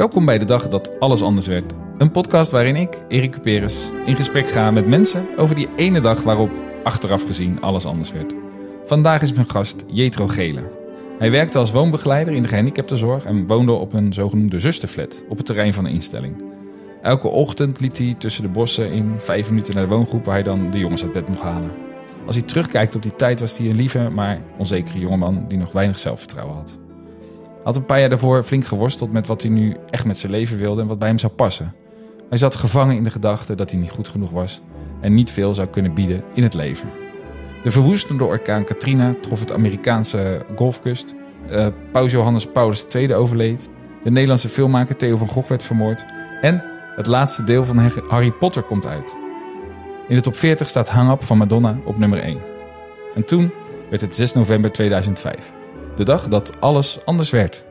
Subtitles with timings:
[0.00, 1.74] Welkom bij de dag dat alles anders werd.
[1.98, 3.76] Een podcast waarin ik, Erik Cuperus,
[4.06, 6.50] in gesprek ga met mensen over die ene dag waarop,
[6.84, 8.34] achteraf gezien, alles anders werd.
[8.84, 10.70] Vandaag is mijn gast Jetro Gele.
[11.18, 15.46] Hij werkte als woonbegeleider in de gehandicaptenzorg en woonde op een zogenoemde zusterflat op het
[15.46, 16.44] terrein van de instelling.
[17.02, 20.42] Elke ochtend liep hij tussen de bossen in vijf minuten naar de woongroep waar hij
[20.42, 21.70] dan de jongens uit bed mocht halen.
[22.26, 25.72] Als hij terugkijkt op die tijd was hij een lieve, maar onzekere jongeman die nog
[25.72, 26.78] weinig zelfvertrouwen had.
[27.64, 30.58] Had een paar jaar daarvoor flink geworsteld met wat hij nu echt met zijn leven
[30.58, 31.74] wilde en wat bij hem zou passen.
[32.28, 34.60] Hij zat gevangen in de gedachte dat hij niet goed genoeg was
[35.00, 36.88] en niet veel zou kunnen bieden in het leven.
[37.62, 41.14] De verwoestende orkaan Katrina trof het Amerikaanse golfkust.
[41.92, 43.68] Uh, Johannes Paulus II overleed.
[44.04, 46.04] De Nederlandse filmmaker Theo van Gogh werd vermoord.
[46.40, 46.62] En
[46.96, 49.16] het laatste deel van Harry Potter komt uit.
[50.08, 52.38] In de top 40 staat Hang Up van Madonna op nummer 1.
[53.14, 53.50] En toen
[53.88, 55.52] werd het 6 november 2005.
[55.96, 57.64] De dag dat alles anders werd.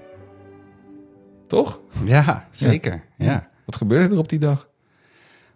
[1.48, 1.80] Toch?
[2.04, 3.04] Ja, zeker.
[3.18, 3.50] Ja.
[3.66, 4.70] Wat gebeurde er op die dag?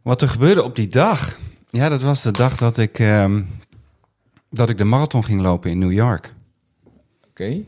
[0.01, 1.39] Wat er gebeurde op die dag?
[1.69, 3.35] Ja, dat was de dag dat ik, uh,
[4.49, 6.33] dat ik de marathon ging lopen in New York.
[7.29, 7.61] Oké.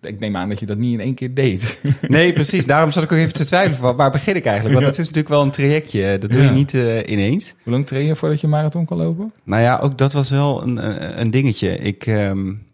[0.00, 1.80] Ik neem aan dat je dat niet in één keer deed.
[2.00, 2.66] Nee, precies.
[2.66, 3.80] Daarom zat ik ook even te twijfelen.
[3.80, 4.74] Waar, waar begin ik eigenlijk?
[4.74, 6.18] Want het is natuurlijk wel een trajectje.
[6.18, 7.54] Dat doe je niet uh, ineens.
[7.62, 9.32] Hoe lang train je voordat je marathon kan lopen?
[9.44, 11.78] Nou ja, ook dat was wel een, een dingetje.
[11.78, 12.66] Ik, um,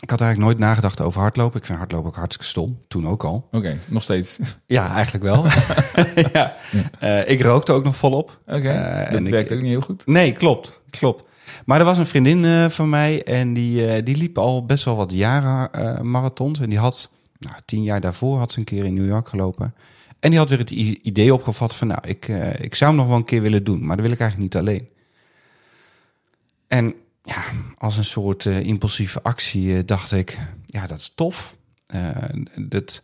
[0.00, 1.60] ik had eigenlijk nooit nagedacht over hardlopen.
[1.60, 2.78] Ik vind hardlopen ook hartstikke stom.
[2.88, 3.48] Toen ook al.
[3.52, 4.38] Oké, nog steeds.
[4.66, 5.46] Ja, eigenlijk wel.
[6.32, 6.56] ja.
[7.02, 8.40] Uh, ik rookte ook nog volop.
[8.46, 9.06] Oké, okay.
[9.06, 10.06] uh, dat werkt ook niet heel goed.
[10.06, 10.80] Nee, klopt.
[10.90, 11.26] Klopt.
[11.64, 14.96] Maar er was een vriendin uh, van mij en die, die liep al best wel
[14.96, 16.60] wat jaren marathons.
[16.60, 19.74] En die had, nou, tien jaar daarvoor had ze een keer in New York gelopen.
[20.20, 23.16] En die had weer het idee opgevat van, nou, ik, ik zou hem nog wel
[23.16, 23.86] een keer willen doen.
[23.86, 24.88] Maar dat wil ik eigenlijk niet alleen.
[26.68, 26.94] En
[27.28, 27.44] ja,
[27.78, 31.56] als een soort uh, impulsieve actie uh, dacht ik, ja, dat is tof.
[31.94, 32.08] Uh,
[32.56, 33.02] dat,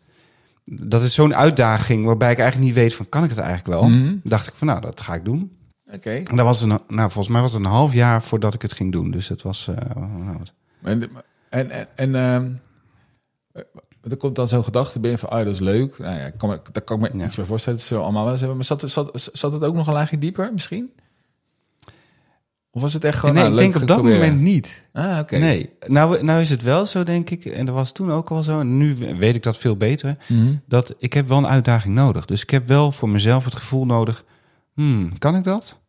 [0.65, 3.89] dat is zo'n uitdaging waarbij ik eigenlijk niet weet van, kan ik het eigenlijk wel?
[3.89, 4.21] Mm -hmm.
[4.25, 5.57] Dacht ik van, nou, dat ga ik doen.
[5.87, 5.97] Oké.
[5.97, 6.23] Okay.
[6.23, 8.73] En dat was een, nou, volgens mij was het een half jaar voordat ik het
[8.73, 9.11] ging doen.
[9.11, 9.67] Dus het was.
[9.95, 10.41] Nou,
[10.83, 11.11] en
[11.49, 12.61] en, en, en
[14.11, 15.99] er komt dan zo'n gedachte binnen van, oh, dat is leuk.
[15.99, 17.25] Nou ja, kan, daar kan ik me ja.
[17.25, 17.79] iets bij voorstellen.
[17.79, 18.57] Dat ze allemaal wel eens hebben.
[18.57, 20.93] Maar zat, zat, zat het ook nog een laagje dieper misschien?
[22.75, 23.35] Of was het echt gewoon...
[23.35, 24.21] Nee, nou, ik denk op dat proberen?
[24.21, 24.83] moment niet.
[24.93, 25.21] Ah, oké.
[25.21, 25.41] Okay.
[25.41, 27.45] Nee, nou, nou is het wel zo, denk ik.
[27.45, 28.61] En dat was toen ook al zo.
[28.61, 30.17] En nu weet ik dat veel beter.
[30.29, 30.39] Mhm.
[30.39, 30.61] Mm -hmm.
[30.67, 32.25] Dat ik heb wel een uitdaging nodig.
[32.25, 34.25] Dus ik heb wel voor mezelf het gevoel nodig...
[34.75, 35.81] Hmm, kan ik dat?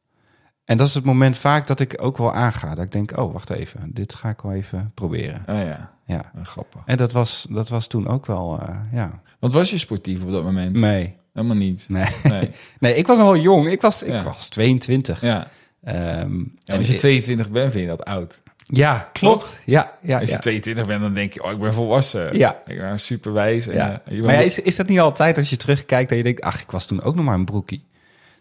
[0.66, 2.76] En dat is het moment vaak dat ik ook wel aanga.
[2.76, 3.90] Dat ik denk, oh, wacht even.
[3.94, 5.44] Dit ga ik wel even proberen.
[5.46, 6.32] Ah ja, ja.
[6.44, 6.82] grappig.
[6.86, 9.22] En dat was, dat was toen ook wel, uh, ja.
[9.40, 10.80] Want was je sportief op dat moment?
[10.80, 11.16] Nee.
[11.34, 11.86] Helemaal niet?
[11.88, 12.16] Nee.
[12.24, 13.70] Nee, nee ik was nog wel jong.
[13.70, 14.24] Ik was, ik Ja.
[14.24, 15.22] was 22.
[15.22, 15.48] Ja.
[15.88, 18.42] Um, Ja, als je 22 bent, vind je dat oud.
[18.64, 19.60] Ja, klopt.
[19.66, 20.40] Ja, ja, Als je ja.
[20.42, 22.38] 22 bent, dan denk je, oh, ik ben volwassen.
[22.38, 22.62] Ja.
[22.66, 23.68] Ik ben superwijs.
[23.68, 24.02] En, Ja.
[24.06, 26.72] eh, Maar is, is dat niet altijd als je terugkijkt dat je denkt, ach, ik
[26.72, 27.84] was toen ook nog maar een broekie.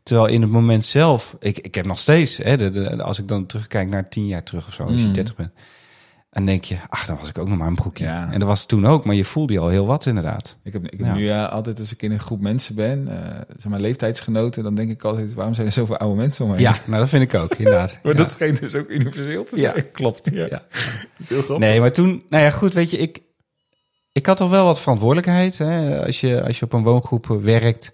[0.03, 3.29] Terwijl in het moment zelf, ik, ik heb nog steeds, hè, de, de- als ik
[3.29, 5.13] dan terugkijk naar tien jaar terug of zo, als je Mm.
[5.13, 5.51] 30 bent.
[6.35, 8.05] Dan denk je, ach, dan was ik ook nog maar een broekie.
[8.07, 8.33] Ja.
[8.33, 10.57] En dat was toen ook, maar je voelde je al heel wat inderdaad.
[10.63, 11.15] Ik heb, ik heb Ja.
[11.15, 14.75] nu ja, altijd als ik in een groep mensen ben, eh zeg maar leeftijdsgenoten, dan
[14.75, 16.65] denk ik altijd, waarom zijn er zoveel oude mensen om me heen?
[16.65, 17.99] Ja, nou dat vind ik ook, inderdaad.
[18.03, 18.19] Maar ja.
[18.19, 19.91] dat schijnt dus ook universeel te ja, zijn.
[19.93, 20.31] klopt.
[20.33, 20.49] Ja.
[20.49, 20.63] Dat
[21.19, 21.69] is heel grappig.
[21.69, 23.19] Nee, maar toen, nou ja, goed, weet je, ik,
[24.13, 25.59] ik had al wel wat verantwoordelijkheid.
[25.59, 26.05] Hè?
[26.07, 27.93] Als, je, als je op een woongroep werkt,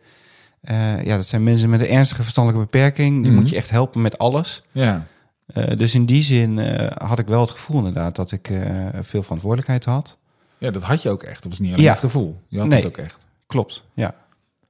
[0.60, 3.22] eh, ja, dat zijn mensen met een ernstige verstandelijke beperking.
[3.22, 3.40] Die Mhm.
[3.40, 4.62] moet je echt helpen met alles.
[4.72, 5.06] Ja.
[5.54, 8.60] Eh, dus in die zin eh, had ik wel het gevoel inderdaad dat ik eh,
[9.00, 10.18] veel verantwoordelijkheid had.
[10.58, 11.42] ja, dat had je ook echt.
[11.42, 11.90] Dat was niet alleen Ja.
[11.90, 12.40] het gevoel.
[12.48, 12.78] Je had Nee.
[12.78, 13.26] het ook echt.
[13.46, 14.14] Klopt, ja.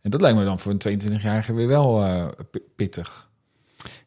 [0.02, 2.04] En dat lijkt me dan voor een 22-jarige weer wel
[2.76, 3.28] pittig.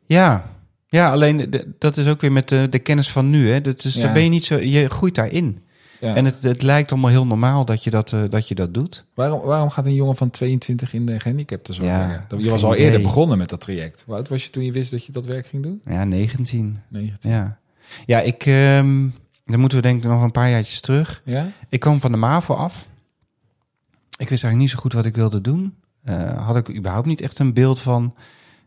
[0.05, 0.49] Ja,
[0.87, 3.49] ja alleen de- dat is ook weer met de, de kennis van nu.
[3.51, 3.61] Hè?
[3.61, 4.01] Dat is, Ja.
[4.03, 5.63] daar ben je niet zo, je groeit daarin.
[6.03, 6.15] Ja.
[6.15, 9.05] En het, het lijkt allemaal heel normaal dat je dat, eh, dat, je dat doet.
[9.13, 11.87] waarom, waarom gaat een jongen van 22 in de gehandicaptenzorg?
[11.87, 12.85] Ja, je was al idee.
[12.85, 14.03] eerder begonnen met dat traject.
[14.05, 15.81] Hoe oud was je toen je wist dat je dat werk ging doen?
[15.85, 16.79] Ja, 19.
[16.87, 17.31] 19.
[17.31, 17.57] Ja,
[18.05, 19.07] ja ik, ehm,
[19.45, 21.21] dan moeten we denk ik nog een paar jaartjes terug.
[21.25, 21.47] Ja?
[21.69, 22.87] Ik kwam van de MAVO af.
[24.17, 25.75] Ik wist eigenlijk niet zo goed wat ik wilde doen.
[26.03, 28.15] Eh, had ik überhaupt niet echt een beeld van...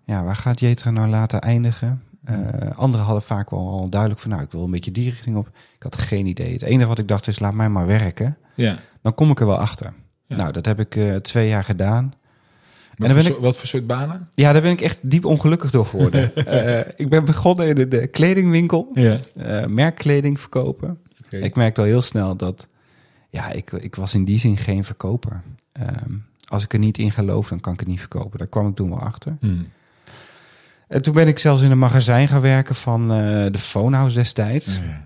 [0.05, 2.03] Ja, waar gaat Jetra nou later eindigen?
[2.27, 4.31] Eh, anderen hadden vaak wel al duidelijk van...
[4.31, 5.47] Nou, ik wil een beetje die richting op.
[5.77, 6.53] Ik had geen idee.
[6.53, 8.37] Het enige wat ik dacht is, laat mij maar werken.
[8.55, 8.79] Ja.
[9.03, 9.93] Dan kom ik er wel achter.
[10.23, 10.37] Ja.
[10.37, 12.05] Nou, dat heb ik eh, twee jaar gedaan.
[12.05, 14.29] Wat, dan ben voor, ik- soort- wat voor soort banen?
[14.35, 16.35] Ja, daar ben ik echt diep ongelukkig door geworden.
[16.47, 18.91] Eh, ik ben begonnen in de, de kledingwinkel.
[18.95, 19.21] Ja.
[19.69, 20.99] merkkleding verkopen.
[21.31, 22.67] Ik merkte al heel snel dat,
[23.31, 25.43] ja, ik, ik was in die zin geen verkoper.
[25.73, 26.15] Ehm,
[26.49, 28.39] als ik er niet in geloof, dan kan ik het niet verkopen.
[28.39, 29.37] Daar kwam ik toen wel achter.
[29.41, 29.67] Hmm.
[30.89, 33.19] En toen ben ik zelfs in een magazijn gaan werken van eh,
[33.53, 34.77] de Phonehouse destijds.
[34.77, 35.05] Ja.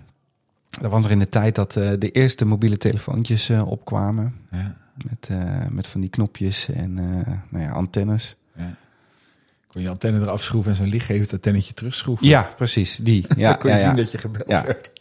[0.81, 4.35] Dat was nog in de tijd dat eh, de eerste mobiele telefoontjes eh, opkwamen.
[4.51, 4.75] Ja.
[5.09, 5.29] Met,
[5.69, 6.93] met van die knopjes en
[7.49, 8.35] nou ja, antennes.
[8.55, 8.75] Ja.
[9.67, 12.27] Kon je antenne eraf schroeven en zo'n lichtgevend antennetje terugschroeven.
[12.27, 13.25] Ja, precies, die.
[13.37, 13.87] Ja, Dan kon je ja, ja.
[13.87, 14.63] zien dat je gebeld Ja.
[14.63, 14.91] werd.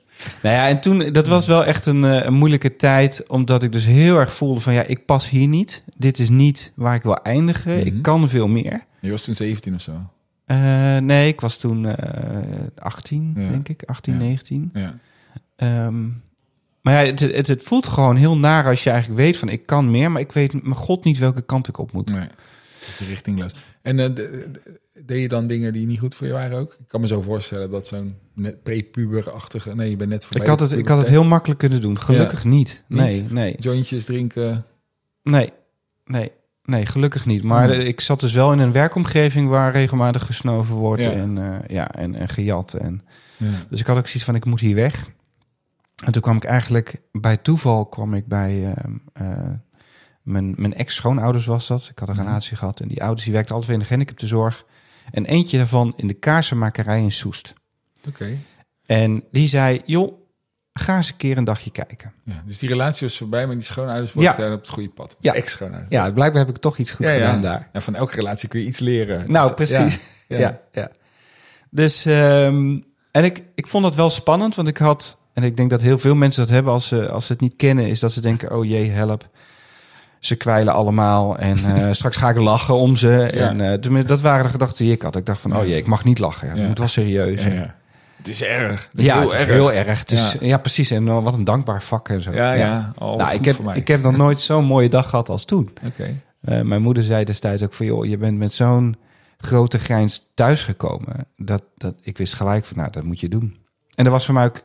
[0.42, 3.84] Nou ja, en toen, dat was wel echt een, een moeilijke tijd, omdat ik dus
[3.86, 5.82] heel erg voelde van, ja, ik pas hier niet.
[5.96, 7.76] Dit is niet waar ik wil eindigen.
[7.76, 7.86] Mhm.
[7.86, 8.84] Ik kan veel meer.
[9.00, 9.92] Je was toen 17 of zo.
[10.50, 12.44] Eh, nee, ik was toen eh
[12.78, 13.50] 18, Ja.
[13.50, 13.82] denk ik.
[13.82, 14.18] 18, Ja.
[14.18, 14.70] 19.
[14.74, 14.98] Ja.
[15.56, 16.02] Ehm,
[16.80, 19.66] maar ja, het, het, het voelt gewoon heel naar als je eigenlijk weet van, ik
[19.66, 22.12] kan meer, maar ik weet mijn god niet welke kant ik op moet.
[22.12, 22.28] Nee.
[23.08, 23.52] Richtingloos.
[23.82, 26.72] En eh, de- de- deed je dan dingen die niet goed voor je waren ook?
[26.72, 29.74] Ik kan me zo voorstellen dat zo'n net prepuberachtige...
[29.74, 30.42] Nee, je bent net voorbij.
[30.42, 31.98] Ik had, het, ik had het heel makkelijk kunnen doen.
[31.98, 32.44] Gelukkig.
[32.44, 32.82] Niet?
[32.86, 34.64] Nee, nee, Jointjes drinken.
[35.22, 35.52] nee,
[36.04, 36.30] nee,
[36.64, 37.42] nee, gelukkig niet.
[37.42, 41.12] Maar eh, ik zat dus wel in een werkomgeving waar regelmatig gesnoven wordt Ja.
[41.12, 42.72] en, eh, ja, en, en gejat.
[42.72, 43.04] En,
[43.36, 43.46] Ja.
[43.68, 45.10] dus ik had ook zoiets van, ik moet hier weg.
[46.04, 49.50] En toen kwam ik eigenlijk, bij toeval kwam ik bij ehm, eh,
[50.22, 51.88] mijn, mijn ex-schoonouders was dat.
[51.90, 52.24] Ik had een Mhm.
[52.24, 54.64] relatie gehad en die ouders die werkten altijd weer in de gehandicaptenzorg.
[55.10, 57.52] En eentje daarvan in de kaarsenmakerij in Soest.
[58.08, 58.36] Oké.
[58.86, 60.19] En die zei, joh,
[60.72, 62.12] ga eens een keer een dagje kijken.
[62.24, 64.52] Ja, dus die relatie was voorbij, maar die schoonouders waren Ja.
[64.54, 65.16] op het goede pad.
[65.20, 65.34] Ja.
[65.34, 65.90] Ex-schoonouders.
[65.90, 67.26] Ja, blijkbaar heb ik toch iets goed Ja, ja.
[67.26, 67.68] gedaan daar.
[67.72, 69.22] En van elke relatie kun je iets leren.
[69.26, 69.98] Nou, Dus, precies.
[70.28, 70.38] Ja.
[70.38, 70.90] Ja, ja.
[71.70, 72.78] Dus, ehm,
[73.10, 75.98] en ik, ik vond dat wel spannend, want ik had, en ik denk dat heel
[75.98, 78.56] veel mensen dat hebben als ze, als ze het niet kennen, is dat ze denken,
[78.56, 79.28] oh jee, help.
[80.18, 83.08] Ze kwijlen allemaal en eh, straks ga ik lachen om ze.
[83.34, 83.48] Ja.
[83.48, 85.16] En eh, dat waren de gedachten die ik had.
[85.16, 86.48] Ik dacht van, oh jee, ik mag niet lachen.
[86.48, 86.66] Het Ja.
[86.66, 87.42] moet wel serieus.
[87.42, 87.74] Ja.
[88.20, 88.88] Het is erg.
[88.90, 89.50] Het is ja heel het is erg.
[89.50, 89.98] heel erg.
[89.98, 90.46] Het is, Ja.
[90.46, 90.58] ja.
[90.58, 90.90] precies.
[90.90, 92.32] En uh, wat een dankbaar vak en zo.
[92.32, 92.92] Ja, ja.
[92.98, 95.70] Al Nou, ik heb, ik heb nog nooit zo'n mooie dag gehad als toen.
[95.86, 96.22] Oké.
[96.40, 98.96] Eh, mijn moeder zei destijds ook van, joh, je bent met zo'n
[99.38, 101.26] grote grijns thuisgekomen.
[101.36, 103.56] Dat, dat, ik wist gelijk van, nou, dat moet je doen.
[103.94, 104.62] En dat was voor mij ook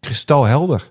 [0.00, 0.90] kristalhelder.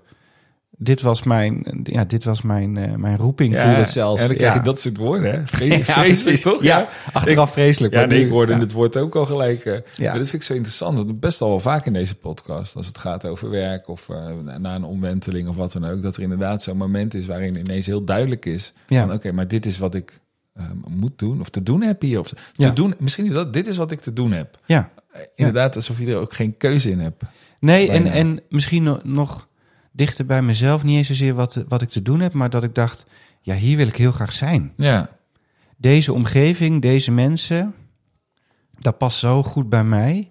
[0.78, 4.20] Dit was mijn, ja, dit was mijn, eh, mijn roeping, Ja, voelde het zelfs.
[4.22, 4.64] Ja, dan krijg je Ja.
[4.64, 5.46] dat soort woorden, hè?
[5.46, 6.42] Vre- Ja, Vreselijk, precies.
[6.42, 6.62] toch?
[6.62, 7.94] Ja, achteraf vreselijk.
[7.94, 8.58] Ja, nee, nu- ik hoorde ja.
[8.58, 9.64] het woord ook al gelijk.
[9.64, 9.72] eh.
[9.94, 10.08] Ja.
[10.10, 10.96] Maar dat vind ik zo interessant.
[10.96, 14.26] Dat best al wel vaak in deze podcast, als het gaat over werk of eh,
[14.58, 17.86] na- een omwenteling of wat dan ook, dat er inderdaad zo'n moment is waarin ineens
[17.86, 19.06] heel duidelijk is Ja.
[19.06, 20.20] van oké, maar dit is wat ik
[20.54, 22.18] eh, moet doen of te doen heb hier.
[22.18, 22.70] Of te Ja.
[22.70, 24.58] doen, misschien is dat, dit is wat ik te doen heb.
[24.66, 24.90] Ja.
[25.34, 27.22] Inderdaad, alsof je er ook geen keuze in hebt.
[27.60, 28.16] Nee, en, Bijna.
[28.18, 29.48] en misschien no- nog
[29.96, 30.82] dichter bij mezelf.
[30.82, 33.04] Niet eens zozeer wat, wat ik te doen heb, maar dat ik dacht...
[33.40, 34.72] ja, hier wil ik heel graag zijn.
[34.76, 35.08] Ja,
[35.76, 37.74] Deze omgeving, deze mensen...
[38.78, 40.30] dat past zo goed bij mij.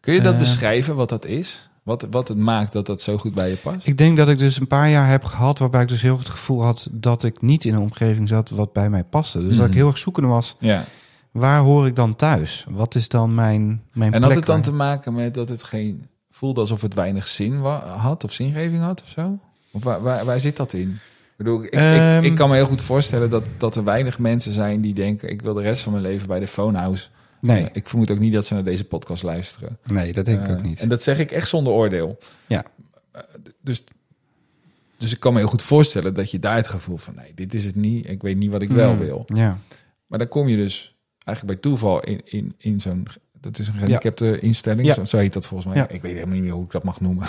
[0.00, 0.38] kun je dat Eh.
[0.38, 1.70] beschrijven wat dat is?
[1.82, 3.86] Wat, wat het maakt dat dat zo goed bij je past?
[3.86, 5.58] Ik denk dat ik dus een paar jaar heb gehad...
[5.58, 6.88] waarbij ik dus heel het gevoel had...
[6.92, 9.38] dat ik niet in een omgeving zat wat bij mij paste.
[9.40, 9.78] Dus dat ik Mhm.
[9.78, 10.56] heel erg zoekende was...
[10.60, 10.84] ja.
[11.30, 12.66] waar hoor ik dan thuis?
[12.68, 15.62] Wat is dan mijn, mijn En had het dan waar- te maken met dat het
[15.62, 16.06] geen
[16.38, 19.38] voelde alsof het weinig zin had of zingeving had of zo?
[19.70, 20.88] Of waar, waar, waar zit dat in?
[20.90, 22.18] Ik, bedoel, ik, Ehm.
[22.18, 25.28] ik, ik kan me heel goed voorstellen dat, dat er weinig mensen zijn die denken:
[25.30, 27.08] ik wil de rest van mijn leven bij de phonehouse.
[27.40, 29.78] Nee, Eh, ik vermoed ook niet dat ze naar deze podcast luisteren.
[29.86, 30.80] nee, dat denk ik Eh, ook niet.
[30.80, 32.18] En dat zeg ik echt zonder oordeel.
[32.46, 32.64] Ja.
[33.12, 33.22] Eh,
[33.60, 33.84] dus,
[34.98, 37.54] dus ik kan me heel goed voorstellen dat je daar het gevoel van: nee, dit
[37.54, 38.08] is het niet.
[38.10, 39.22] Ik weet niet wat ik wel Mm, wil.
[39.26, 39.58] Ja.
[40.06, 43.06] Maar dan kom je dus eigenlijk bij toeval in, in, in zo'n...
[43.40, 44.94] Dat is een gehandicapte instelling, Ja.
[44.94, 45.82] zo, zo heet dat volgens mij.
[45.82, 45.88] Ja.
[45.88, 47.26] Ik weet helemaal niet meer hoe ik dat mag noemen.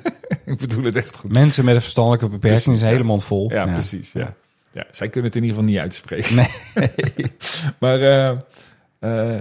[0.44, 1.32] ik bedoel het echt goed.
[1.32, 2.92] Mensen met een verstandelijke beperking Precies, is ja.
[2.92, 3.50] helemaal vol.
[3.50, 4.12] ja, precies.
[4.12, 4.34] Ja.
[4.72, 6.36] Ja, zij kunnen het in ieder geval niet uitspreken.
[6.36, 6.48] Nee.
[7.80, 8.28] maar eh,
[8.98, 9.40] eh,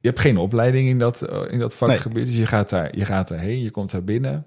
[0.00, 2.26] je hebt geen opleiding in dat, eh, in dat vakgebied.
[2.26, 4.44] Dus je gaat, daar, je gaat daarheen, je komt daar binnen...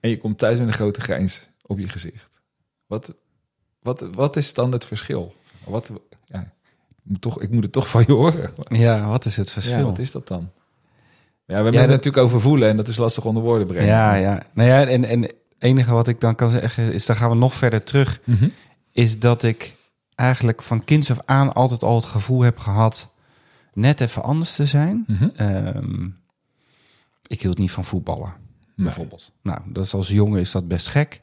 [0.00, 2.42] en je komt thuis met een grote grijns op je gezicht.
[2.86, 3.14] Wat,
[3.82, 5.34] wat, wat is dan het verschil?
[5.64, 6.13] Wat, ja,
[7.04, 8.50] moet toch, ik moet het toch van je horen.
[8.68, 9.78] Ja, wat is het verschil?
[9.78, 10.50] Ja, wat is dat dan?
[11.46, 13.86] Ja, we hebben het natuurlijk over voelen en dat is lastig onder woorden brengen.
[13.86, 14.42] Ja, ja.
[14.54, 17.36] Nou ja, en, en het enige wat ik dan kan zeggen is, dan gaan we
[17.36, 18.48] nog verder terug, Mhm.
[18.92, 19.74] is dat ik
[20.14, 23.14] eigenlijk van kinds af aan altijd al het gevoel heb gehad
[23.72, 25.04] net even anders te zijn.
[25.06, 25.28] Mhm.
[25.36, 26.08] Ehm,
[27.26, 28.32] ik hield niet van voetballen,
[28.76, 28.86] Nee.
[28.86, 29.32] bijvoorbeeld.
[29.42, 31.20] Nou, dat is als jongen is dat best gek.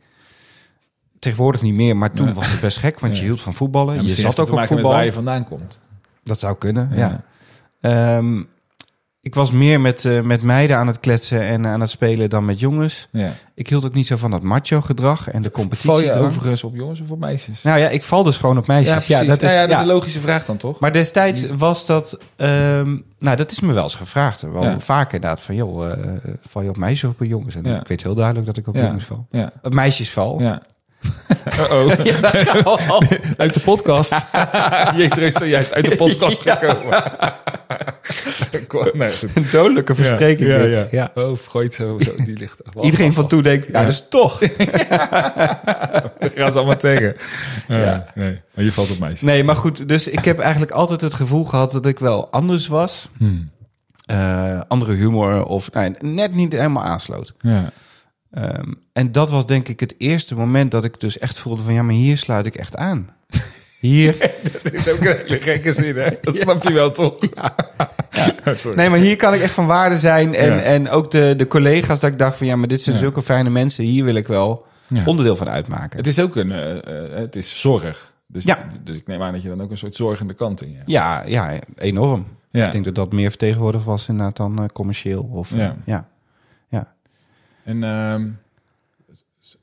[1.22, 2.34] Tegenwoordig niet meer, maar toen Ja.
[2.34, 3.20] was het best gek, want Ja.
[3.20, 3.96] je hield van voetballen.
[3.96, 4.92] Ja, je zat ook op voetbal.
[4.92, 5.80] waar je vandaan komt.
[6.24, 7.24] Dat zou kunnen, ja.
[7.82, 8.40] Ehm,
[9.22, 12.46] ik was meer met, eh, met meiden aan het kletsen en aan het spelen dan
[12.46, 13.08] met jongens.
[13.12, 13.32] Ja.
[13.56, 15.90] Ik hield ook niet zo van dat macho gedrag en de competitie.
[15.90, 17.62] Val je overigens op jongens of op meisjes?
[17.64, 19.08] Nou ja, ik val dus gewoon op meisjes.
[19.08, 19.28] ja, precies.
[19.28, 20.80] dat is, Nou ja, dat is een logische vraag dan toch?
[20.80, 22.18] Maar destijds was dat...
[22.36, 24.42] ehm, nou, dat is me wel eens gevraagd.
[24.42, 27.56] Wel vaak inderdaad van, joh, eh, val je op meisjes of op jongens?
[27.56, 29.26] En ik weet heel duidelijk dat ik op jongens val.
[29.30, 29.52] Ja.
[29.62, 30.60] Op meisjes val.
[32.04, 32.46] ja.
[32.56, 33.02] Uh-oh.
[33.38, 34.16] uit de podcast.
[34.98, 37.04] Jetro is zojuist uit de podcast gekomen.
[38.94, 39.12] nee.
[39.34, 40.92] Een dodelijke verspreking ja, dit.
[40.92, 41.12] ja.
[41.16, 42.84] Oh, Freud, zo, zo, die ligt echt wel.
[42.84, 44.40] Iedereen van toe denkt, ja, dat is toch.
[46.20, 47.16] We gaan ze allemaal tegen.
[47.68, 49.16] Nee, maar je valt op mij.
[49.20, 52.68] Nee, maar goed, dus ik heb eigenlijk altijd het gevoel gehad dat ik wel anders
[52.68, 53.10] was.
[53.18, 53.50] Hmm.
[54.06, 57.34] Eh, andere humor of nou, net niet helemaal aansloot.
[57.40, 57.72] Ja.
[58.32, 61.74] Ehm, en dat was denk ik het eerste moment dat ik dus echt voelde van
[61.74, 63.10] ja, maar hier sluit ik echt aan.
[63.80, 64.18] Hier,
[64.64, 66.10] Dat is ook een hele gekke zin, hè?
[66.22, 67.16] Dat snap je wel, toch?
[68.44, 68.56] Ja.
[68.56, 68.78] Sorry.
[68.78, 70.36] nee, maar hier kan ik echt van waarde zijn.
[70.36, 73.22] En, en ook de, de collega's dat ik dacht van ja, maar dit zijn zulke
[73.22, 73.84] fijne mensen.
[73.84, 74.66] Hier wil ik wel
[75.06, 75.98] onderdeel van uitmaken.
[75.98, 78.14] Het is ook een, eh, eh, het is zorg.
[78.28, 78.68] Dus, Ja.
[78.84, 80.90] dus ik neem aan dat je dan ook een soort zorgende kant in hebt.
[80.90, 82.26] Ja, ja, enorm.
[82.50, 82.66] Ja.
[82.66, 85.30] Ik denk dat dat meer vertegenwoordigd was inderdaad dan eh, commercieel.
[85.34, 85.54] Of,
[85.86, 86.08] Ja.
[87.64, 88.30] En ehm,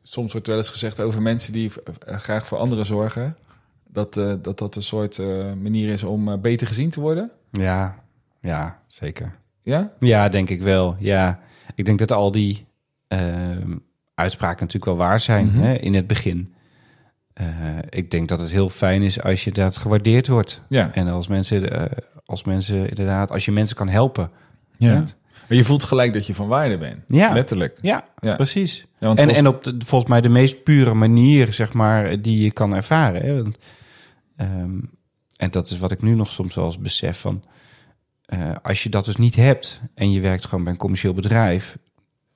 [0.03, 1.71] soms wordt wel eens gezegd over mensen die
[2.05, 3.37] eh, graag voor anderen zorgen,
[3.89, 7.31] dat eh, dat, dat een soort eh, manier is om beter gezien te worden.
[7.51, 7.95] Ja,
[8.41, 9.35] ja, zeker.
[9.63, 9.93] Ja?
[10.01, 10.97] Ja, denk ik wel.
[10.99, 11.41] Ja,
[11.75, 12.67] ik denk dat al die
[13.09, 13.77] ehm,
[14.15, 15.59] uitspraken natuurlijk wel waar zijn Mhm.
[15.61, 16.53] hè, in het begin.
[17.89, 20.63] Ik denk dat het heel fijn is als je dat gewaardeerd wordt.
[20.69, 20.95] Ja.
[20.95, 21.89] En als mensen,
[22.25, 24.31] als mensen inderdaad, als je mensen kan helpen.
[24.77, 24.93] ja.
[24.93, 25.05] Ja.
[25.49, 27.03] Maar je voelt gelijk dat je van waarde bent.
[27.07, 27.33] Ja.
[27.33, 27.79] Letterlijk.
[27.83, 28.35] Ja, Ja.
[28.37, 28.87] precies.
[28.99, 32.43] Ja, En, volgens- en op de, volgens mij de meest pure manier, zeg maar, die
[32.43, 33.23] je kan ervaren.
[33.23, 33.43] Hè?
[33.43, 33.59] Want,
[34.37, 34.79] ehm,
[35.37, 37.45] en dat is wat ik nu nog soms wel eens besef van...
[38.25, 41.79] eh, als je dat dus niet hebt en je werkt gewoon bij een commercieel bedrijf...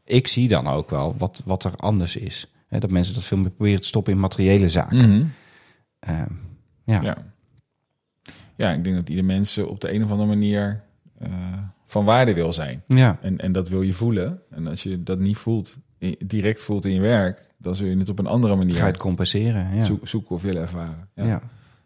[0.04, 2.52] ik zie dan ook wel wat, wat er anders is.
[2.66, 2.78] Hè?
[2.78, 4.96] Dat mensen dat veel meer proberen te stoppen in materiële zaken.
[5.10, 5.24] Mhm.
[5.98, 6.32] Ehm,
[6.84, 7.00] ja.
[7.02, 7.16] Ja.
[8.56, 10.82] ja, ik denk dat ieder mens eh, op de een of andere manier
[11.18, 11.30] eh,
[11.92, 12.82] van waarde wil zijn.
[12.86, 13.18] Ja.
[13.20, 14.40] En, en dat wil je voelen.
[14.50, 15.76] En als je dat niet voelt,
[16.18, 18.92] direct voelt in je werk, dan zul je het op een andere manier ga je
[18.92, 19.74] het compenseren.
[19.76, 19.84] Ja.
[19.84, 21.08] zoek- zoeken of willen ervaren.
[21.14, 21.24] Ja.
[21.24, 21.38] Ja.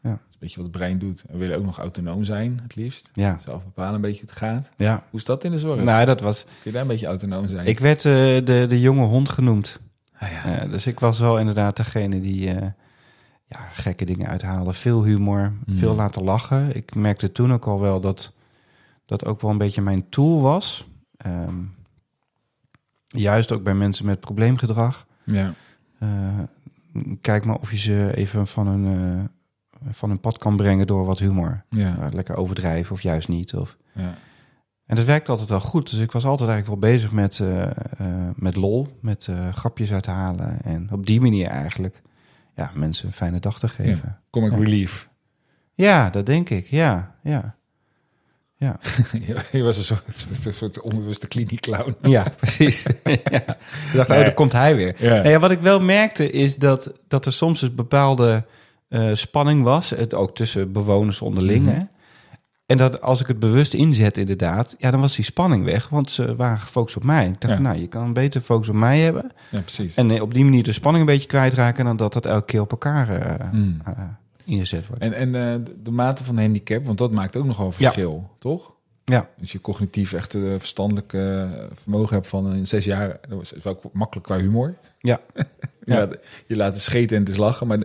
[0.02, 1.24] Dat is een beetje wat het brein doet.
[1.26, 3.10] En we willen ook nog autonoom zijn, het liefst.
[3.14, 3.38] Ja.
[3.44, 4.70] Zelf bepalen een beetje hoe het gaat.
[4.76, 5.02] ja.
[5.10, 5.82] Hoe is dat in de zorg?
[5.84, 6.44] Nou, dat was...
[6.44, 7.66] Kun je daar een beetje autonoom zijn?
[7.66, 9.80] Ik werd eh, de, de jonge hond genoemd.
[10.18, 10.58] Ah, ja.
[10.62, 12.66] Eh, dus ik was wel inderdaad degene die eh,
[13.46, 14.72] ja, gekke dingen uithaalde.
[14.72, 15.76] Veel humor, Mm.
[15.76, 16.76] veel laten lachen.
[16.76, 18.32] Ik merkte toen ook al wel dat
[19.06, 20.86] dat ook wel een beetje mijn tool was.
[21.16, 21.54] Ehm,
[23.06, 25.06] juist ook bij mensen met probleemgedrag.
[25.24, 25.54] ja.
[25.98, 26.38] Eh,
[27.20, 28.84] kijk maar of je ze even van hun,
[29.80, 31.64] eh, van hun pad kan brengen door wat humor.
[31.70, 31.98] Ja.
[31.98, 33.54] Eh, lekker overdrijven of juist niet.
[33.54, 33.76] Of...
[33.94, 34.14] Ja.
[34.86, 35.90] En dat werkte altijd wel goed.
[35.90, 37.42] Dus ik was altijd eigenlijk wel bezig met,
[38.36, 40.62] met lol, met grapjes uithalen.
[40.62, 42.02] En op die manier eigenlijk
[42.54, 44.20] ja, mensen een fijne dag te geven.
[44.30, 44.56] Comic Ja.
[44.56, 45.08] relief.
[45.74, 46.66] Ja, dat denk ik.
[46.66, 47.56] Ja, ja.
[48.58, 48.78] Ja,
[49.52, 51.96] je was een soort, soort, soort onbewuste kliniekclown.
[52.02, 52.82] ja precies.
[53.04, 53.12] ja.
[53.12, 54.18] Ik dacht, Nee.
[54.18, 54.94] oh, daar komt hij weer.
[54.98, 55.14] Ja.
[55.14, 58.44] Nou ja, wat ik wel merkte is dat, dat er soms een bepaalde
[58.88, 59.90] eh, spanning was.
[59.90, 61.64] Het, ook tussen bewoners onderling.
[61.64, 61.74] Mhm.
[61.74, 61.80] hè.
[62.66, 65.88] En dat als ik het bewust inzet inderdaad, ja, dan was die spanning weg.
[65.88, 67.26] Want ze waren gefocust op mij.
[67.28, 67.60] Ik dacht, Ja.
[67.60, 69.32] nou, je kan beter focus op mij hebben.
[69.50, 69.94] Ja, precies.
[69.94, 71.84] En eh, op die manier de spanning een beetje kwijtraken...
[71.84, 74.02] dan dat dat elke keer op elkaar eh, eh,
[74.46, 75.02] ingezet wordt.
[75.02, 77.72] En, en eh, de- de mate van handicap, want dat maakt ook nogal Ja.
[77.72, 78.74] verschil, toch?
[79.04, 79.30] Ja.
[79.40, 81.50] Als je cognitief echt uh, verstandelijk eh,
[81.82, 84.74] vermogen hebt van een zes jaar, dat is wel makkelijk qua humor.
[85.00, 85.20] Ja.
[85.34, 85.44] je,
[85.84, 85.96] Ja.
[85.98, 87.66] laat, je laat het scheten en het is lachen.
[87.66, 87.78] Maar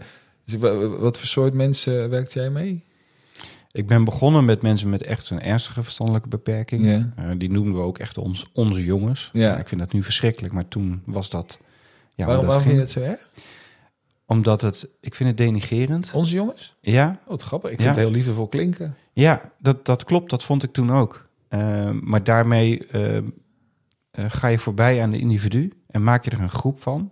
[0.45, 2.83] dus, wa- wat voor soort mensen werkt jij mee?
[3.71, 6.85] Ik ben begonnen met mensen met echt een ernstige verstandelijke beperking.
[6.85, 7.13] Ja.
[7.15, 9.29] Eh, die noemen we ook echt ons, onze jongens.
[9.33, 9.57] Ja.
[9.57, 11.57] ik vind dat nu verschrikkelijk, maar toen was dat...
[12.15, 13.29] Ja, waarom hoe dat waarom vind je dat zo erg?
[14.31, 14.87] Omdat het...
[14.99, 16.11] Ik vind het denigerend.
[16.13, 16.75] Onze jongens?
[16.81, 17.71] Ja, Oh, wat grappig.
[17.71, 17.83] Ik Ja.
[17.83, 18.95] vind het heel liefdevol klinken.
[19.13, 20.29] Ja, dat, dat klopt.
[20.29, 21.27] Dat vond ik toen ook.
[21.47, 23.23] Eh, maar daarmee eh, eh,
[24.11, 27.11] ga je voorbij aan de individu en maak je er een groep van.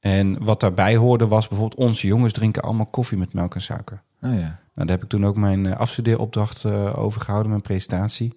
[0.00, 1.80] En wat daarbij hoorde was bijvoorbeeld...
[1.80, 4.02] onze jongens drinken allemaal koffie met melk en suiker.
[4.22, 4.38] Oh ja.
[4.74, 8.36] Nou, daar heb ik toen ook mijn afstudeeropdracht over gehouden, mijn presentatie.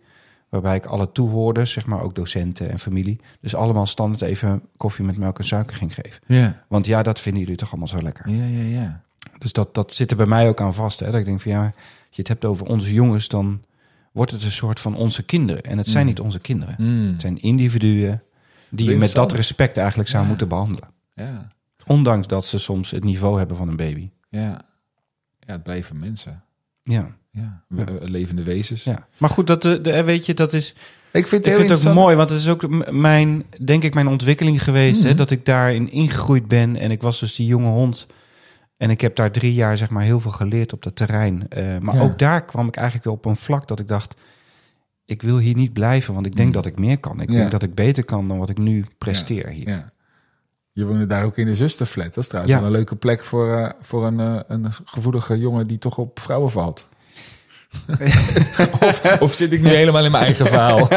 [0.50, 3.20] Waarbij ik alle toehoorders, zeg maar ook docenten en familie...
[3.42, 6.22] dus allemaal standaard even koffie met melk en suiker ging geven.
[6.26, 6.64] Ja.
[6.68, 8.30] Want ja, dat vinden jullie toch allemaal zo lekker.
[8.30, 9.02] Ja, ja, ja.
[9.38, 11.00] Dus dat, dat zit er bij mij ook aan vast.
[11.00, 11.06] Hè?
[11.12, 11.74] Dat ik denk van ja, als
[12.10, 13.64] je het hebt over onze jongens, dan
[14.12, 15.64] wordt het een soort van onze kinderen.
[15.64, 16.10] En het zijn Mm.
[16.10, 16.76] niet onze kinderen.
[16.78, 17.12] Mm.
[17.12, 18.22] Het zijn individuen
[18.70, 20.30] die je met dat respect eigenlijk zou Ja.
[20.30, 20.90] moeten behandelen.
[21.14, 21.52] Ja.
[21.86, 24.10] Ondanks dat ze soms het niveau hebben van een baby.
[24.30, 24.62] Ja.
[25.40, 26.44] Ja, het blijven mensen.
[26.84, 27.64] Ja, Ja.
[27.70, 27.84] Ja.
[27.84, 28.84] We- levende wezens.
[28.84, 29.08] ja.
[29.18, 30.70] Maar goed, dat, de, de- weet je, dat is,
[31.12, 34.08] Ik vind ik vind het ook mooi, want het is ook mijn, denk ik, mijn
[34.08, 35.02] ontwikkeling geweest.
[35.04, 35.18] Hè, Mhm.
[35.18, 36.76] dat ik daarin ingegroeid ben.
[36.76, 38.08] En ik was dus die jonge hond.
[38.78, 41.48] En ik heb daar drie jaar, zeg maar, heel veel geleerd op dat terrein.
[41.48, 42.02] Eh, maar Ja.
[42.02, 44.16] ook daar kwam ik eigenlijk wel op een vlak dat ik dacht...
[45.06, 46.54] ik wil hier niet blijven, want ik denk Mm.
[46.54, 47.22] dat ik meer kan.
[47.22, 47.36] Ik Ja.
[47.36, 49.70] denk dat ik beter kan dan wat ik nu presteer hier.
[49.70, 49.92] Ja.
[50.72, 52.06] Je woonde daar ook in de zusterflat.
[52.14, 55.68] Dat is trouwens wel een leuke plek voor, eh, voor een, eh, een gevoelige jongen
[55.68, 56.90] die toch op vrouwen valt.
[58.82, 60.88] of, of zit ik nu helemaal in mijn eigen verhaal?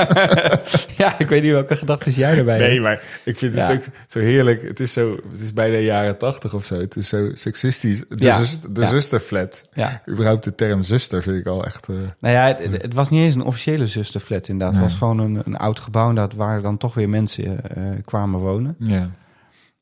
[1.02, 2.82] ja, ik weet niet welke gedachten jij erbij Nee, hebt.
[2.82, 3.66] maar ik vind Ja.
[3.66, 4.62] het ook zo heerlijk.
[4.62, 6.78] Het is, zo, het is bijna jaren tachtig of zo.
[6.80, 7.98] Het is zo seksistisch.
[8.08, 8.38] De, Ja.
[8.38, 8.86] zus, de Ja.
[8.86, 9.68] zusterflat.
[9.72, 10.02] Ja.
[10.08, 11.88] Überhaupt de term zuster vind ik al echt...
[11.88, 14.74] eh, Nou ja, het, het was niet eens een officiële zusterflat inderdaad.
[14.74, 14.82] Nee.
[14.82, 18.40] Het was gewoon een, een oud gebouw inderdaad, waar dan toch weer mensen eh, kwamen
[18.40, 18.76] wonen.
[18.78, 19.10] ja,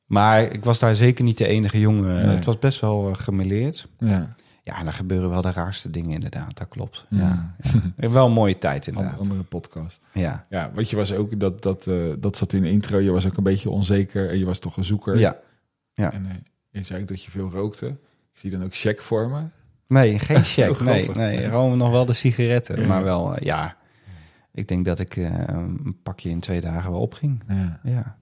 [0.06, 2.26] Maar ik was daar zeker niet de enige jongen.
[2.26, 2.34] Nee.
[2.36, 3.86] Het was best wel eh, gemêleerd.
[3.98, 4.34] ja.
[4.64, 7.06] Ja, en er gebeuren wel de raarste dingen inderdaad, dat klopt.
[7.08, 7.18] Mm.
[7.18, 7.54] Ja,
[7.96, 8.10] ja.
[8.10, 9.20] Wel een mooie tijd Andere, inderdaad.
[9.20, 10.00] andere podcast.
[10.12, 11.40] Ja, Ja, want je was ook...
[11.40, 12.98] Dat, dat, eh, dat zat in de intro.
[12.98, 14.30] Je was ook een beetje onzeker.
[14.30, 15.18] En je was toch een zoeker.
[15.18, 15.36] ja.
[15.94, 16.12] ja.
[16.12, 16.34] En eh,
[16.70, 17.86] je zei ook dat je veel rookte.
[17.86, 19.42] Ik zie dan ook check voor me.
[19.86, 20.80] Nee, geen check.
[20.84, 22.80] Nee, nee, gewoon nog wel de sigaretten.
[22.80, 22.86] Ja.
[22.86, 23.76] Maar wel, eh, ja.
[24.52, 27.42] Ik denk dat ik een pakje in twee dagen wel opging.
[27.48, 27.80] Ja.
[27.82, 28.18] Ja.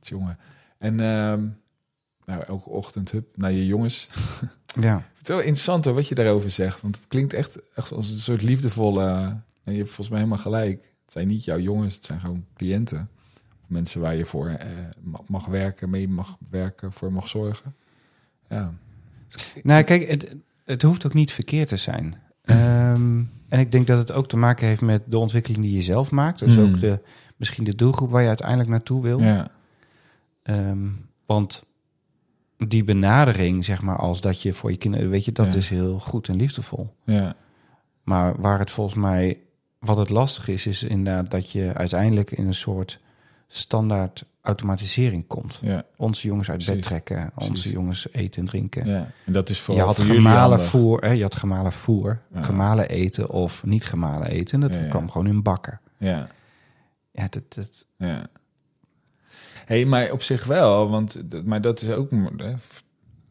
[0.00, 0.38] Jongen.
[0.78, 1.46] En ehm,
[2.24, 4.08] nou, elke ochtend hup, naar je jongens.
[4.80, 4.94] Ja.
[5.18, 6.80] Het is wel interessant hoor, wat je daarover zegt.
[6.80, 9.06] Want het klinkt echt, echt als een soort liefdevolle...
[9.64, 10.80] en je hebt volgens mij helemaal gelijk.
[11.04, 13.08] Het zijn niet jouw jongens, het zijn gewoon cliënten.
[13.66, 14.68] Mensen waar je voor eh,
[15.00, 17.74] ma- mag werken, mee mag werken, voor mag zorgen.
[18.48, 18.72] Ja.
[19.62, 22.14] Nou, kijk, het, het hoeft ook niet verkeerd te zijn.
[22.44, 25.82] Ehm, en ik denk dat het ook te maken heeft met de ontwikkeling die je
[25.82, 26.38] zelf maakt.
[26.38, 26.64] Dus Hmm.
[26.74, 26.98] ook de,
[27.36, 29.20] misschien de doelgroep waar je uiteindelijk naartoe wil.
[29.20, 29.50] Ja.
[30.42, 30.88] Ehm,
[31.26, 31.64] want
[32.68, 35.58] die benadering, zeg maar, als dat je voor je kinderen, weet je, dat Ja.
[35.58, 36.94] is heel goed en liefdevol.
[37.00, 37.34] Ja.
[38.02, 39.38] Maar waar het volgens mij,
[39.78, 43.00] wat het lastig is, is inderdaad dat je uiteindelijk in een soort
[43.48, 45.58] standaard automatisering komt.
[45.62, 45.84] Ja.
[45.96, 47.70] Onze jongens uit bed trekken, onze Precies.
[47.72, 48.86] jongens eten en drinken.
[48.86, 49.10] ja.
[49.26, 52.42] En dat is je vooral had voor gemalen voer, hè, je had gemalen voer, Ja.
[52.42, 54.60] gemalen eten of niet gemalen eten.
[54.60, 54.82] Dat ja.
[54.88, 55.80] kwam gewoon in bakken.
[55.98, 56.26] Ja.
[57.12, 58.26] Ja, dat, dat, Ja.
[59.64, 62.10] Hey, maar op zich wel, want maar dat is ook,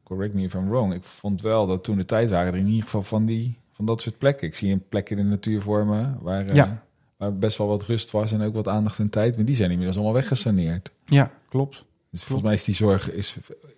[0.04, 0.94] correct me if I'm wrong.
[0.94, 3.86] Ik vond wel dat toen de tijd waren er in ieder geval van die van
[3.86, 4.48] dat soort plekken.
[4.48, 6.72] Ik zie een plek in de natuur voor me waar, eh,
[7.18, 9.36] waar best wel wat rust was en ook wat aandacht en tijd.
[9.36, 10.92] Maar die zijn inmiddels allemaal weggesaneerd.
[11.06, 11.86] ja, klopt.
[12.12, 13.36] Dus volgens mij is die zorg, is,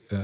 [0.08, 0.20] eh,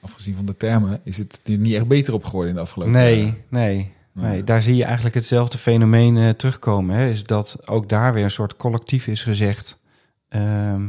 [0.00, 2.92] afgezien van de termen, is het er niet echt beter op geworden in de afgelopen
[2.94, 3.36] Nee, jaren.
[3.48, 4.30] nee, Nee.
[4.30, 4.44] nee.
[4.44, 6.96] Daar zie je eigenlijk hetzelfde fenomeen eh, terugkomen.
[6.96, 7.08] Hè?
[7.10, 9.82] Is dat ook daar weer een soort collectief is gezegd.
[10.28, 10.88] ehm,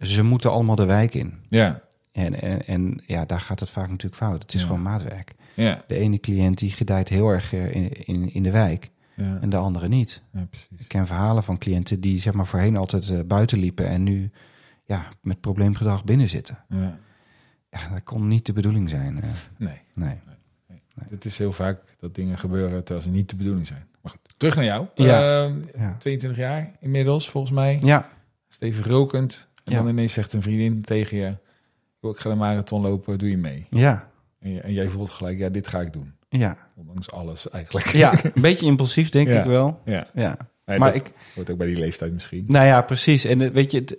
[0.00, 1.34] ze moeten allemaal de wijk in.
[1.48, 1.80] Ja,
[2.12, 4.42] En, en, en ja, daar gaat het vaak natuurlijk fout.
[4.42, 4.66] Het is Ja.
[4.66, 5.34] gewoon maatwerk.
[5.54, 9.38] ja, De ene cliënt die gedijt heel erg eh, in, in, in de wijk ja,
[9.40, 10.22] en de andere niet.
[10.32, 10.68] ja, precies.
[10.78, 14.30] Ik ken verhalen van cliënten die zeg maar voorheen altijd eh, buiten liepen en nu
[14.84, 16.58] ja, met probleemgedrag binnen zitten.
[16.68, 16.98] Ja.
[17.70, 19.22] Ja, dat kon niet de bedoeling zijn.
[19.22, 19.80] eh, Nee.
[19.94, 20.20] nee.
[21.08, 23.86] Het is heel vaak dat dingen gebeuren terwijl ze niet de bedoeling zijn.
[24.02, 24.86] Maar goed, terug naar jou.
[24.94, 25.44] Ja.
[25.44, 25.96] Ehm, Ja.
[25.98, 27.78] 22 jaar inmiddels, volgens mij.
[27.82, 28.08] Ja,
[28.48, 29.47] Stevig rokend.
[29.68, 29.82] En Ja.
[29.82, 31.36] dan ineens zegt een vriendin tegen je...
[32.00, 33.66] "Joh, ik ga de marathon lopen, doe je mee?
[33.70, 34.08] ja,
[34.40, 36.12] En, je- en jij voelt gelijk, ja, dit ga ik doen.
[36.28, 36.56] ja.
[36.76, 37.86] Ondanks alles eigenlijk.
[37.86, 39.38] Ja, een beetje impulsief denk Ja.
[39.38, 39.80] ik wel.
[39.84, 40.06] ja.
[40.14, 40.36] Ja.
[40.64, 42.44] Nee, Maar ik, hoort ook bij die leeftijd misschien.
[42.48, 43.24] nou ja, precies.
[43.24, 43.98] En eh, weet je, het,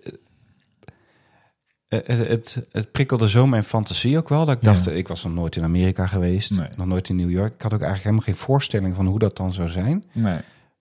[1.88, 4.46] eh, het, het, het prikkelde zo mijn fantasie ook wel.
[4.46, 6.52] Dat ik dacht, eh, ik was nog nooit in Amerika geweest.
[6.52, 6.68] Nee.
[6.78, 7.54] Nog nooit in New York.
[7.54, 10.04] Ik had ook eigenlijk helemaal geen voorstelling van hoe dat dan zou zijn.
[10.12, 10.40] Nee.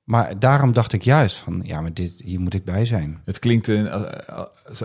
[0.09, 3.21] Maar daarom dacht ik juist van, ja, maar dit, hier moet ik bij zijn.
[3.25, 4.83] Het klinkt een, als,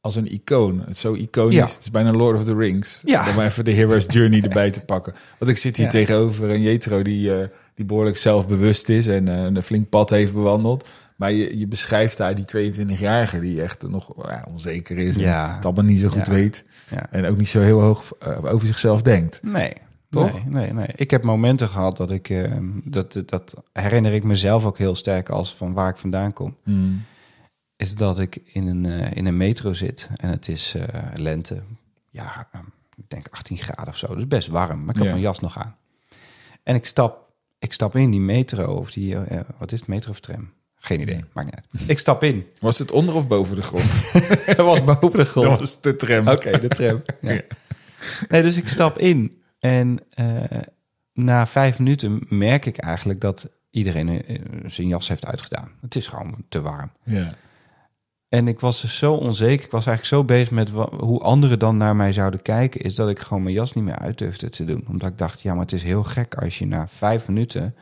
[0.00, 0.78] als een icoon.
[0.80, 1.54] Het is zo iconisch.
[1.54, 1.64] Ja.
[1.66, 3.00] Het is bijna Lord of the Rings.
[3.04, 3.30] Ja.
[3.30, 5.14] Om even de Hero's Journey erbij te pakken.
[5.38, 5.90] Want ik zit hier Ja.
[5.92, 10.32] tegenover een Jetro die, eh, die behoorlijk zelfbewust is en eh, een flink pad heeft
[10.32, 10.88] bewandeld.
[11.16, 15.14] Maar je, je beschrijft daar die 22-jarige die echt nog ja, onzeker is.
[15.14, 15.54] En Ja.
[15.54, 16.64] het allemaal niet zo goed weet.
[17.10, 19.40] En ook niet zo heel hoog eh, over zichzelf denkt.
[19.42, 19.72] Nee.
[20.10, 20.32] Toch?
[20.32, 20.86] Nee, nee, nee.
[20.94, 25.28] Ik heb momenten gehad dat ik, eh, dat, dat herinner ik mezelf ook heel sterk
[25.28, 26.56] als van waar ik vandaan kom.
[26.62, 27.02] Hmm.
[27.76, 31.62] Is dat ik in een, eh, in een metro zit en het is eh, lente.
[32.10, 32.60] Ja, eh,
[32.96, 34.14] ik denk 18 graden of zo.
[34.14, 35.10] Dus best warm, maar ik heb Ja.
[35.10, 35.76] mijn jas nog aan.
[36.62, 39.16] En ik stap, ik stap in die metro of die,
[39.58, 40.50] wat is het, metro of tram?
[40.82, 41.88] Geen idee, maakt niet uit.
[41.90, 42.46] Ik stap in.
[42.60, 44.12] Was het onder of boven de grond?
[44.46, 45.48] Dat was boven de grond.
[45.48, 46.28] Dat was de tram.
[46.28, 47.02] Oké, de tram.
[47.20, 47.40] Ja.
[48.28, 50.26] Nee, dus ik stap in en eh,
[51.12, 55.70] na vijf minuten merk ik eigenlijk dat iedereen eh, zijn jas heeft uitgedaan.
[55.80, 56.90] Het is gewoon te warm.
[57.04, 57.34] Ja.
[58.28, 59.64] En ik was dus zo onzeker.
[59.64, 60.68] Ik was eigenlijk zo bezig met
[61.00, 62.80] hoe anderen dan naar mij zouden kijken.
[62.80, 64.84] Is dat ik gewoon mijn jas niet meer uit durfde te doen.
[64.88, 67.74] Omdat ik dacht, ja, maar het is heel gek als je na vijf minuten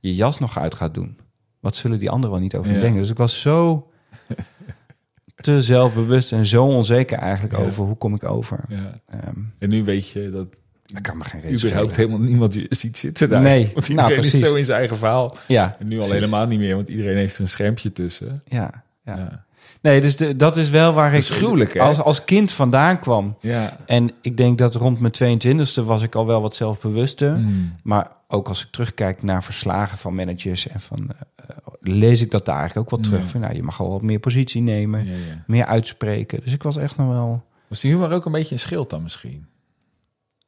[0.00, 1.18] je jas nog uit gaat doen.
[1.60, 2.82] Wat zullen die anderen wel niet over me Ja.
[2.82, 3.00] denken?
[3.00, 3.90] Dus ik was zo
[5.36, 7.64] te zelfbewust en zo onzeker eigenlijk Ja.
[7.64, 8.64] over hoe kom ik over.
[8.68, 9.00] ja.
[9.06, 10.46] Ehm En nu weet je dat
[10.92, 12.08] dat kan me geen reden überhaupt schelen.
[12.08, 13.42] helemaal niemand je ziet zitten daar.
[13.42, 14.48] Nee, Want nou, iedereen is precies.
[14.48, 15.36] zo in zijn eigen verhaal.
[15.46, 18.42] Ja, En nu al helemaal niet meer, want iedereen heeft een schermpje tussen.
[18.48, 19.16] Ja, ja.
[19.16, 19.44] Ja.
[19.80, 23.36] Nee, dus de, dat is wel waar is ik gruwelijk, als, als kind vandaan kwam.
[23.40, 23.76] Ja.
[23.86, 27.36] En ik denk dat rond mijn 22e was ik al wel wat zelfbewuster.
[27.36, 27.74] Mm.
[27.82, 32.30] Maar ook als ik terugkijk naar verslagen van managers en van eh, eh, lees ik
[32.30, 33.24] dat daar eigenlijk ook wel terug.
[33.24, 33.30] Ja.
[33.30, 35.12] Van, nou, je mag al wat meer positie nemen, ja.
[35.46, 36.40] meer uitspreken.
[36.44, 37.44] Dus ik was echt nog wel.
[37.68, 39.46] Was die humor ook een beetje een schild dan misschien?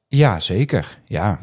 [0.08, 0.98] Ja, zeker.
[1.04, 1.40] Ja,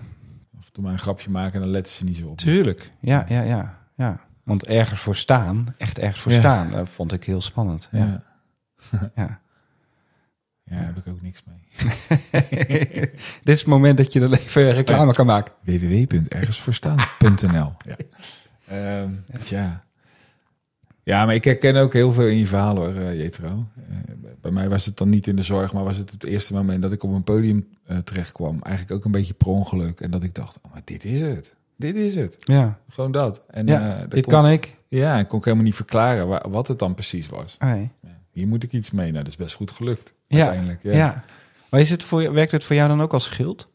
[0.59, 2.37] Of toen maar een grapje maken en dan letten ze niet zo op.
[2.37, 2.91] tuurlijk.
[2.99, 4.19] Ja, ja, ja, ja.
[4.43, 6.39] Want ergens voor staan, echt ergens voor Ja.
[6.39, 7.87] staan, dat vond ik heel spannend.
[7.91, 8.23] Ja.
[9.15, 9.39] Ja.
[10.69, 10.75] Ja.
[10.77, 11.55] Heb ik ook niks mee.
[13.43, 15.53] Dit is het moment dat je er even reclame kan maken.
[15.63, 17.95] www.ergensvoorstaan.nl ja.
[18.67, 19.09] Ehm,
[19.47, 19.83] ja.
[21.05, 23.65] Ja, maar ik herken ook heel veel in je verhaal hoor, eh, Jetro.
[23.89, 23.95] Eh,
[24.41, 26.81] bij mij was het dan niet in de zorg, maar was het het eerste moment
[26.81, 28.59] dat ik op een podium eh, terecht kwam.
[28.61, 29.99] Eigenlijk ook een beetje per ongeluk.
[30.01, 31.55] En dat ik dacht, oh, maar dit is het.
[31.77, 32.37] Dit is het.
[32.39, 33.41] Ja, Gewoon dat.
[33.49, 34.75] En, ja dit kon- kan ik.
[34.87, 37.55] Ja, ik kon helemaal niet verklaren wa- wat het dan precies was.
[37.59, 37.91] Nee.
[38.31, 39.11] Hier moet ik iets mee.
[39.11, 40.13] Nou, dat is best goed gelukt.
[40.27, 40.83] Ja, Uiteindelijk.
[40.83, 40.91] Ja.
[40.91, 41.23] Ja.
[41.69, 43.67] Maar is het voor, je- werkt het voor jou dan ook als schild?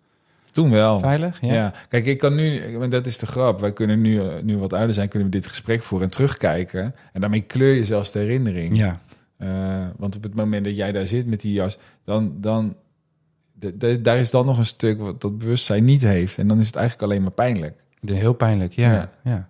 [0.52, 0.98] Toen wel.
[0.98, 1.38] Veilig?
[1.40, 1.52] Ja.
[1.54, 1.72] Ja.
[1.88, 3.60] kijk, ik kan nu, want dat is de grap.
[3.60, 6.94] Wij kunnen nu, nu wat ouder zijn, kunnen we dit gesprek voeren en terugkijken.
[7.12, 8.76] En daarmee kleur je zelfs de herinnering.
[8.76, 9.00] Ja.
[9.36, 12.74] Eh, want op het moment dat jij daar zit met die jas, dan, dan
[13.52, 16.38] de- de- daar is dan nog een stuk wat dat bewustzijn niet heeft.
[16.38, 17.74] En dan is het eigenlijk alleen maar pijnlijk.
[18.00, 18.92] De- Heel pijnlijk, ja.
[18.92, 19.10] Ja.
[19.24, 19.48] ja.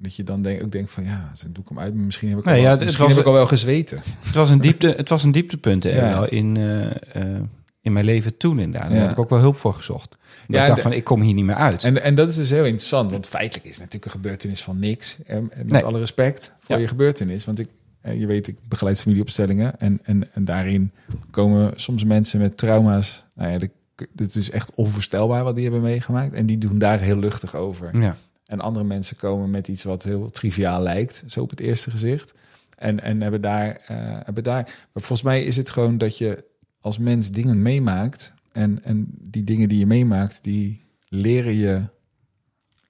[0.00, 1.94] Dat je dan denk, ook denkt van, ja, dan doe ik hem uit.
[1.94, 3.98] Misschien heb ik, Nee, al, ja, misschien was- heb ik al wel gezweten.
[4.20, 6.26] Het, was een diepte, het was een dieptepunt hè, Ja.
[6.28, 6.86] in, eh,
[7.34, 7.40] eh,
[7.88, 8.90] in mijn leven toen inderdaad.
[8.90, 10.16] Daar heb ik ook wel hulp voor gezocht.
[10.48, 11.84] Ja, ik dacht van, ik kom hier niet meer uit.
[11.84, 15.16] En, en dat is dus heel interessant, want feitelijk is natuurlijk een gebeurtenis van niks.
[15.26, 15.84] En, met Nee.
[15.84, 16.80] alle respect voor Ja.
[16.80, 17.44] je gebeurtenis.
[17.44, 17.68] Want ik,
[18.02, 19.80] je weet, ik begeleid familieopstellingen.
[19.80, 20.92] En, en, en daarin
[21.30, 23.24] komen soms mensen met trauma's.
[23.34, 23.70] Nou ja, de-
[24.12, 26.34] dit is echt onvoorstelbaar wat die hebben meegemaakt.
[26.34, 27.98] En die doen daar heel luchtig over.
[28.00, 28.16] ja.
[28.46, 32.34] En andere mensen komen met iets wat heel triviaal lijkt, zo op het eerste gezicht.
[32.78, 34.62] En, en hebben, daar, eh, hebben daar.
[34.64, 36.44] Maar volgens mij is het gewoon dat je
[36.80, 38.34] als mens dingen meemaakt.
[38.52, 41.82] En, en die dingen die je meemaakt, die leren je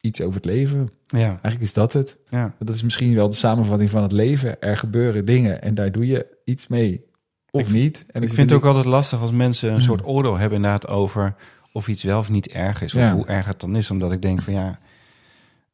[0.01, 0.91] iets over het leven.
[1.07, 1.27] Ja.
[1.29, 2.17] Eigenlijk is dat het.
[2.31, 2.55] Ja.
[2.59, 4.61] Dat is misschien wel de samenvatting van het leven.
[4.61, 7.05] Er gebeuren dingen en daar doe je iets mee.
[7.51, 8.05] Of Ik- niet.
[8.11, 9.85] En Ik vind het ook altijd lastig als mensen een Hmm.
[9.85, 11.35] soort oordeel hebben inderdaad over
[11.73, 12.95] of iets wel of niet erg is.
[12.95, 13.15] Of Ja.
[13.15, 13.91] hoe erg het dan is.
[13.91, 14.79] Omdat ik denk van ja,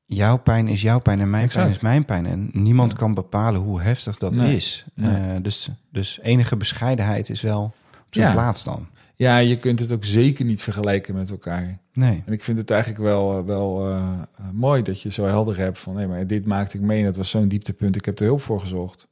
[0.05, 1.65] jouw pijn is jouw pijn en mijn Exact.
[1.65, 2.27] pijn is mijn pijn.
[2.27, 2.97] En niemand Ja.
[2.99, 4.57] kan bepalen hoe heftig dat Nee.
[4.57, 4.85] is.
[4.95, 5.15] Nee.
[5.17, 7.75] Eh, dus, dus enige bescheidenheid is wel
[8.23, 8.33] Ja.
[8.33, 8.87] plaats dan.
[9.17, 11.79] Ja, je kunt het ook zeker niet vergelijken met elkaar.
[11.93, 12.23] Nee.
[12.27, 14.19] En ik vind het eigenlijk wel, eh, wel eh,
[14.53, 15.95] mooi dat je zo helder hebt van...
[15.95, 17.97] nee, maar dit maakte ik mee en dat was zo'n dieptepunt.
[17.97, 19.09] Ik heb er hulp voor gezocht.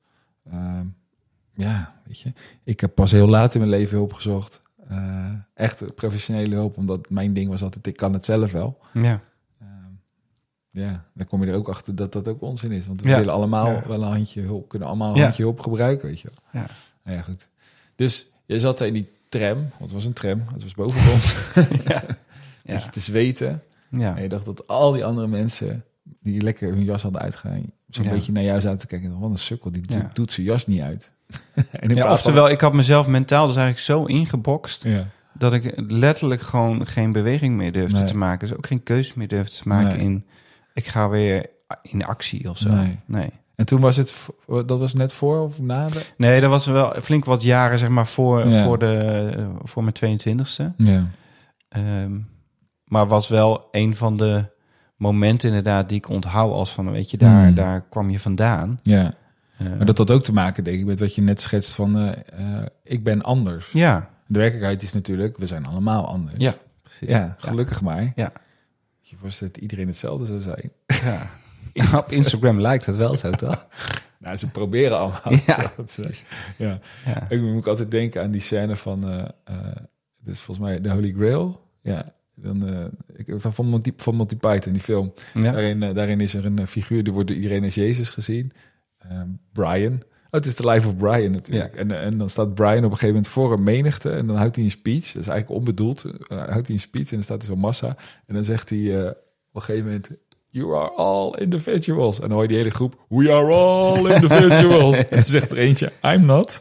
[0.50, 0.86] Ehm,
[1.54, 2.32] ja, weet je.
[2.64, 4.62] Ik heb pas heel laat in mijn leven hulp gezocht.
[4.88, 7.86] Eh, echt professionele hulp, omdat mijn ding was altijd...
[7.86, 8.78] ik kan het zelf wel.
[8.92, 9.20] Ja.
[9.60, 9.68] Ehm,
[10.70, 12.86] ja, dan kom je er ook achter dat dat ook onzin is.
[12.86, 13.18] Want we Ja.
[13.18, 13.86] willen allemaal Ja.
[13.86, 15.22] wel een handje hulp, kunnen allemaal een Ja.
[15.22, 16.62] handje hulp gebruiken, weet je wel.
[16.62, 16.68] Ja.
[17.04, 17.48] Nou ja, goed.
[17.96, 21.36] Dus je zat in die tram, want het was een tram, het was boven ons,
[21.86, 22.02] Ja.
[22.66, 23.62] beetje te zweten.
[23.90, 24.16] Ja.
[24.16, 25.84] En je dacht dat al die andere mensen
[26.20, 28.10] die lekker hun jas hadden uitgegaan, zo'n Ja.
[28.10, 29.18] beetje naar jou zaten te kijken.
[29.18, 29.98] Wat een sukkel, die Ja.
[29.98, 31.10] doet, doet zijn jas niet uit.
[31.70, 34.82] en Ja, oftewel, ik had mezelf mentaal dus eigenlijk zo ingebokst...
[34.82, 35.06] Ja.
[35.32, 38.06] dat ik letterlijk gewoon geen beweging meer durfde Nee.
[38.06, 38.48] te maken.
[38.48, 40.06] Dus ook geen keuze meer durfde te maken Nee.
[40.06, 40.24] in...
[40.74, 41.46] ik ga weer
[41.82, 42.74] in actie of zo.
[42.74, 42.98] Nee.
[43.06, 43.30] nee.
[43.54, 44.14] En toen was het,
[44.46, 46.06] dat was net voor of na de...
[46.16, 48.64] Nee, dat was wel flink wat jaren, zeg maar, voor, Ja.
[48.64, 50.74] voor, de, voor mijn 22e.
[50.76, 51.06] Ja.
[51.68, 52.18] Ehm,
[52.84, 54.44] maar was wel een van de
[54.96, 57.54] momenten inderdaad die ik onthoud als van, weet je, daar, Hmm.
[57.54, 58.78] daar kwam je vandaan.
[58.82, 59.12] ja.
[59.58, 61.96] Eh, Maar dat had ook te maken, denk ik, met wat je net schetst van...
[61.98, 63.70] eh, eh, ik ben anders.
[63.72, 66.34] Ja, De werkelijkheid is natuurlijk, we zijn allemaal anders.
[66.38, 67.08] ja, precies.
[67.08, 68.12] Ja, gelukkig maar.
[68.14, 68.32] Ja.
[69.00, 70.70] Je voorstelt dat iedereen hetzelfde zou zijn.
[70.86, 71.20] Ja.
[71.72, 73.66] Ja, Op Instagram lijkt het wel zo, toch?
[74.18, 76.14] Nou, ze proberen allemaal Ja, zijn.
[76.58, 76.78] Ja.
[77.06, 77.26] Ja.
[77.28, 79.00] Ik moet altijd denken aan die scène van,
[80.18, 81.60] dit is volgens mij de Holy Grail.
[81.80, 82.84] Ja, dan, eh,
[83.16, 85.12] ik, van, van, Monty, van Monty Python, die film.
[85.34, 85.52] Ja.
[85.52, 88.52] Daarin, daarin is er een figuur, die wordt door iedereen als Jezus gezien.
[88.98, 89.20] Eh,
[89.52, 89.92] Brian.
[89.94, 91.74] Oh, het is de life of Brian natuurlijk.
[91.74, 94.56] En, en dan staat Brian op een gegeven moment voor een menigte en dan houdt
[94.56, 95.12] hij een speech.
[95.12, 96.02] Dat is eigenlijk onbedoeld.
[96.28, 97.96] houdt hij een speech en dan staat er zo'n massa.
[98.26, 99.16] En dan zegt hij op
[99.52, 100.10] een gegeven moment...
[100.54, 102.16] You are all individuals.
[102.16, 103.04] En dan hoor je die hele groep...
[103.08, 104.96] We are all individuals.
[105.08, 105.92] en dan zegt er eentje...
[106.02, 106.60] I'm not.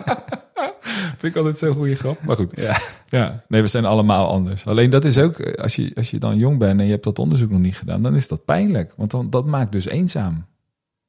[1.18, 2.22] Vind ik altijd zo'n goede grap.
[2.24, 2.52] Maar goed.
[2.60, 2.78] Ja.
[3.08, 4.66] Ja, nee, we zijn allemaal anders.
[4.66, 5.38] Alleen dat is ook...
[5.38, 7.76] eh, Als je, als je dan jong bent en je hebt dat onderzoek nog niet
[7.76, 8.02] gedaan...
[8.02, 8.92] dan is dat pijnlijk.
[8.96, 10.44] Want dan, dat maakt dus eenzaam.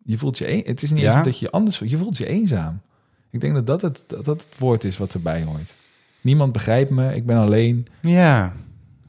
[0.04, 0.52] Je voelt je...
[0.52, 1.16] een- Het is niet Ja.
[1.16, 1.90] eens dat je anders voelt.
[1.90, 2.82] Je voelt je eenzaam.
[3.30, 5.74] Ik denk dat dat het, dat dat het woord is wat erbij hoort.
[6.22, 7.16] Niemand begrijpt me.
[7.16, 7.88] Ik ben alleen.
[8.02, 8.54] Ja,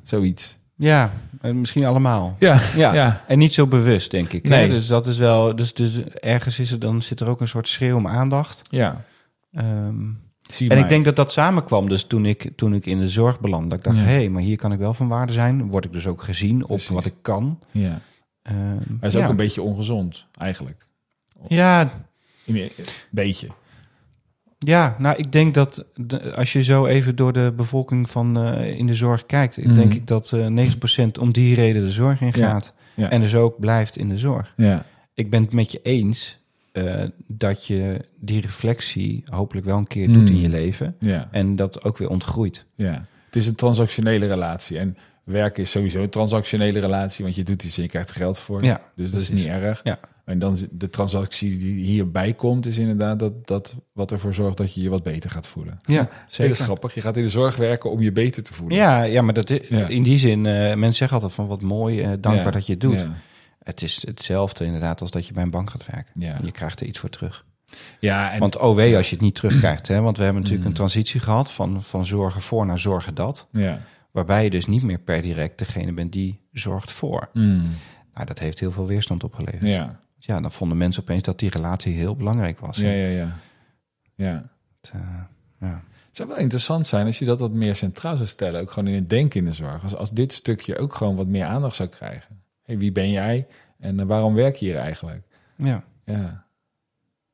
[0.03, 0.59] Zoiets.
[0.77, 1.13] ja.
[1.44, 2.37] Eh, misschien allemaal.
[2.38, 2.94] Ja, Ja.
[2.94, 3.22] ja.
[3.26, 4.48] En niet zo bewust, denk ik.
[4.48, 4.61] Nee.
[4.66, 4.68] Hè?
[4.68, 5.57] Dus dat is wel.
[5.57, 8.62] Dus, dus ergens is er dan zit er ook een soort schreeuw om aandacht.
[8.70, 9.04] ja.
[9.52, 9.94] Ehm,
[10.42, 11.88] Zie en ik denk dat dat samenkwam.
[11.88, 14.02] Dus toen ik, toen ik in de zorg belandde, dat ik dacht: Ja.
[14.04, 15.68] hé, hey, maar hier kan ik wel van waarde zijn.
[15.68, 16.88] Word ik dus ook gezien op Precies.
[16.88, 17.59] wat ik kan.
[17.70, 18.00] Ja.
[18.42, 18.57] Ehm,
[19.00, 19.22] Hij is ja.
[19.22, 20.87] ook een beetje ongezond, eigenlijk.
[21.48, 21.90] Ja,
[22.46, 22.70] Een
[23.11, 23.46] beetje.
[24.64, 28.79] Ja, nou, ik denk dat de- als je zo even door de bevolking van eh,
[28.79, 29.74] in de zorg kijkt, Mhm.
[29.74, 32.72] denk ik dat eh 90% om die reden de zorg in gaat.
[32.94, 33.11] ja.
[33.11, 34.53] En dus ook blijft in de zorg.
[34.57, 34.85] Ja.
[35.14, 36.38] Ik ben het met je eens
[36.72, 40.33] eh, dat je die reflectie hopelijk wel een keer doet Mhm.
[40.33, 40.96] in je leven.
[41.31, 42.64] En dat ook weer ontgroeit.
[42.74, 44.79] Ja, het is een transactionele relatie.
[44.79, 48.17] En werken is sowieso een transactionele relatie, want je doet iets en je krijgt er
[48.17, 48.65] geld voor.
[48.65, 49.81] Ja, dus dat is niet erg.
[49.85, 49.99] Ja.
[50.25, 54.75] En dan de transactie die hierbij komt, is inderdaad dat, dat wat ervoor zorgt dat
[54.75, 55.79] je je wat beter gaat voelen.
[55.83, 56.95] Ja, Dat is grappig.
[56.95, 58.77] Je gaat in de zorg werken om je beter te voelen.
[58.77, 59.87] Ja, ja, maar dat, Ja.
[59.89, 62.51] in die zin, eh, mensen zeggen altijd van wat mooi, eh, dankbaar Ja.
[62.51, 63.01] dat je het doet.
[63.01, 63.17] Ja.
[63.63, 66.13] Het is hetzelfde inderdaad als dat je bij een bank gaat werken.
[66.15, 66.39] Ja.
[66.43, 67.45] Je krijgt er iets voor terug.
[68.01, 69.89] Ja, en Want oh wee als je het niet terugkrijgt.
[69.89, 70.01] Hè?
[70.01, 70.75] Want we hebben natuurlijk Mm.
[70.75, 73.49] een transitie gehad van, van zorgen voor naar zorgen dat.
[73.53, 73.81] ja.
[74.14, 77.29] Waarbij je dus niet meer per direct degene bent die zorgt voor.
[77.33, 77.62] Mm.
[78.14, 79.62] Nou, dat heeft heel veel weerstand opgeleverd.
[79.62, 80.03] ja.
[80.18, 82.77] Ja, dan vonden mensen opeens dat die relatie heel belangrijk was.
[82.77, 83.37] Ja, ja, ja.
[84.14, 84.50] Ja.
[84.81, 85.00] Het, eh,
[85.61, 85.83] ja.
[86.07, 88.61] Het zou wel interessant zijn als je dat wat meer centraal zou stellen.
[88.61, 89.83] Ook gewoon in het denken in de zorg.
[89.83, 92.42] Als, als dit stukje ook gewoon wat meer aandacht zou krijgen.
[92.62, 93.46] Hey, wie ben jij
[93.79, 95.27] en eh, waarom werk je hier eigenlijk?
[95.57, 95.85] ja.
[96.05, 96.44] Ja,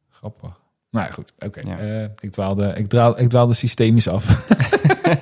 [0.08, 0.59] grappig.
[0.90, 1.61] Nou ja, goed, oké.
[1.66, 1.79] Ja.
[1.79, 4.48] Eh, ik, dwaalde, ik, draal, ik dwaalde systemisch af.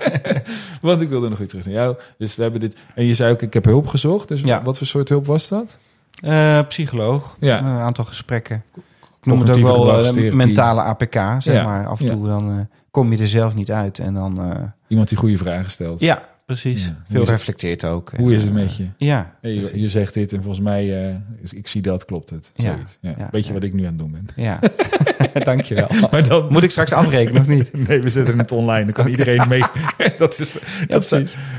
[0.80, 1.96] Want ik wilde nog weer terug naar jou.
[2.18, 2.76] Dus we hebben dit...
[2.94, 4.28] En je zei ook, ik heb hulp gezocht.
[4.28, 4.62] Dus Ja.
[4.62, 5.78] wat voor soort hulp was dat?
[6.22, 7.58] Eh, psycholoog, Ja.
[7.58, 8.62] een aantal gesprekken.
[9.20, 11.64] Ik noem het ook wel eh, mentale APK, zeg Ja.
[11.64, 11.86] maar.
[11.86, 12.12] Af en Ja.
[12.12, 12.56] toe dan eh,
[12.90, 13.98] kom je er zelf niet uit.
[13.98, 16.00] En dan, eh, Iemand die goede vragen stelt.
[16.00, 16.84] ja, precies.
[16.84, 16.96] Ja.
[17.08, 18.12] Veel reflecteert ook.
[18.16, 18.86] Hoe is het En, met eh, je?
[18.96, 21.16] Ja, Hey, je, zegt dit en volgens mij, eh,
[21.50, 22.52] ik zie dat, klopt het.
[22.54, 22.72] Ja.
[22.72, 22.98] Zoiets.
[23.00, 23.14] Ja.
[23.18, 23.54] Ja, Weet je ja.
[23.54, 24.26] wat ik nu aan het doen ben?
[24.36, 24.60] Ja,
[25.44, 25.88] dankjewel.
[26.10, 27.72] Maar dan, Moet ik straks afrekenen of niet?
[27.88, 28.84] Nee, we zetten het online.
[28.84, 29.62] Dan kan iedereen mee.
[30.18, 30.52] dat is,
[30.86, 31.08] dat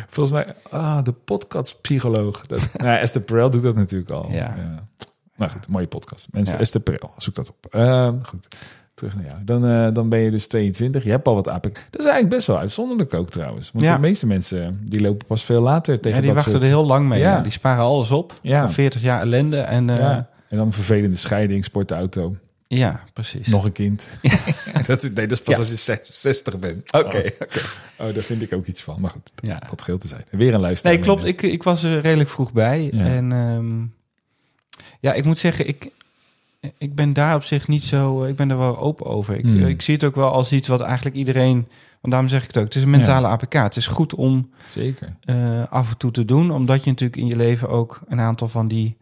[0.07, 2.45] volgens mij ah, de podcastpsycholoog.
[2.45, 4.31] Dat, nou, Esther Perel doet dat natuurlijk al.
[4.31, 4.55] Ja.
[5.35, 6.27] Maar goed, mooie podcast.
[6.31, 6.61] Mensen, Ja.
[6.61, 7.73] Esther Perel, zoek dat op.
[7.73, 8.47] Ehm, goed,
[8.99, 9.37] terug naar jou.
[9.43, 11.03] Dan, eh, dan ben je dus 22.
[11.03, 11.73] Je hebt al wat APK.
[11.89, 13.71] Dat is eigenlijk best wel uitzonderlijk ook trouwens.
[13.73, 13.95] Want Ja.
[13.95, 16.63] de meeste mensen die lopen pas veel later tegen Ja, die dat wachten soort...
[16.63, 17.19] er heel lang mee.
[17.19, 17.35] Ja.
[17.35, 17.41] Ja.
[17.41, 18.33] Die sparen alles op.
[18.41, 18.69] Ja.
[18.69, 19.57] 40 jaar ellende.
[19.59, 20.09] En, eh, ja.
[20.11, 20.29] Ja.
[20.49, 22.35] En dan vervelende scheiding, sportauto.
[23.13, 23.47] precies.
[23.47, 24.07] Nog een kind.
[24.87, 25.59] dat, nee, dat is pas Ja.
[25.59, 26.93] als je zes- 60 bent.
[26.93, 27.23] Oké, Oh.
[27.39, 27.59] oké.
[27.99, 28.95] Oh, daar vind ik ook iets van.
[29.01, 29.61] Maar goed, Ja.
[29.69, 30.23] dat geldt te zijn.
[30.29, 30.93] Weer een luisteraar.
[30.95, 31.25] Nee, klopt.
[31.25, 32.89] Ik, ik was er redelijk vroeg bij.
[32.93, 33.05] Ja.
[33.05, 33.81] En ehm,
[34.99, 35.89] ja, ik moet zeggen, ik,
[36.77, 38.23] ik ben daar op zich niet zo...
[38.23, 39.35] Ik ben er wel open over.
[39.35, 39.65] Ik, Hmm.
[39.65, 41.67] ik zie het ook wel als iets wat eigenlijk iedereen...
[42.01, 42.63] Want daarom zeg ik het ook.
[42.63, 43.53] Het is een mentale APK.
[43.53, 45.15] Het is goed om Zeker.
[45.21, 45.35] eh,
[45.69, 46.51] af en toe te doen.
[46.51, 48.97] Omdat je natuurlijk in je leven ook een aantal van die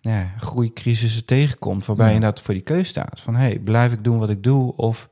[0.00, 1.86] nou ja, groeicrisissen tegenkomt.
[1.86, 2.10] Waarbij Ja.
[2.10, 3.20] je inderdaad voor die keuze staat.
[3.20, 4.76] Van, hey, blijf ik doen wat ik doe?
[4.76, 5.08] Of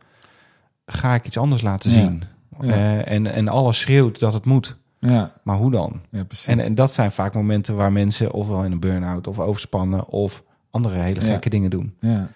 [0.87, 1.97] ga ik iets anders laten Ja.
[1.97, 2.23] zien?
[2.61, 2.73] Ja.
[2.73, 4.77] Eh, en, en alles schreeuwt dat het moet.
[4.99, 6.01] Ja, Maar hoe dan?
[6.11, 6.47] ja precies.
[6.47, 10.43] En, en dat zijn vaak momenten waar mensen ofwel in een burn-out of overspannen of
[10.73, 11.27] andere hele Ja.
[11.27, 11.95] gekke dingen doen.
[12.01, 12.31] ja,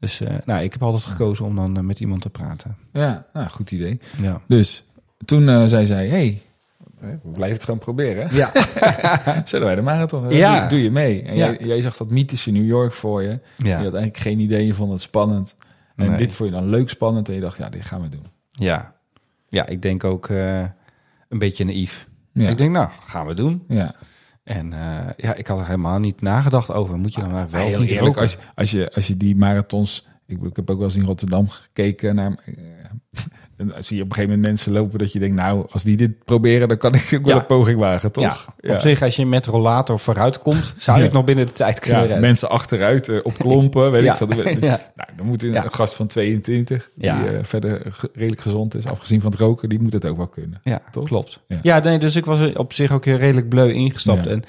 [0.00, 2.76] Dus eh, nou, ik heb altijd gekozen om dan eh, met iemand te praten.
[2.92, 4.00] ja nou, goed idee.
[4.20, 4.40] Ja.
[4.48, 4.84] Dus
[5.24, 6.42] toen eh, zei zij, hey,
[7.00, 8.34] we blijven het gewoon proberen.
[8.34, 8.50] Ja.
[9.44, 10.30] Zullen wij de marathon?
[10.30, 10.60] Ja.
[10.60, 11.22] Doe, doe je mee?
[11.22, 11.46] En Ja.
[11.46, 13.38] jij, jij zag dat mythische New York voor je.
[13.56, 15.56] Je had eigenlijk geen idee, je vond het spannend.
[15.96, 16.16] En Nee.
[16.16, 18.24] dit vond je dan leuk spannend en je dacht, ja, dit gaan we doen.
[18.50, 18.94] Ja.
[19.48, 20.60] Ja, ik denk ook eh,
[21.28, 22.06] een beetje naïef.
[22.32, 23.64] Ja, Ik denk, nou, gaan we doen.
[23.68, 23.94] ja.
[24.48, 26.96] En eh, ja, ik had er helemaal niet nagedacht over.
[26.98, 28.20] Moet je dan nou wel of Heel niet eerlijk, roken?
[28.22, 30.06] als, je- als, je, als je die marathons...
[30.26, 32.44] Ik, ik heb ook wel eens in Rotterdam gekeken naar...
[33.56, 35.36] en dan zie je op een gegeven moment mensen lopen dat je denkt...
[35.36, 37.40] nou, als die dit proberen, dan kan ik ook wel Ja.
[37.40, 38.46] een poging wagen, toch?
[38.60, 41.52] Ja, op zich, als je met rollator vooruit komt, zou je het nog binnen de
[41.52, 42.24] tijd kunnen Ja, redden.
[42.26, 44.26] mensen achteruit eh, op klompen, weet ik veel.
[44.26, 44.78] Dus, nou,
[45.16, 47.18] dan moet een, een gast van 22, Ja.
[47.22, 50.28] die eh, verder redelijk gezond is, afgezien van het roken, die moet het ook wel
[50.28, 50.60] kunnen.
[50.64, 51.04] Ja, Toch?
[51.04, 51.40] klopt.
[51.62, 51.78] Ja.
[51.80, 54.30] Nee, dus ik was op zich ook heel redelijk bleu ingestapt.
[54.30, 54.42] En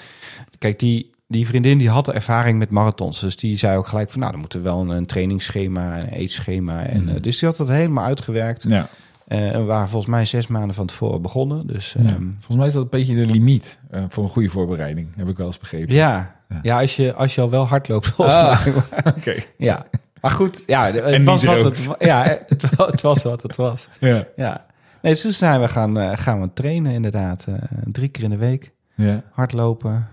[0.57, 3.19] kijk, die, die vriendin die had ervaring met marathons.
[3.19, 6.07] Dus die zei ook gelijk van, nou, dan moeten we wel een, een trainingsschema, een
[6.07, 6.83] eetschema.
[6.85, 7.15] En, Mhm.
[7.15, 8.65] eh, dus die had dat helemaal uitgewerkt.
[8.67, 8.87] Ja.
[9.27, 11.67] Eh, en we waren volgens mij zes maanden van tevoren begonnen.
[11.67, 12.09] Dus Ja.
[12.09, 15.27] ehm, Volgens mij is dat een beetje de limiet eh, voor een goede voorbereiding, heb
[15.29, 15.95] ik wel eens begrepen.
[15.95, 16.59] ja, Ja.
[16.63, 16.79] ja.
[16.79, 18.07] als, je, als je al wel hard loopt.
[18.07, 18.65] volgens Ah.
[18.65, 18.73] mij.
[19.17, 19.35] Oké.
[19.57, 19.85] Ja,
[20.21, 23.55] maar goed, ja, het, En was wat het, ja, het, wa- het was wat het
[23.55, 23.87] was.
[23.99, 24.25] Ja.
[24.35, 24.65] Ja.
[25.01, 27.45] Nee, dus toen zijn we gaan, gaan we trainen inderdaad.
[27.85, 28.71] drie keer in de week.
[28.95, 29.21] Ja.
[29.31, 30.07] Hardlopen.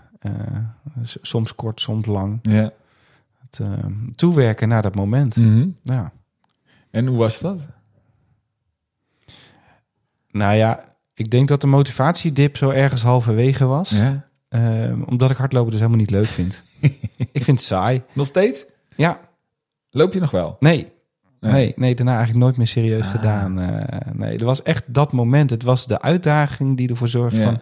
[1.03, 2.39] Soms kort, soms lang.
[2.43, 2.73] ja.
[3.51, 5.37] Het, eh, toewerken naar dat moment.
[5.37, 5.69] Mhm.
[5.83, 6.13] Ja.
[6.91, 7.67] En hoe was dat?
[10.31, 13.91] Nou ja, ik denk dat de motivatiedip zo ergens halverwege was.
[13.91, 14.25] Ja.
[14.49, 16.63] Ehm, omdat ik hardlopen dus helemaal niet leuk vind.
[17.33, 18.03] ik vind het saai.
[18.13, 18.65] Nog steeds?
[18.97, 19.21] Ja,
[19.91, 20.57] Loop je nog wel?
[20.61, 20.95] nee.
[21.41, 21.53] Nee.
[21.53, 23.11] Nee, nee, daarna eigenlijk nooit meer serieus Ah.
[23.11, 23.61] gedaan.
[23.61, 25.51] Eh, nee, er was echt dat moment.
[25.51, 27.43] Het was de uitdaging die ervoor zorgt Ja.
[27.45, 27.61] van...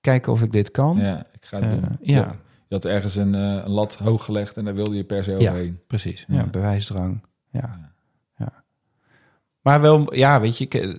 [0.00, 0.96] kijken of ik dit kan.
[0.96, 1.96] Ja, ik ga het Eh, doen.
[2.00, 2.34] ja,
[2.68, 5.30] Je had ergens een, eh, een lat hoog gelegd en daar wilde je per se
[5.30, 5.36] Ja.
[5.36, 5.78] overheen.
[5.86, 6.24] precies.
[6.28, 6.34] Ja.
[6.34, 7.20] Ja, bewijsdrang.
[7.50, 7.92] Ja.
[8.36, 8.52] Ja.
[9.60, 10.64] Maar wel, ja, weet je...
[10.64, 10.90] ik, eh,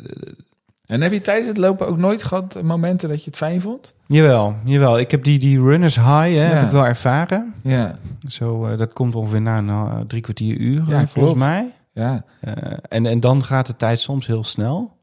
[0.85, 3.93] En heb je tijdens het lopen ook nooit gehad momenten dat je het fijn vond?
[4.07, 4.99] Jawel, jawel.
[4.99, 7.53] Ik heb die, die runners high, hè, heb ik wel ervaren.
[7.63, 7.97] Ja.
[8.29, 11.73] Zo, eh, dat komt ongeveer na een eh, drie kwartier uur, Ja, eh, volgens mij.
[11.93, 12.53] Ja, Eh,
[12.89, 14.93] en, en dan gaat de tijd soms heel snel.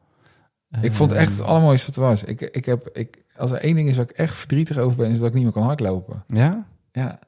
[0.81, 2.25] ik vond het echt het Eh, allermooiste dat er was.
[2.25, 5.11] Ik, ik heb, ik, als er één ding is waar ik echt verdrietig over ben,
[5.11, 6.25] is dat ik niet meer kan hardlopen.
[6.27, 6.67] Ja?
[6.93, 7.19] Ja,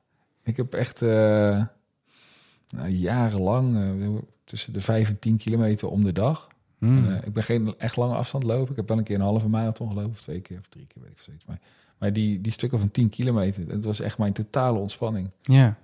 [0.42, 1.64] ik heb echt eh,
[2.68, 4.08] nou, jarenlang eh,
[4.44, 6.48] tussen de 5 en 10 kilometer om de dag.
[6.78, 6.96] Hmm.
[6.96, 8.70] En, eh, ik ben geen echt lange afstand lopen.
[8.70, 11.02] Ik heb wel een keer een halve marathon gelopen, of twee keer of drie keer,
[11.02, 11.44] weet ik zoiets.
[11.44, 11.60] Maar,
[11.98, 15.30] maar die, die stukken van 10 kilometer, dat was echt mijn totale ontspanning.
[15.42, 15.76] ja.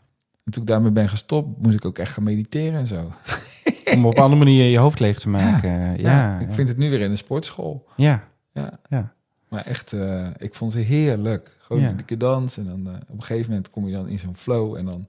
[0.44, 3.12] En toen ik daarmee ben gestopt, moest ik ook echt gaan mediteren en zo.
[3.94, 5.70] Om op een andere manier je hoofd leeg te maken.
[5.70, 7.86] Ja, ja, ik vind het nu weer in de sportschool.
[7.96, 8.28] ja.
[8.52, 8.80] Ja.
[8.88, 9.14] Ja.
[9.50, 11.56] Maar echt, eh, ik vond het heerlijk.
[11.60, 11.94] Gewoon Ja.
[12.06, 14.76] keer dans en dan eh, op een gegeven moment kom je dan in zo'n flow
[14.76, 15.06] en dan,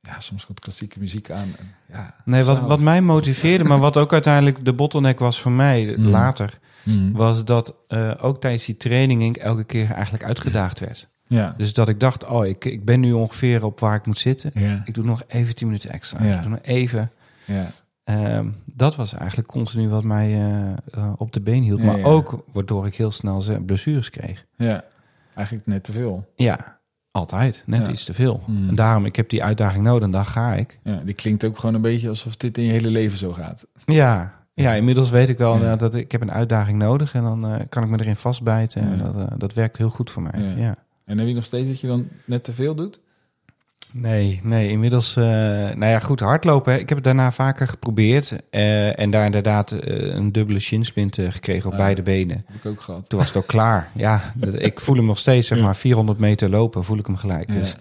[0.00, 1.48] ja, soms komt klassieke muziek aan.
[1.58, 5.52] En, ja, Nee, wat, wat mij motiveerde, maar wat ook uiteindelijk de bottleneck was voor
[5.52, 6.06] mij Mm.
[6.06, 7.12] later, Mhm.
[7.12, 11.06] was dat eh, ook tijdens die training ik elke keer eigenlijk uitgedaagd werd.
[11.26, 11.54] Ja.
[11.56, 14.50] Dus dat ik dacht, oh, ik, ik ben nu ongeveer op waar ik moet zitten.
[14.54, 14.82] Ja.
[14.84, 16.24] Ik doe nog even 10 minuten extra.
[16.24, 16.34] Ja.
[16.36, 17.10] Ik doe nog even.
[17.44, 17.70] Ja.
[18.14, 21.80] Ehm, dat was eigenlijk continu wat mij eh, eh, op de been hield.
[21.80, 22.04] Ja, maar ja.
[22.04, 24.44] ook waardoor ik heel snel blessures kreeg.
[24.56, 24.84] ja.
[25.34, 26.28] Eigenlijk net te veel.
[26.36, 26.78] Ja,
[27.10, 27.62] altijd.
[27.66, 27.92] Net Ja.
[27.92, 28.42] iets te veel.
[28.44, 28.68] Hmm.
[28.68, 30.78] En daarom, ik heb die uitdaging nodig en dan ga ik.
[30.82, 33.66] Ja, die klinkt ook gewoon een beetje alsof dit in je hele leven zo gaat.
[33.84, 35.72] Ja, ja inmiddels weet ik wel Ja.
[35.72, 37.14] eh, dat ik heb een uitdaging nodig.
[37.14, 38.82] En dan kan ik me erin vastbijten.
[38.82, 40.54] En dat, dat werkt heel goed voor mij.
[40.56, 40.76] Ja.
[41.04, 43.00] En heb je nog steeds dat je dan net te veel doet?
[43.92, 45.16] Nee, nee, inmiddels...
[45.16, 46.72] eh, nou ja, goed, hardlopen.
[46.72, 46.78] hè.
[46.78, 48.36] Ik heb het daarna vaker geprobeerd.
[48.50, 51.78] eh, en daar inderdaad eh, een dubbele shinsplint gekregen op Ah.
[51.78, 52.44] beide benen.
[52.46, 53.08] Heb ik ook gehad.
[53.08, 53.88] Toen was het ook klaar.
[53.94, 57.48] Ja, ik voel hem nog steeds, zeg maar, 400 meter lopen, voel ik hem gelijk.
[57.52, 57.58] Ja.
[57.58, 57.74] Dus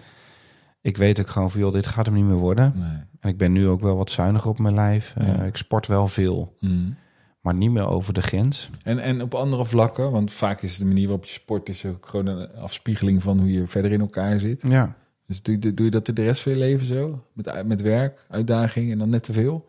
[0.82, 2.74] ik weet ook gewoon van, joh, dit gaat hem niet meer worden.
[2.76, 3.08] Nee.
[3.20, 5.14] En ik ben nu ook wel wat zuiniger op mijn lijf.
[5.20, 5.44] Ja.
[5.44, 6.76] ik sport wel veel, Mhm.
[7.42, 8.70] maar niet meer over de grens.
[8.84, 12.06] En, en op andere vlakken, want vaak is de manier waarop je sport is ook
[12.06, 14.64] gewoon een afspiegeling van hoe je verder in elkaar zit.
[14.68, 14.96] Ja.
[15.30, 17.24] Dus doe, je- doe je dat de rest van je leven zo?
[17.34, 19.66] Met, met werk, uitdaging en dan net te veel?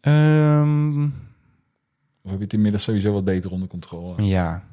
[0.00, 1.02] Ehm,
[2.22, 4.22] Of heb je het inmiddels sowieso wat beter onder controle?
[4.22, 4.64] ja.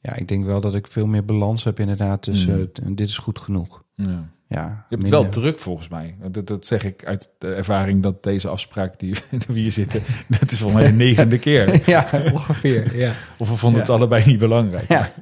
[0.00, 2.94] ja, ik denk wel dat ik veel meer balans heb inderdaad tussen Mm.
[2.94, 3.82] dit is goed genoeg.
[3.94, 4.28] Ja.
[4.48, 6.16] Ja, Je hebt het wel druk volgens mij.
[6.30, 9.14] Dat, dat zeg ik uit de ervaring dat deze afspraak die
[9.48, 10.02] we hier zitten,
[10.40, 11.88] dat is volgens mij de negende keer.
[11.90, 12.96] ja, ongeveer.
[12.96, 13.12] Ja.
[13.38, 14.88] Of we vonden het allebei niet belangrijk.
[14.88, 15.12] Ja.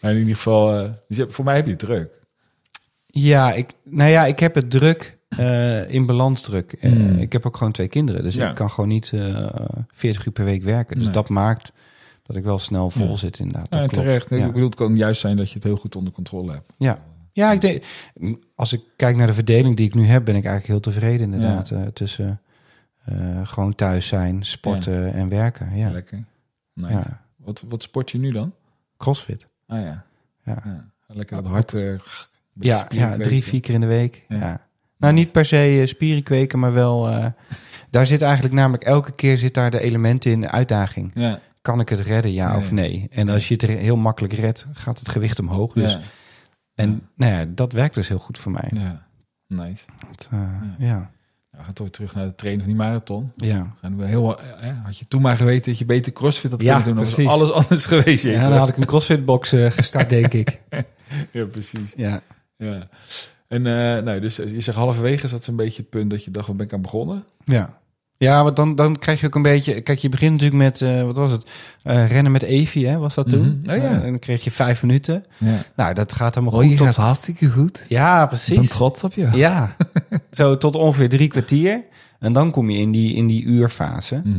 [0.00, 2.10] Maar in ieder geval, eh, dus je voor mij heb je het druk.
[3.10, 6.72] Ja, ik, nou ja, ik heb het druk eh, in balans druk.
[6.72, 7.18] Eh, Mm.
[7.18, 8.48] ik heb ook gewoon twee kinderen, dus Ja.
[8.48, 9.46] ik kan gewoon niet eh
[9.88, 10.94] 40 uur per week werken.
[10.94, 11.12] Dus Nee.
[11.14, 11.72] dat maakt
[12.22, 13.16] dat ik wel snel vol Ja.
[13.16, 13.66] zit inderdaad.
[13.70, 14.30] Ja, Dat terecht.
[14.30, 14.36] Ja.
[14.36, 16.72] Ik bedoel, het kan juist zijn dat je het heel goed onder controle hebt.
[16.76, 16.98] Ja.
[17.32, 17.84] Ja, ik denk,
[18.54, 21.32] als ik kijk naar de verdeling die ik nu heb, ben ik eigenlijk heel tevreden
[21.32, 21.70] inderdaad.
[21.70, 22.40] eh, tussen
[23.04, 25.76] eh, gewoon thuis zijn, sporten en werken.
[25.76, 25.90] Ja.
[25.90, 26.24] Lekker.
[26.74, 26.92] Nice.
[26.92, 27.20] ja.
[27.36, 28.52] Wat, wat sport je nu dan?
[28.96, 29.46] Crossfit.
[29.66, 30.04] Ah ja.
[30.44, 30.62] Ja.
[30.64, 30.90] ja.
[31.06, 31.74] Lekker het hart.
[32.64, 34.24] Ja, ja, drie, vier keer in de week.
[34.28, 34.36] Ja.
[34.38, 34.60] Ja.
[34.98, 37.08] Nou, niet per se eh, spieren kweken, maar wel...
[37.08, 37.26] eh,
[37.90, 41.10] daar zit eigenlijk namelijk elke keer zit daar de elementen in, de uitdaging.
[41.14, 41.38] Ja.
[41.62, 43.06] Kan ik het redden, ja of nee?
[43.10, 45.72] En als je het heel makkelijk redt, gaat het gewicht omhoog.
[45.72, 45.98] Dus.
[46.74, 48.70] En nou ja, dat werkt dus heel goed voor mij.
[48.74, 49.08] ja.
[49.46, 49.84] Nice.
[50.10, 50.38] Dat, eh,
[50.78, 51.10] ja.
[51.50, 53.32] We gaan toch weer terug naar de trainen van die marathon.
[53.36, 53.62] Ja.
[53.62, 54.40] We gaan heel,
[54.84, 57.50] had je toen maar geweten dat je beter crossfit had Ja, kunnen doen, was alles
[57.62, 58.24] anders geweest.
[58.24, 60.60] ja, dan had ik een crossfitbox eh gestart, denk ik.
[61.32, 61.92] ja, precies.
[61.96, 62.20] Ja.
[62.60, 62.88] Ja.
[63.48, 66.30] En eh, nou, dus je zegt halverwege is dat zo'n beetje het punt dat je
[66.30, 67.24] dacht, wat ben ik aan begonnen?
[67.44, 67.78] Ja.
[68.16, 69.80] Ja, want dan, dan krijg je ook een beetje...
[69.80, 71.50] Kijk, je begint natuurlijk met, eh, wat was het?
[71.82, 73.60] Eh, rennen met Evie, hè, was dat toen?
[73.64, 73.70] Mhm.
[73.70, 73.90] Oh ja.
[73.90, 75.24] En dan kreeg je vijf minuten.
[75.38, 75.62] Ja.
[75.76, 76.70] Nou, dat gaat helemaal Oh, goed.
[76.70, 77.84] je tot- gaat hartstikke goed.
[77.88, 78.68] Ja, Ik ben precies.
[78.68, 79.28] trots op je.
[79.34, 79.76] Ja,
[80.32, 81.82] zo tot ongeveer drie kwartier.
[82.18, 84.20] En dan kom je in die, in die uurfase.
[84.24, 84.38] Mhm.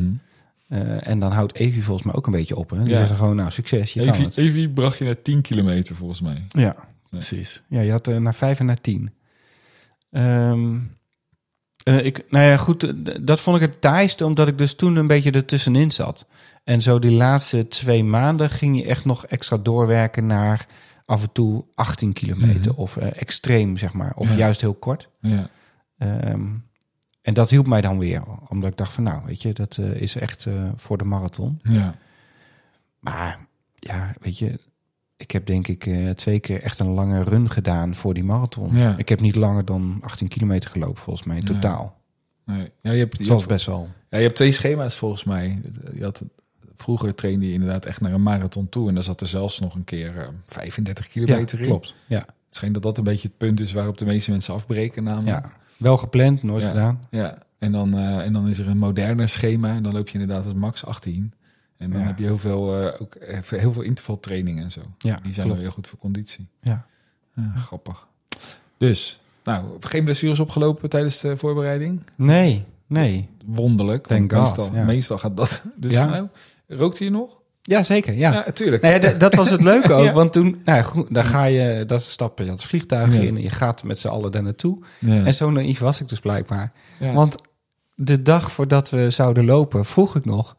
[0.68, 2.70] Eh, en dan houdt Evie volgens mij ook een beetje op.
[2.70, 2.84] Hè?
[2.84, 3.06] Die Ja.
[3.06, 4.38] gewoon, nou, succes, je kan Evie, het.
[4.38, 6.44] Evie bracht je naar 10 kilometer volgens mij.
[6.48, 6.76] Ja,
[7.12, 7.62] precies.
[7.68, 9.14] Ja, je had er naar vijf en naar tien.
[10.12, 10.78] Ehm,
[11.84, 14.96] eh, ik, nou ja, goed, eh, dat vond ik het taaiste, omdat ik dus toen
[14.96, 16.26] een beetje ertussenin zat.
[16.64, 20.68] En zo die laatste twee maanden ging je echt nog extra doorwerken naar
[21.06, 22.72] af en toe 18 kilometer.
[22.72, 22.80] Mhm.
[22.82, 24.12] Of eh, extreem, zeg maar.
[24.16, 24.36] Of Ja.
[24.36, 25.10] juist heel kort.
[25.20, 25.50] Ja.
[25.98, 26.48] Ehm,
[27.22, 28.24] en dat hielp mij dan weer.
[28.50, 31.60] Omdat ik dacht van, nou, weet je, dat is echt voor de marathon.
[31.64, 31.96] Ja.
[33.00, 33.40] Maar
[33.76, 34.60] ja, weet je,
[35.22, 38.72] ik heb denk ik eh, twee keer echt een lange run gedaan voor die marathon.
[38.78, 38.98] Ja.
[38.98, 41.54] Ik heb niet langer dan 18 kilometer gelopen volgens mij in Nee.
[41.54, 42.00] totaal.
[42.46, 42.72] Nee.
[42.82, 43.90] Ja, je hebt, je hebt, best wel.
[44.10, 45.62] ja, je hebt twee schema's volgens mij.
[45.94, 46.24] Je had,
[46.76, 48.88] vroeger trainde je inderdaad echt naar een marathon toe.
[48.88, 51.66] En daar zat er zelfs nog een keer eh, 35 kilometer in.
[51.68, 51.96] klopt.
[52.08, 52.18] Ja.
[52.18, 55.46] Het schijnt dat dat een beetje het punt is waarop de meeste mensen afbreken namelijk.
[55.46, 55.52] ja.
[55.78, 56.70] Wel gepland, nooit Ja.
[56.70, 57.08] gedaan.
[57.12, 59.76] Ja, en dan, eh, en dan is er een moderner schema.
[59.76, 61.34] En dan loop je inderdaad als max 18.
[61.82, 62.06] En dan Ja.
[62.08, 64.82] heb je heel veel, eh, ook eh, heel veel intervaltrainingen en zo.
[64.98, 66.48] Ja, Die zijn wel heel goed voor conditie.
[66.62, 66.86] Ja.
[67.36, 68.08] Ja, grappig.
[68.78, 72.02] Dus, nou, geen blessures opgelopen tijdens de voorbereiding.
[72.16, 73.30] Nee, nee.
[73.46, 74.08] Wonderlijk.
[74.08, 74.84] God, meestal, ja.
[74.84, 75.64] meestal gaat dat.
[75.76, 76.06] Dus Ja.
[76.06, 76.28] nou,
[76.68, 77.40] rookte je nog?
[77.62, 78.14] Ja, zeker.
[78.14, 78.46] Ja.
[78.82, 80.04] Ja, d- dat was het leuke ook.
[80.06, 80.14] Ja.
[80.14, 83.22] Want toen, nou goed, dan ga je, dat stappen je het vliegtuig Ja.
[83.22, 84.78] in en je gaat met z'n allen daar naartoe.
[85.00, 86.72] En zo naïef was ik dus blijkbaar.
[87.14, 87.36] Want
[87.96, 90.56] de dag voordat we zouden lopen, vroeg ik nog...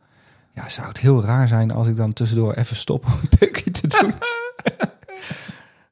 [0.54, 3.70] Ja, zou het heel raar zijn als ik dan tussendoor even stop om een peukje
[3.70, 4.12] te doen?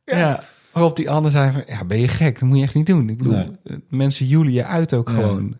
[0.18, 0.42] ja.
[0.72, 2.38] Waarop die ander zei van, ja, ben je gek?
[2.40, 3.08] Dat moet je echt niet doen.
[3.08, 3.50] Ik bedoel, Nee.
[3.64, 5.14] eh, mensen joelen je uit ook Ja.
[5.14, 5.58] gewoon.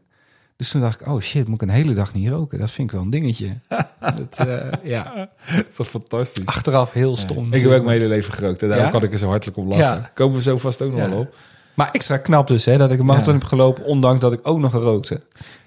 [0.57, 2.59] Dus toen dacht ik, oh shit, moet ik een hele dag niet roken?
[2.59, 3.59] Dat vind ik wel een dingetje.
[4.01, 6.46] dat, eh, ja, Dat is toch fantastisch?
[6.46, 7.16] achteraf heel Ja.
[7.16, 7.53] stom.
[7.53, 8.62] Ik heb ook mijn hele leven gerookt.
[8.62, 8.92] En daarom Ja?
[8.92, 9.84] kan ik er zo hartelijk op lachen.
[9.84, 10.11] Ja.
[10.14, 11.09] Komen we zo vast ook nog Ja.
[11.09, 11.36] wel op.
[11.74, 13.38] Maar extra knap dus, hè, dat ik een marathon Ja.
[13.38, 15.22] heb gelopen, ondanks dat ik ook nog rookte.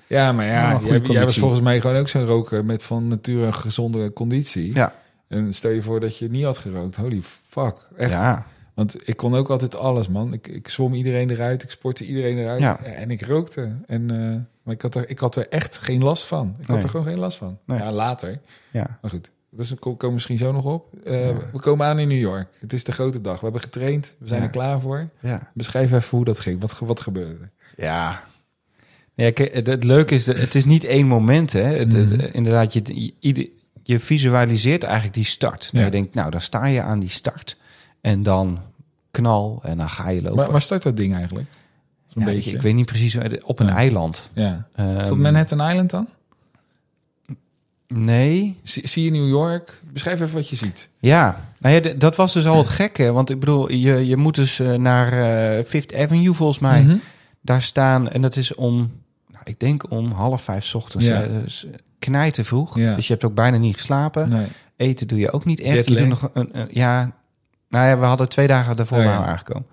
[0.08, 3.46] Ja, maar Ja, jij, jij was volgens mij gewoon ook zo'n roker met van nature
[3.46, 4.74] een gezonde conditie.
[4.74, 4.94] Ja.
[5.28, 6.96] En stel je voor dat je niet had gerookt.
[6.96, 7.88] Holy fuck.
[7.98, 8.12] Echt.
[8.12, 10.34] Ja, Want ik kon ook altijd alles, man.
[10.34, 11.64] Ik, ik zwom iedereen eruit.
[11.64, 12.62] Ik sportte iedereen eruit.
[12.62, 12.80] Ja.
[12.84, 13.72] En ik rookte.
[13.88, 16.56] En, eh, maar ik had, er, ik had er echt geen last van.
[16.60, 17.58] Ik had er gewoon geen last van.
[17.66, 17.80] Nee.
[17.80, 18.40] Ja, later.
[18.72, 18.98] ja.
[19.02, 19.32] Maar goed.
[19.50, 20.94] Dus we komen we misschien zo nog op.
[21.04, 21.34] Eh, Ja.
[21.52, 22.48] We komen aan in New York.
[22.60, 23.36] Het is de grote dag.
[23.36, 24.16] We hebben getraind.
[24.20, 24.46] We zijn Ja.
[24.46, 25.10] er klaar voor.
[25.20, 25.48] ja.
[25.54, 26.62] Beschrijf even hoe dat ging.
[26.62, 27.50] Wat, wat gebeurde er?
[27.86, 28.24] Ja.
[29.16, 31.54] Ja, kijk, het, leuke is, dat het is niet één moment.
[31.54, 31.62] Hè.
[31.62, 32.26] Het, het- Mhm.
[32.32, 33.14] inderdaad, je,
[33.84, 35.70] je, visualiseert eigenlijk die start.
[35.72, 35.84] Ja.
[35.86, 37.58] Je denkt, nou, dan sta je aan die start.
[38.02, 38.60] En dan
[39.12, 40.38] knal en dan ga je lopen.
[40.38, 41.48] Waar, waar start dat ding eigenlijk?
[42.08, 42.52] Zo'n Ja, ik, beetje.
[42.52, 43.76] ik weet niet precies, op een Ja.
[43.76, 44.30] eiland.
[44.34, 44.68] Ja.
[44.76, 46.08] Ehm, Is dat Manhattan Island dan?
[47.88, 48.60] Nee.
[48.64, 49.82] Zie, zie je New York?
[49.94, 50.90] Beschrijf even wat je ziet.
[51.00, 53.12] Ja, nou ja, dat was dus al het gekke.
[53.12, 55.14] Want ik bedoel, je, je moet dus eh, naar
[55.58, 56.82] eh, Fifth Avenue volgens mij.
[56.82, 56.98] Mhm.
[57.42, 58.92] Daar staan, en dat is om,
[59.44, 61.06] ik denk om half vijf 's ochtends.
[61.06, 61.26] Ja.
[61.26, 61.66] Dus
[62.00, 62.78] knijten vroeg.
[62.78, 62.96] Ja.
[62.96, 64.30] Dus je hebt ook bijna niet geslapen.
[64.30, 64.48] Nee.
[64.78, 65.88] Eten doe je ook niet echt.
[65.88, 67.12] Je doet nog een, een- ja,
[67.70, 69.26] nou ja, we hadden twee dagen daarvoor Oh, ja.
[69.26, 69.66] aangekomen.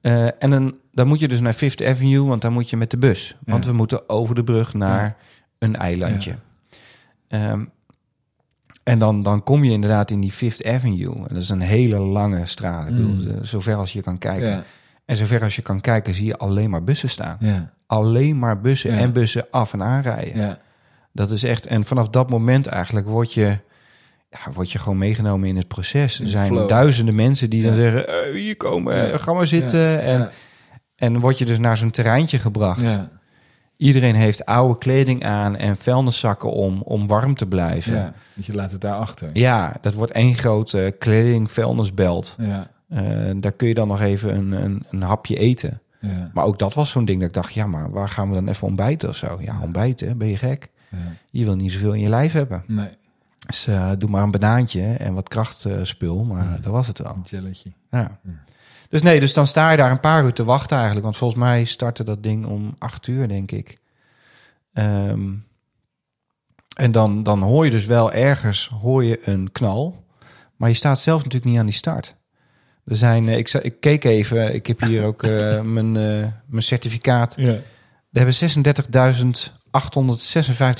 [0.00, 2.90] Eh, en dan, dan moet je dus naar Fifth Avenue, want dan moet je met
[2.90, 3.36] de bus.
[3.44, 5.16] Want we moeten over de brug naar
[5.58, 6.34] een eilandje.
[7.28, 7.64] Ehm,
[8.82, 11.14] en dan, dan kom je inderdaad in die Fifth Avenue.
[11.14, 12.88] En dat is een hele lange straat.
[12.88, 13.16] Ik Mm.
[13.16, 14.64] bedoel, eh, zover als je kan kijken.
[15.04, 17.36] En zover als je kan kijken, zie je alleen maar bussen staan.
[17.40, 17.72] Ja.
[17.92, 18.98] Alleen maar bussen Ja.
[18.98, 20.40] en bussen af en aanrijden.
[20.40, 20.58] Ja.
[21.12, 23.58] Dat is echt, en vanaf dat moment eigenlijk word je,
[24.30, 26.20] ja, word je gewoon meegenomen in het proces.
[26.20, 26.68] Er zijn flow.
[26.68, 30.02] duizenden mensen die dan zeggen, eh, hier komen, ga maar zitten.
[30.02, 30.30] En,
[30.96, 32.82] en word je dus naar zo'n terreintje gebracht.
[32.82, 33.10] Ja.
[33.76, 37.94] Iedereen heeft oude kleding aan en vuilniszakken om, om warm te blijven.
[37.94, 38.12] Ja.
[38.34, 39.30] Want je laat het daar achter.
[39.32, 42.34] Ja, dat wordt één grote kleding vuilnisbelt.
[42.38, 42.70] Ja.
[42.88, 43.02] Eh,
[43.36, 45.80] daar kun je dan nog even een, een, een hapje eten.
[46.02, 46.30] Ja.
[46.34, 48.48] Maar ook dat was zo'n ding dat ik dacht, ja, maar waar gaan we dan
[48.48, 49.38] even ontbijten of zo?
[49.40, 50.68] Ja, ontbijten, ben je gek?
[50.88, 50.98] Ja.
[51.30, 52.64] Je wil niet zoveel in je lijf hebben.
[52.66, 52.88] Nee,
[53.46, 57.14] Dus eh, doe maar een banaantje en wat krachtspul, maar dat was het wel.
[57.14, 57.72] een jelletje.
[57.90, 58.18] Ja.
[58.88, 61.04] Dus nee, dus dan sta je daar een paar uur te wachten eigenlijk.
[61.04, 63.76] Want volgens mij startte dat ding om acht uur, denk ik.
[64.72, 65.30] Ehm,
[66.76, 70.04] en dan, dan hoor je dus wel ergens hoor je een knal.
[70.56, 72.16] Maar je staat zelf natuurlijk niet aan die start.
[72.92, 76.62] Er zijn, eh, ik, ik keek even, ik heb hier ook eh, mijn, eh, mijn
[76.62, 77.34] certificaat.
[77.36, 77.52] Ja.
[78.12, 78.34] Er hebben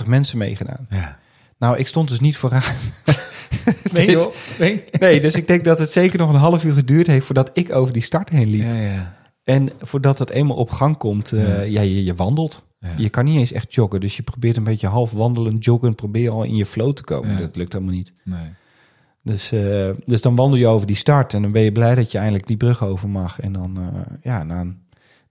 [0.02, 0.86] 36.856 mensen meegedaan.
[0.90, 1.18] Ja.
[1.58, 2.62] Nou, ik stond dus niet vooraan.
[3.92, 4.28] Nee, Dus-.
[4.58, 4.84] Nee.
[4.90, 7.74] Nee, dus ik denk dat het zeker nog een half uur geduurd heeft voordat ik
[7.74, 8.62] over die start heen liep.
[8.62, 9.16] Ja, ja.
[9.44, 11.60] En voordat het eenmaal op gang komt, eh, Ja.
[11.60, 11.80] ja.
[11.80, 12.66] je, je wandelt.
[12.78, 12.94] Ja.
[12.96, 14.00] Je kan niet eens echt joggen.
[14.00, 17.30] Dus je probeert een beetje half wandelen, joggen, probeer al in je flow te komen.
[17.30, 17.38] Ja.
[17.38, 18.12] Dat lukt helemaal niet.
[18.24, 18.48] Nee.
[19.24, 22.12] Dus, eh, dus dan wandel je over die start en dan ben je blij dat
[22.12, 23.40] je eindelijk die brug over mag.
[23.40, 24.82] En dan, eh, ja, na een,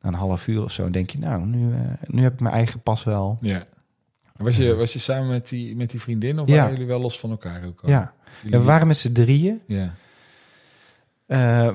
[0.02, 2.54] na een half uur of zo denk je, nou, nu, eh, nu heb ik mijn
[2.56, 3.38] eigen pas wel.
[3.42, 3.64] Ja.
[4.38, 6.56] Was je, was je samen met die, met die vriendin of Ja.
[6.56, 7.90] waren jullie wel los van elkaar ook al?
[7.90, 8.14] Ja.
[8.42, 9.62] Jullie- En we waren met z'n drieën.
[9.68, 9.94] Ja.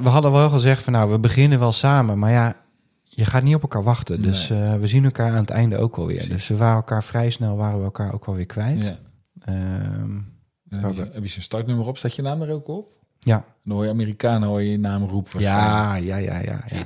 [0.01, 2.19] We hadden wel gezegd van, nou, we beginnen wel samen.
[2.19, 2.57] Maar ja,
[3.05, 4.23] je gaat niet op elkaar wachten.
[4.23, 6.29] Dus we zien elkaar aan het einde ook wel weer.
[6.29, 8.85] Dus we waren elkaar vrij snel, waren we elkaar ook wel weer kwijt.
[8.85, 8.97] ja.
[9.53, 10.11] Ehm,
[10.71, 11.99] En heb, je, heb je zo'n startnummer op?
[11.99, 12.95] Staat je naam er ook op?
[13.19, 13.45] ja.
[13.65, 15.41] Dan hoor je Amerikanen hoor je je naam roepen.
[15.41, 16.85] Ja, ja, ja, ja, ja.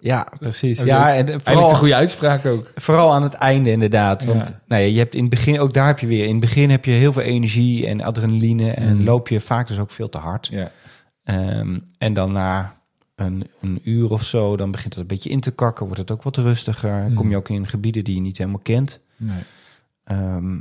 [0.00, 0.78] Ja, precies.
[0.78, 2.70] Heb Ja, en Eigenlijk vooral, een goede uitspraak ook.
[2.74, 4.24] vooral aan het einde inderdaad.
[4.24, 4.60] Want Ja.
[4.66, 6.70] nou ja, je hebt in het begin, ook daar heb je weer, in het begin
[6.70, 9.04] heb je heel veel energie en adrenaline en Mm.
[9.04, 10.46] loop je vaak dus ook veel te hard.
[10.46, 10.70] Ja.
[11.24, 12.74] Ehm, en dan na
[13.14, 16.10] een, een uur of zo, dan begint het een beetje in te kakken, wordt het
[16.10, 17.04] ook wat rustiger.
[17.08, 17.14] Mm.
[17.14, 19.00] Kom je ook in gebieden die je niet helemaal kent.
[19.16, 19.38] Nee.
[20.04, 20.58] Ehm,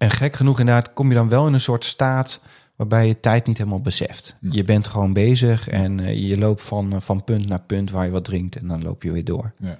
[0.00, 2.40] en gek genoeg inderdaad kom je dan wel in een soort staat
[2.76, 4.36] waarbij je tijd niet helemaal beseft.
[4.40, 8.04] Je bent gewoon bezig en eh, je loopt van, eh, van punt naar punt waar
[8.04, 9.52] je wat drinkt en dan loop je weer door.
[9.58, 9.78] Ja.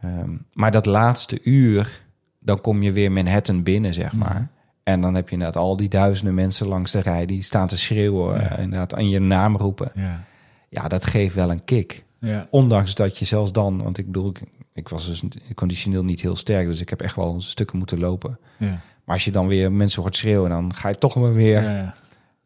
[0.00, 2.02] Ehm, maar dat laatste uur,
[2.38, 4.48] dan kom je weer Manhattan binnen, zeg maar.
[4.82, 7.78] En dan heb je inderdaad al die duizenden mensen langs de rij die staan te
[7.78, 8.48] schreeuwen, Ja.
[8.56, 9.90] eh, inderdaad aan je naam roepen.
[9.94, 10.24] Ja.
[10.68, 12.04] Ja, dat geeft wel een kick.
[12.18, 12.46] Ja.
[12.50, 14.40] Ondanks dat je zelfs dan, want ik bedoel, ik,
[14.72, 15.22] ik was dus
[15.54, 18.38] conditioneel niet heel sterk, dus ik heb echt wel stukken moeten lopen.
[18.58, 18.80] Ja.
[19.04, 21.94] Maar als je dan weer mensen hoort schreeuwen, dan ga je toch maar weer Ja.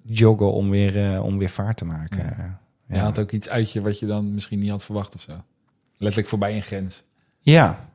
[0.02, 2.18] joggen om weer, eh, om weer vaart te maken.
[2.18, 2.58] Ja.
[2.88, 2.94] Ja.
[2.96, 5.32] Je had ook iets uit je wat je dan misschien niet had verwacht of zo.
[5.96, 7.04] Letterlijk voorbij een grens.
[7.40, 7.88] Ja.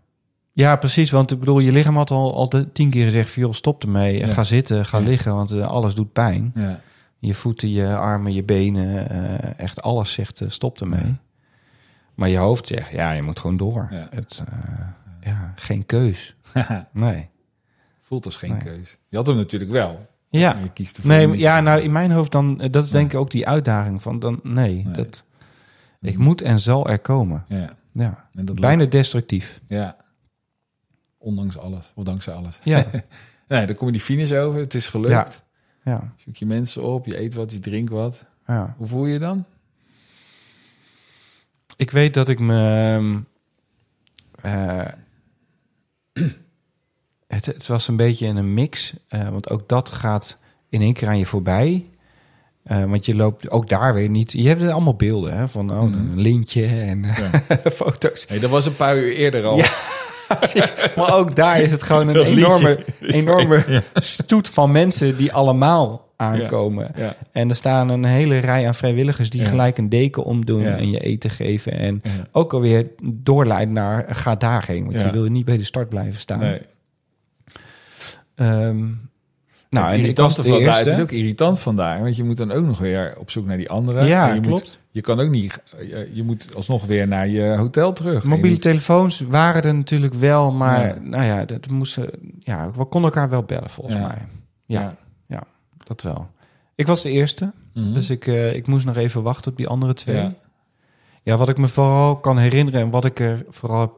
[0.52, 1.12] ja, precies.
[1.12, 4.18] Want ik bedoel, je lichaam had al, al de tien keer gezegd joh, stop ermee.
[4.18, 4.28] Ja.
[4.28, 5.04] Ga zitten, ga Ja.
[5.04, 6.52] liggen, want eh, alles doet pijn.
[6.56, 6.80] Ja.
[7.20, 11.16] Je voeten, je armen, je benen, eh, echt alles zegt stop ermee.
[12.16, 13.88] Maar je hoofd zegt, ja, je moet gewoon door.
[13.92, 14.44] Het,
[15.22, 16.36] ja, geen keus.
[16.92, 17.30] Nee.
[18.14, 18.62] Voelt als geen Nee.
[18.62, 18.98] keus.
[19.08, 20.08] Je had hem natuurlijk wel.
[20.30, 23.14] Ja, Je kiest ervoor nee, ja, nou in mijn hoofd dan, eh, dat is denk
[23.14, 24.94] ik ook die uitdaging van, dan, nee, Nee.
[24.94, 25.24] dat,
[26.02, 27.46] ik moet en zal er komen.
[27.48, 27.76] Ja.
[27.92, 28.92] Ja, En dat bijna lukt.
[28.92, 29.62] destructief.
[29.68, 29.98] Ja.
[31.18, 31.92] Ondanks alles.
[31.96, 32.60] Of dankzij alles.
[32.64, 32.86] Ja,
[33.48, 34.60] Nee, dan kom je die finish over.
[34.60, 35.44] Het is gelukt.
[35.84, 37.06] ja, Zoek je mensen op.
[37.06, 38.26] Je eet wat, je drinkt wat.
[38.48, 38.74] ja.
[38.78, 39.46] Hoe voel je je dan?
[41.76, 43.22] Ik weet dat ik me.
[44.42, 44.86] eh,
[47.34, 48.94] het, het was een beetje een mix.
[49.08, 50.38] eh, want ook dat gaat
[50.70, 51.86] in één keer aan je voorbij.
[52.64, 54.32] Eh, want je loopt ook daar weer niet.
[54.32, 55.94] Je hebt er allemaal beelden hè, van oh, Mhm.
[55.94, 57.30] een lintje en Ja.
[57.72, 58.26] foto's.
[58.28, 59.58] Nee, dat was een paar uur eerder al.
[59.58, 59.66] Ja.
[60.96, 63.18] Maar ook daar is het gewoon een Dat enorme, liedje.
[63.20, 63.82] enorme Ja.
[63.94, 66.92] stoet van mensen die allemaal aankomen.
[67.32, 71.00] En er staan een hele rij aan vrijwilligers die gelijk een deken omdoen en je
[71.00, 71.72] eten geven.
[71.78, 74.84] En ook alweer doorleiden naar ga daarheen.
[74.86, 76.40] Want je wil niet bij de start blijven staan.
[76.40, 76.62] Nee.
[78.36, 78.78] Ehm,
[79.70, 82.66] nou, het en irritante van het is ook irritant vandaar, want je moet dan ook
[82.66, 84.06] nog weer op zoek naar die andere.
[84.06, 84.62] Ja, En je klopt.
[84.62, 85.62] Moet, je kan ook niet,
[86.14, 88.24] je, moet alsnog weer naar je hotel terug.
[88.24, 91.00] Mobiele telefoons waren er natuurlijk wel, maar Ja.
[91.02, 92.10] nou ja, dat moesten,
[92.40, 94.08] ja, we konden elkaar wel bellen volgens Ja.
[94.08, 94.18] mij.
[94.66, 94.96] Ja, Ja.
[95.28, 95.44] ja.
[95.84, 96.28] dat wel.
[96.76, 97.94] Ik was de eerste, Mhm.
[97.94, 100.30] dus ik, eh, ik moest nog even wachten op die andere twee.
[101.24, 101.38] Ja.
[101.38, 103.92] Wat ik me vooral kan herinneren en wat ik er vooral heb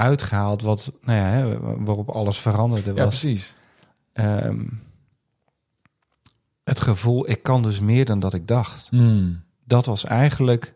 [0.00, 3.54] uitgehaald, wat, nou ja, hè, waarop alles veranderde, ja, was precies.
[4.12, 4.64] ehm,
[6.64, 8.88] het gevoel, ik kan dus meer dan dat ik dacht.
[8.90, 9.42] Hmm.
[9.64, 10.74] Dat was eigenlijk,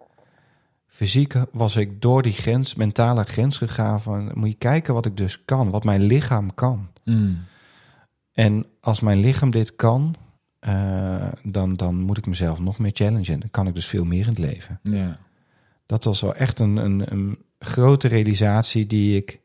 [0.87, 5.17] fysiek was ik door die grens, mentale grens gegaan van, moet je kijken wat ik
[5.17, 6.89] dus kan, wat mijn lichaam kan.
[7.03, 7.45] Hmm.
[8.33, 10.15] En als mijn lichaam dit kan,
[10.59, 13.41] eh, dan, dan moet ik mezelf nog meer challengen.
[13.41, 14.81] Dan kan ik dus veel meer in het leven.
[14.83, 15.19] Ja.
[15.87, 19.41] Dat was wel echt een, een, een grote realisatie die ik,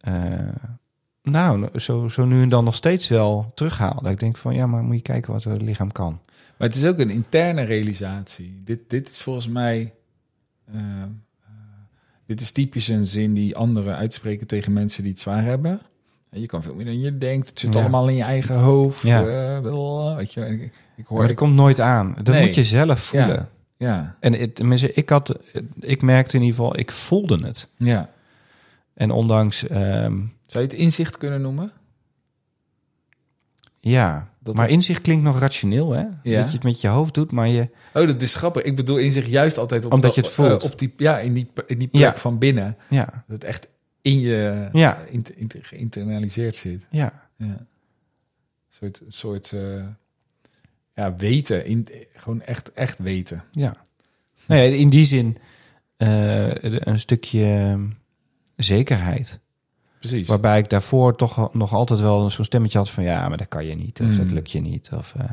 [0.00, 0.14] eh,
[1.22, 4.00] nou, zo, zo nu en dan nog steeds wel terughaal.
[4.02, 6.20] Dat ik denk van, ja, maar moet je kijken wat het lichaam kan.
[6.58, 8.60] Maar het is ook een interne realisatie.
[8.64, 9.92] Dit, dit is volgens mij.
[10.72, 11.08] eh, eh,
[12.26, 15.80] dit is typisch een zin die anderen uitspreken tegen mensen die het zwaar hebben.
[16.30, 17.48] En je kan veel meer dan je denkt.
[17.48, 17.80] Het zit Ja.
[17.80, 19.02] allemaal in je eigen hoofd.
[19.02, 19.24] Ja.
[20.16, 21.18] weet je, ik, ik hoor.
[21.18, 22.14] Maar dat komt nooit aan.
[22.22, 22.44] Dat Nee.
[22.46, 23.28] moet je zelf voelen.
[23.28, 23.48] Ja.
[23.82, 25.38] Ja, En het, tenminste, ik, had,
[25.80, 27.68] ik merkte in ieder geval, ik voelde het.
[27.76, 28.10] ja.
[28.94, 30.16] En ondanks, ehm,
[30.46, 31.72] Zou je het inzicht kunnen noemen?
[33.80, 36.04] ja, Dat maar inzicht klinkt nog rationeel, hè?
[36.22, 36.40] Ja.
[36.40, 37.68] Dat je het met je hoofd doet, maar je...
[37.94, 38.62] Oh, dat is grappig.
[38.62, 40.64] Ik bedoel inzicht juist altijd op Omdat dat- je het voelt.
[40.64, 42.16] eh, op die, ja, in die, in die plek Ja.
[42.16, 42.76] van binnen.
[42.88, 43.68] Ja, Dat het echt
[44.02, 45.04] in je Ja.
[45.04, 45.20] eh,
[45.60, 46.86] geïnternaliseerd zit.
[46.90, 47.46] ja, Ja.
[47.46, 47.66] Een
[48.68, 49.84] soort, soort eh,
[50.94, 51.66] ja, weten.
[51.66, 53.44] In, gewoon echt, echt weten.
[53.50, 53.74] ja.
[54.46, 55.36] Nou ja, in die zin
[55.96, 57.86] eh, een stukje ehm,
[58.56, 59.38] zekerheid.
[59.98, 60.28] Precies.
[60.28, 63.04] Waarbij ik daarvoor toch nog altijd wel zo'n stemmetje had van...
[63.04, 64.16] ja, maar dat kan je niet, of Mm.
[64.16, 64.90] dat lukt je niet.
[64.92, 65.30] Of eh,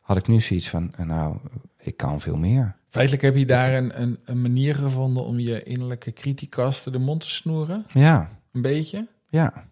[0.00, 1.36] had ik nu zoiets van, eh, nou,
[1.78, 2.76] ik kan veel meer.
[2.88, 7.20] Feitelijk heb je daar een, een, een manier gevonden om je innerlijke criticasten de mond
[7.20, 7.84] te snoeren.
[7.92, 9.06] Ja, Een beetje.
[9.28, 9.68] ja,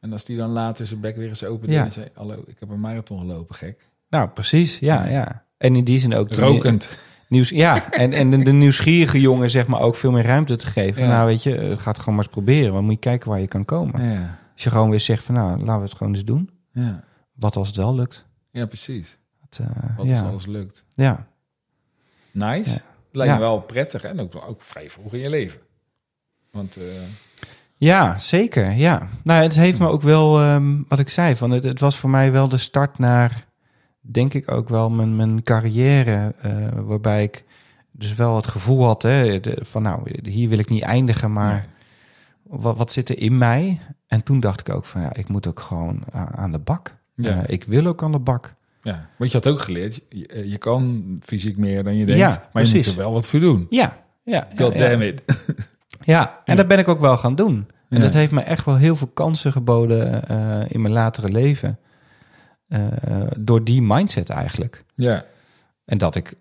[0.00, 1.84] En als die dan later zijn bek weer eens open Ja.
[1.84, 2.08] en zei...
[2.14, 3.88] Hallo, ik heb een marathon gelopen, gek.
[4.12, 5.44] Nou precies, ja, Ja.
[5.58, 6.30] En in die zin ook...
[6.32, 6.98] Rokend.
[7.28, 11.02] Nieuws, ja, en, en de, nieuwsgierige jongen zeg maar ook veel meer ruimte te geven.
[11.02, 11.08] Ja.
[11.08, 12.72] Nou, weet je, eh, ga het gewoon maar eens proberen.
[12.72, 14.04] Maar moet je kijken waar je kan komen.
[14.10, 16.50] Ja, Als je gewoon weer zegt van, nou, laten we het gewoon eens doen.
[16.72, 17.04] ja.
[17.34, 18.24] Wat als het wel lukt?
[18.50, 19.18] ja precies.
[19.40, 20.18] Het, eh, Wat ja.
[20.20, 20.84] als alles lukt.
[20.94, 21.26] ja,
[22.30, 22.80] Nice.
[23.12, 25.60] Lijkt me wel prettig en ook, ook vrij vroeg in je leven.
[26.50, 26.82] Want eh,
[27.76, 29.08] ja, zeker, ja.
[29.22, 32.10] Nou, het heeft me ook wel, ehm, wat ik zei, van het, het was voor
[32.10, 33.44] mij wel de start naar
[34.02, 37.44] denk ik ook wel mijn, mijn carrière, eh, waarbij ik
[37.90, 41.66] dus wel het gevoel had hè, de- van nou, hier wil ik niet eindigen, maar
[42.42, 43.80] wat, wat zit er in mij?
[44.06, 46.96] En toen dacht ik ook van ja, ik moet ook gewoon aan de bak.
[47.14, 47.30] Ja.
[47.42, 48.54] Eh, ik wil ook aan de bak.
[48.82, 52.20] Ja, want je had ook geleerd, je, eh, je kan fysiek meer dan je denkt,
[52.20, 53.66] Ja, maar je moet er wel wat voor doen.
[53.70, 54.48] Ja, ja.
[54.56, 55.22] God ja, damn it.
[56.04, 57.66] Ja, en dat ben ik ook wel gaan doen.
[57.88, 60.22] En dat heeft me echt wel heel veel kansen geboden
[60.68, 61.78] in mijn latere leven.
[62.72, 64.84] Eh, door die mindset eigenlijk.
[64.94, 65.24] Ja.
[65.84, 66.34] En dat ik...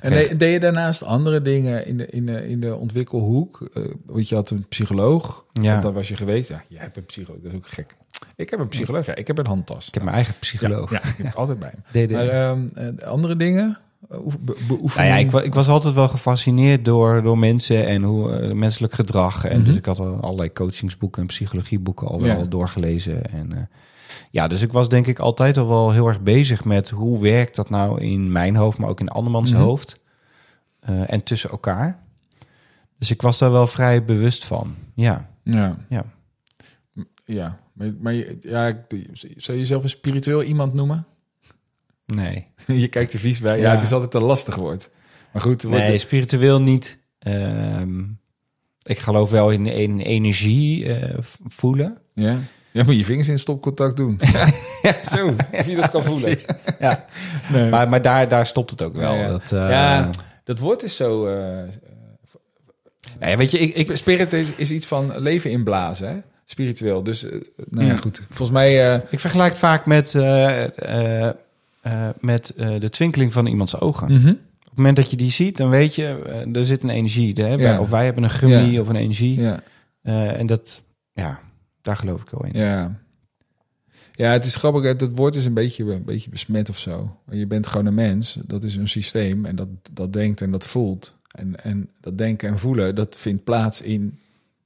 [0.00, 3.68] En deed, deed je daarnaast andere dingen in de, in de, in de ontwikkelhoek?
[3.74, 5.70] Eh want je had een psycholoog, Ja.
[5.70, 6.48] want daar was je geweest.
[6.48, 7.96] Ja, je hebt een psycholoog, dat is ook gek.
[8.36, 9.86] Ik heb een psycholoog, ja, ik heb een handtas.
[9.88, 10.90] Ik heb mijn eigen psycholoog.
[10.90, 12.08] Ja, heb altijd bij me.
[12.14, 13.78] Maar ehm, eh, andere dingen?
[14.24, 18.54] Oef- be- Nou ja, ik, ik was altijd wel gefascineerd door, door mensen en hoe
[18.54, 19.44] menselijk gedrag.
[19.44, 19.66] En Mhm.
[19.66, 22.44] dus ik had al allerlei coachingsboeken en psychologieboeken al wel Ja.
[22.44, 23.30] doorgelezen.
[23.30, 23.68] En
[24.30, 27.56] ja, dus ik was denk ik altijd al wel heel erg bezig met hoe werkt
[27.56, 29.60] dat nou in mijn hoofd, maar ook in andermans Mhm.
[29.60, 30.00] hoofd.
[30.80, 31.98] Eh, en tussen elkaar.
[32.98, 34.74] Dus ik was daar wel vrij bewust van.
[34.94, 35.76] Ja, Ja.
[35.88, 36.04] ja.
[37.24, 38.78] Ja, maar, maar je- ja,
[39.36, 41.06] zou je jezelf een spiritueel iemand noemen?
[42.06, 42.46] Nee.
[42.66, 43.56] je kijkt er vies bij.
[43.58, 43.74] Ja, Ja.
[43.74, 44.90] het is altijd een lastig woord.
[45.32, 46.98] Maar goed, Nee, het- spiritueel niet.
[47.18, 48.00] Ehm,
[48.82, 51.98] ik geloof wel in, in energie eh, voelen.
[52.14, 52.38] ja.
[52.70, 54.20] Ja, moet je vingers in stopcontact doen.
[54.82, 56.38] ja, zo, of je dat kan voelen.
[56.80, 57.04] Ja.
[57.52, 57.68] Nee.
[57.70, 59.14] Maar, maar daar, daar stopt het ook wel.
[59.14, 59.28] Ja, ja.
[59.28, 60.10] Dat, eh, Ja,
[60.44, 61.26] dat woord is zo...
[61.26, 61.68] eh,
[63.20, 66.16] ja, weet je, ik, ik, Sp- Spirit is, is iets van leven inblazen, hè?
[66.44, 67.02] Spiritueel.
[67.02, 68.20] Dus, eh, nou ja, goed.
[68.28, 68.92] Volgens mij...
[68.94, 71.26] eh, ik vergelijk het vaak met, eh, eh,
[71.82, 74.12] eh, met eh, de twinkeling van iemands ogen.
[74.12, 74.28] mhm.
[74.28, 77.32] Op het moment dat je die ziet, dan weet je, eh, er zit een energie.
[77.42, 77.46] Hè?
[77.54, 77.80] Ja.
[77.80, 78.80] Of wij hebben een Ja.
[78.80, 79.40] of een energie.
[79.40, 79.60] Ja,
[80.02, 81.40] Eh, en dat, ja,
[81.82, 82.60] daar geloof ik wel in.
[82.60, 83.00] ja.
[84.12, 84.82] Ja, het is grappig.
[84.82, 87.16] Het het woord is een beetje, een beetje besmet of zo.
[87.30, 88.38] Je bent gewoon een mens.
[88.46, 89.44] Dat is een systeem.
[89.44, 91.14] En dat, dat denkt en dat voelt.
[91.30, 94.18] En, en dat denken en voelen, dat vindt plaats in...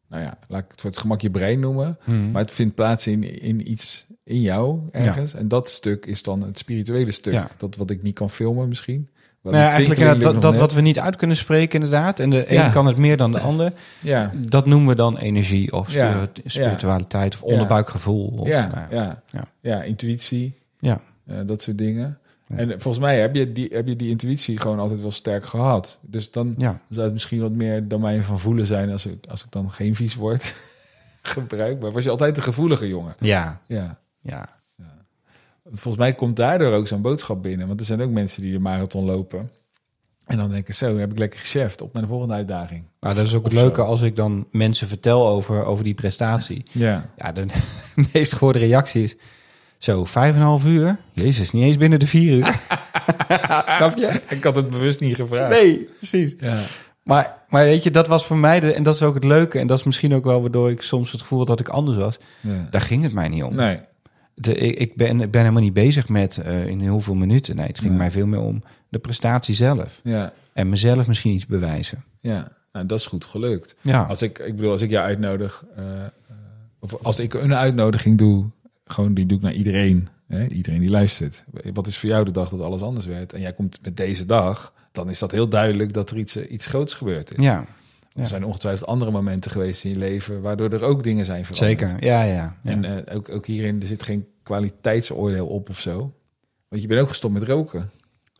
[0.08, 1.98] Nou ja, laat ik het voor het gemak je brein noemen.
[2.04, 2.30] Mhm.
[2.30, 5.34] Maar het vindt plaats in, in iets in jou ergens.
[5.34, 7.32] En dat stuk is dan het spirituele stuk.
[7.32, 7.50] Ja.
[7.56, 9.08] Dat wat ik niet kan filmen misschien.
[9.52, 12.20] Nou ja, eigenlijk inderdaad, dat, dat wat we niet uit kunnen spreken inderdaad.
[12.20, 12.64] En de Ja.
[12.66, 13.72] een kan het meer dan de ander.
[14.00, 18.26] Ja, Dat noemen we dan energie of spirit- spiritualiteit of onderbuikgevoel.
[18.36, 19.44] Of, ja, nou ja, ja.
[19.60, 19.82] Ja.
[19.82, 20.58] intuïtie.
[20.78, 21.00] Ja.
[21.26, 22.18] eh, dat soort dingen.
[22.48, 25.98] En volgens mij heb je, die, heb je die intuïtie gewoon altijd wel sterk gehad.
[26.02, 26.80] Dus dan ja.
[26.90, 29.94] zou het misschien wat meer domein van voelen zijn als ik, als ik dan geen
[29.94, 30.54] vies woord
[31.22, 31.80] gebruik.
[31.80, 33.14] Maar was je altijd een gevoelige jongen?
[33.18, 33.60] Ja.
[33.66, 33.98] Ja.
[34.20, 34.48] ja.
[35.64, 37.66] Volgens mij komt daardoor ook zo'n boodschap binnen.
[37.66, 39.50] Want er zijn ook mensen die de marathon lopen.
[40.24, 41.80] En dan denken, zo, heb ik lekker gecheft.
[41.80, 42.84] Op naar de volgende uitdaging.
[43.00, 43.60] Nou, dat is ook het zo.
[43.60, 46.62] leuke als ik dan mensen vertel over, over die prestatie.
[46.72, 47.10] Ja.
[47.16, 47.46] Ja, de
[48.12, 49.16] meest gehoorde reactie is...
[49.78, 50.96] Zo, vijf en een half uur?
[51.12, 52.60] Jezus, niet eens binnen de vier uur.
[53.76, 54.20] Snap je?
[54.28, 55.50] Ik had het bewust niet gevraagd.
[55.50, 56.34] Nee, precies.
[56.38, 56.62] Ja.
[57.02, 58.60] Maar, maar weet je, dat was voor mij...
[58.60, 59.58] De, en dat is ook het leuke.
[59.58, 61.96] En dat is misschien ook wel waardoor ik soms het gevoel had dat ik anders
[61.98, 62.16] was.
[62.40, 62.68] ja.
[62.70, 63.54] Daar ging het mij niet om.
[63.54, 63.80] Nee.
[64.34, 67.56] De, ik, ben, ik ben helemaal niet bezig met eh, in hoeveel minuten.
[67.56, 70.00] Nee, het ging mij veel meer om de prestatie zelf.
[70.02, 70.32] Ja.
[70.52, 72.04] En mezelf misschien iets bewijzen.
[72.20, 72.52] Ja.
[72.72, 73.76] Nou, dat is goed gelukt.
[73.80, 76.10] Ja, Als ik, ik bedoel, als ik jou uitnodig, eh, eh,
[76.80, 78.50] of als ik een uitnodiging doe,
[78.84, 80.08] gewoon die doe ik naar iedereen.
[80.26, 80.46] Hè?
[80.46, 81.44] Iedereen die luistert.
[81.72, 83.32] Wat is voor jou de dag dat alles anders werd?
[83.32, 86.66] En jij komt met deze dag, dan is dat heel duidelijk dat er iets, iets
[86.66, 87.44] groots gebeurd is.
[87.44, 87.66] ja
[88.14, 88.22] Ja.
[88.22, 91.80] Er zijn ongetwijfeld andere momenten geweest in je leven waardoor er ook dingen zijn veranderd.
[91.90, 92.04] zeker.
[92.04, 92.32] Ja, ja.
[92.34, 92.56] ja.
[92.62, 96.12] En eh, ook, ook hierin, er zit geen kwaliteitsoordeel op of zo.
[96.68, 97.90] Want je bent ook gestopt met roken.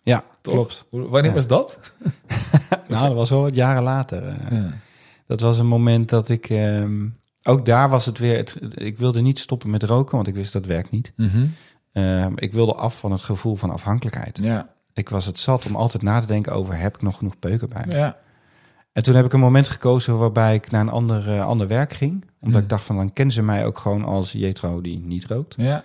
[0.03, 0.55] ja Toch?
[0.55, 0.87] klopt.
[0.91, 1.33] Wanneer Ja.
[1.33, 1.79] was dat?
[2.89, 4.29] Nou, dat was wel wat jaren later.
[4.29, 4.59] eh.
[4.59, 4.73] Ja.
[5.27, 6.51] Dat was een moment dat ik...
[6.51, 7.07] ehm,
[7.43, 8.37] ook daar was het weer...
[8.37, 11.13] Het, ik wilde niet stoppen met roken, want ik wist dat werkt niet.
[11.17, 11.47] Mhm.
[11.93, 14.39] Ehm, ik wilde af van het gevoel van afhankelijkheid.
[14.43, 14.73] ja.
[14.93, 16.77] Ik was het zat om altijd na te denken over...
[16.79, 17.97] heb ik nog genoeg peuken bij me?
[17.97, 18.17] Ja.
[18.95, 21.93] En toen heb ik een moment gekozen waarbij ik naar een ander, eh, ander werk
[21.93, 22.25] ging.
[22.41, 25.55] Omdat ik dacht van, dan kennen ze mij ook gewoon als Jetro die niet rookt.
[25.57, 25.85] Ja.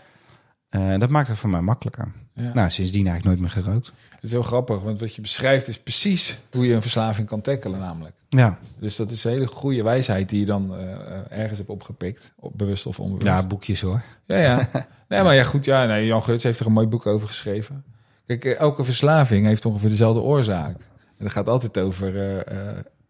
[0.69, 2.11] Eh, dat maakte het voor mij makkelijker.
[2.31, 2.53] ja.
[2.53, 3.91] Nou, sindsdien eigenlijk nooit meer gerookt.
[4.09, 7.41] Het is heel grappig, want wat je beschrijft is precies hoe je een verslaving kan
[7.41, 8.15] tackelen namelijk.
[8.29, 12.33] Ja, Dus dat is een hele goede wijsheid die je dan eh, ergens hebt opgepikt,
[12.39, 13.27] op, bewust of onbewust.
[13.27, 14.03] ja boekjes hoor.
[14.25, 14.69] ja, ja.
[15.07, 17.83] Nee, maar ja, goed, ja, nee, Jan Geurts heeft er een mooi boek over geschreven.
[18.25, 20.75] Kijk, elke verslaving heeft ongeveer dezelfde oorzaak.
[21.17, 22.43] En dat gaat altijd over,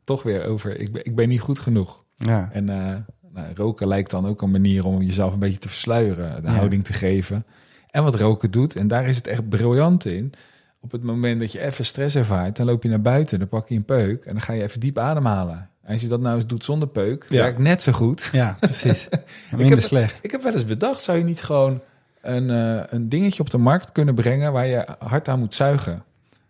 [0.09, 2.03] toch weer over, ik ben, ik ben niet goed genoeg.
[2.15, 2.95] Ja, En eh,
[3.33, 6.53] nou, roken lijkt dan ook een manier om jezelf een beetje te versluieren, de Ja.
[6.55, 7.45] houding te geven.
[7.89, 10.33] En wat roken doet, en daar is het echt briljant in.
[10.81, 13.69] Op het moment dat je even stress ervaart, dan loop je naar buiten, dan pak
[13.69, 15.69] je een peuk en dan ga je even diep ademhalen.
[15.83, 17.41] En als je dat nou eens doet zonder peuk, Ja.
[17.41, 18.29] werkt net zo goed.
[18.31, 19.07] ja precies.
[19.51, 20.19] Minder heb- slecht.
[20.21, 21.81] Ik heb wel eens bedacht, zou je niet gewoon
[22.21, 26.03] een, eh, een dingetje op de markt kunnen brengen waar je hard aan moet zuigen.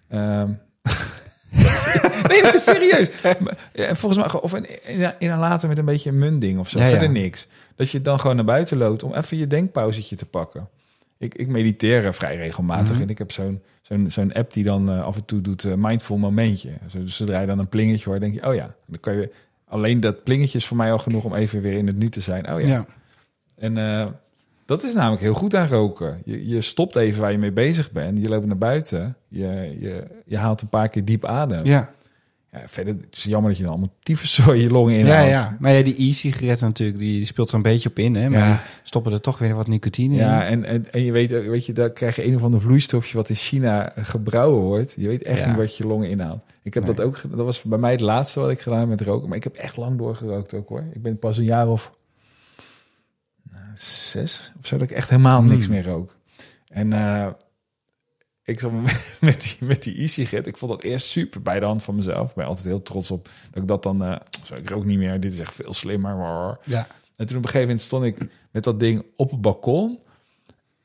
[0.07, 0.51] Ehm
[2.30, 3.10] nee, maar serieus.
[3.74, 4.66] Volgens mij, of in,
[5.20, 6.80] in een later met een beetje een munding of zo.
[6.80, 6.91] Ja, ja.
[6.91, 7.47] Verder niks.
[7.76, 10.68] Dat je dan gewoon naar buiten loopt om even je denkpauzetje te pakken.
[11.18, 13.02] Ik, ik mediteer vrij regelmatig Mhm.
[13.02, 15.74] en ik heb zo'n zo'n zo'n app die dan eh, af en toe doet eh,
[15.76, 16.70] mindful momentje.
[16.91, 19.30] Dus zodra je dan een plingetje hoort, denk je, oh ja, dan kan je
[19.68, 22.22] alleen dat plingetje is voor mij al genoeg om even weer in het nu te
[22.22, 22.54] zijn.
[22.54, 22.68] Oh ja.
[22.68, 22.86] Ja.
[23.58, 24.06] En eh,
[24.70, 26.22] dat is namelijk heel goed aan roken.
[26.26, 28.17] Je, je stopt even waar je mee bezig bent.
[28.22, 29.15] Je loopt naar buiten.
[29.28, 31.65] Je, je, je haalt een paar keer diep adem.
[31.65, 31.89] Ja.
[32.51, 32.61] Ja.
[32.67, 35.30] verder, het is jammer dat je dan allemaal tyfuszooi je longen Ja, inhaalt.
[35.30, 35.57] ja.
[35.59, 38.15] Maar ja, die e-sigaretten natuurlijk, die speelt er een beetje op in.
[38.15, 38.30] Hè?
[38.30, 38.53] Maar Ja.
[38.53, 40.51] die stoppen er toch weer wat nicotine Ja, in.
[40.51, 43.30] en, en, en je weet, weet je, daar krijg je een of ander vloeistofje wat
[43.30, 44.95] in China gebrouwen wordt.
[44.97, 45.47] Je weet echt Ja.
[45.47, 46.43] niet wat je longen inhaalt.
[46.63, 46.93] Ik heb Nee.
[46.95, 49.28] dat ook, dat was bij mij het laatste wat ik gedaan heb met roken.
[49.28, 50.84] Maar ik heb echt lang doorgerookt ook hoor.
[50.93, 51.91] Ik ben pas een jaar of
[53.82, 55.74] zes of zo dat ik echt helemaal niks Hmm.
[55.74, 56.16] meer rook.
[56.68, 57.28] En eh,
[58.44, 58.72] ik zat
[59.20, 60.48] met die, met die e-sigaret.
[60.48, 62.30] Ik vond dat eerst super bij de hand van mezelf.
[62.30, 64.04] Ik ben altijd heel trots op dat ik dat dan...
[64.04, 66.58] eh zo, ik rook niet meer, dit is echt veel slimmer.
[66.64, 66.88] Ja.
[67.16, 68.18] En toen op een gegeven moment stond ik
[68.52, 70.00] met dat ding op het balkon.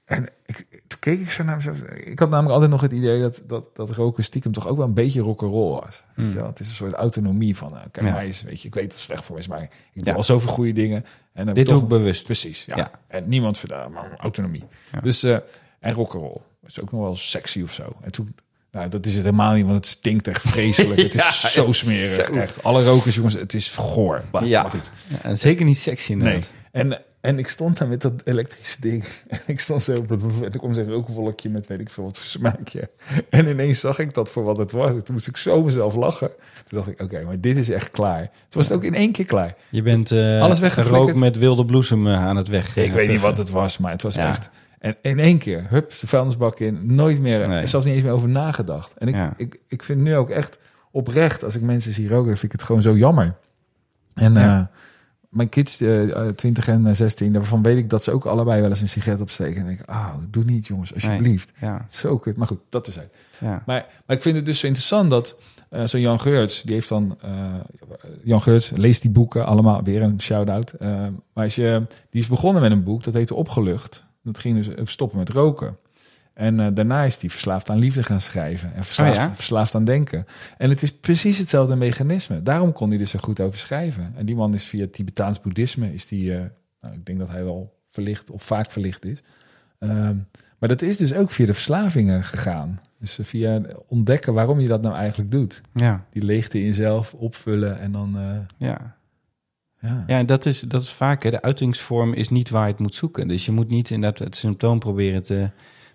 [0.04, 1.78] En ik, toen keek ik zo naar mezelf.
[1.82, 4.86] Ik had namelijk altijd nog het idee dat, dat, dat roken stiekem toch ook wel
[4.86, 6.02] een beetje rock'n'roll was.
[6.14, 6.38] Weet je Mm.
[6.38, 6.46] wel?
[6.46, 8.12] Het is een soort autonomie van, nou, kijk Ja.
[8.12, 10.04] mij eens, weet je, ik weet dat het slecht voor me is, maar ik doe
[10.04, 10.14] Ja.
[10.14, 11.04] al zoveel goede dingen.
[11.32, 12.24] En dan Dit toch, doe ik bewust.
[12.24, 12.76] Precies, ja.
[12.76, 12.90] Ja.
[13.06, 14.64] En niemand vindt maar autonomie.
[14.92, 15.00] Ja.
[15.00, 15.36] Dus, eh
[15.80, 16.40] en rock'n'roll.
[16.60, 17.96] Dat is ook nog wel sexy of zo.
[18.02, 18.34] En toen,
[18.70, 21.00] nou, dat is het helemaal niet, want het stinkt echt vreselijk.
[21.02, 22.34] Het is Ja, zo smerig, zo.
[22.34, 22.62] echt.
[22.62, 24.22] Alle rokers, jongens, het is goor.
[24.32, 24.62] Maar, Ja.
[24.62, 24.90] maar goed.
[25.06, 26.40] Ja, en zeker niet sexy Nee.
[26.72, 29.04] En, en ik stond daar met dat elektrische ding.
[29.28, 30.22] En ik stond zo op het...
[30.22, 32.90] En toen kwam zo'n rookvolkje met weet ik veel wat voor smaakje.
[33.30, 34.90] En ineens zag ik dat voor wat het was.
[34.90, 36.28] Toen moest ik zo mezelf lachen.
[36.64, 38.20] Toen dacht ik, oké, maar dit is echt klaar.
[38.22, 39.54] Toen was het ook in één keer klaar.
[39.70, 42.76] Je bent eh Alles rook met wilde bloesem eh, aan het weg.
[42.76, 44.28] ik eh, weet niet wat het was, maar het was Ja.
[44.28, 44.50] echt...
[44.78, 46.94] En in één keer, hup, de vuilnisbak in.
[46.94, 47.66] Nooit meer, Nee.
[47.66, 48.94] zelfs niet eens meer over nagedacht.
[48.98, 49.34] En ik, Ja.
[49.36, 50.58] ik, ik vind nu ook echt
[50.90, 53.34] oprecht, als ik mensen zie roken, vind ik het gewoon zo jammer.
[54.14, 54.70] En Ja.
[55.34, 58.60] Mijn kids, eh, eh, 20 en eh, 16, daarvan weet ik dat ze ook allebei
[58.60, 59.60] wel eens een sigaret opsteken.
[59.60, 61.52] En denk ik, oh, doe niet jongens, alsjeblieft.
[61.60, 62.36] Ja, Zo kut.
[62.36, 63.08] Maar goed, dat is het.
[63.40, 63.62] ja.
[63.66, 65.36] Maar, maar ik vind het dus zo interessant dat
[65.68, 67.16] eh zo'n Jan Geurts, die heeft dan...
[67.20, 67.30] eh,
[68.22, 69.82] Jan Geurts, leest die boeken allemaal.
[69.82, 70.72] Weer een shout-out.
[70.72, 70.88] Eh,
[71.32, 74.04] maar als je, die is begonnen met een boek, dat heette Opgelucht.
[74.22, 75.76] Dat ging dus stoppen met roken.
[76.34, 78.74] En eh, daarna is hij verslaafd aan liefde gaan schrijven.
[78.74, 79.34] En verslaafd, Oh ja?
[79.34, 80.26] verslaafd aan denken.
[80.58, 82.42] En het is precies hetzelfde mechanisme.
[82.42, 84.12] Daarom kon hij er zo goed over schrijven.
[84.16, 85.94] En die man is via Tibetaans boeddhisme...
[85.94, 86.42] is die, eh,
[86.80, 89.22] nou, ik denk dat hij wel verlicht of vaak verlicht is.
[89.78, 90.16] Ehm,
[90.58, 92.80] maar dat is dus ook via de verslavingen gegaan.
[92.98, 95.60] Dus eh, via ontdekken waarom je dat nou eigenlijk doet.
[95.74, 98.16] ja, Die leegte in jezelf opvullen en dan...
[98.56, 98.96] ja.
[99.80, 100.04] ja.
[100.06, 102.80] Ja, en dat is, dat is vaak, hè, de uitingsvorm is niet waar je het
[102.80, 103.28] moet zoeken.
[103.28, 105.50] Dus je moet niet inderdaad het symptoom proberen te...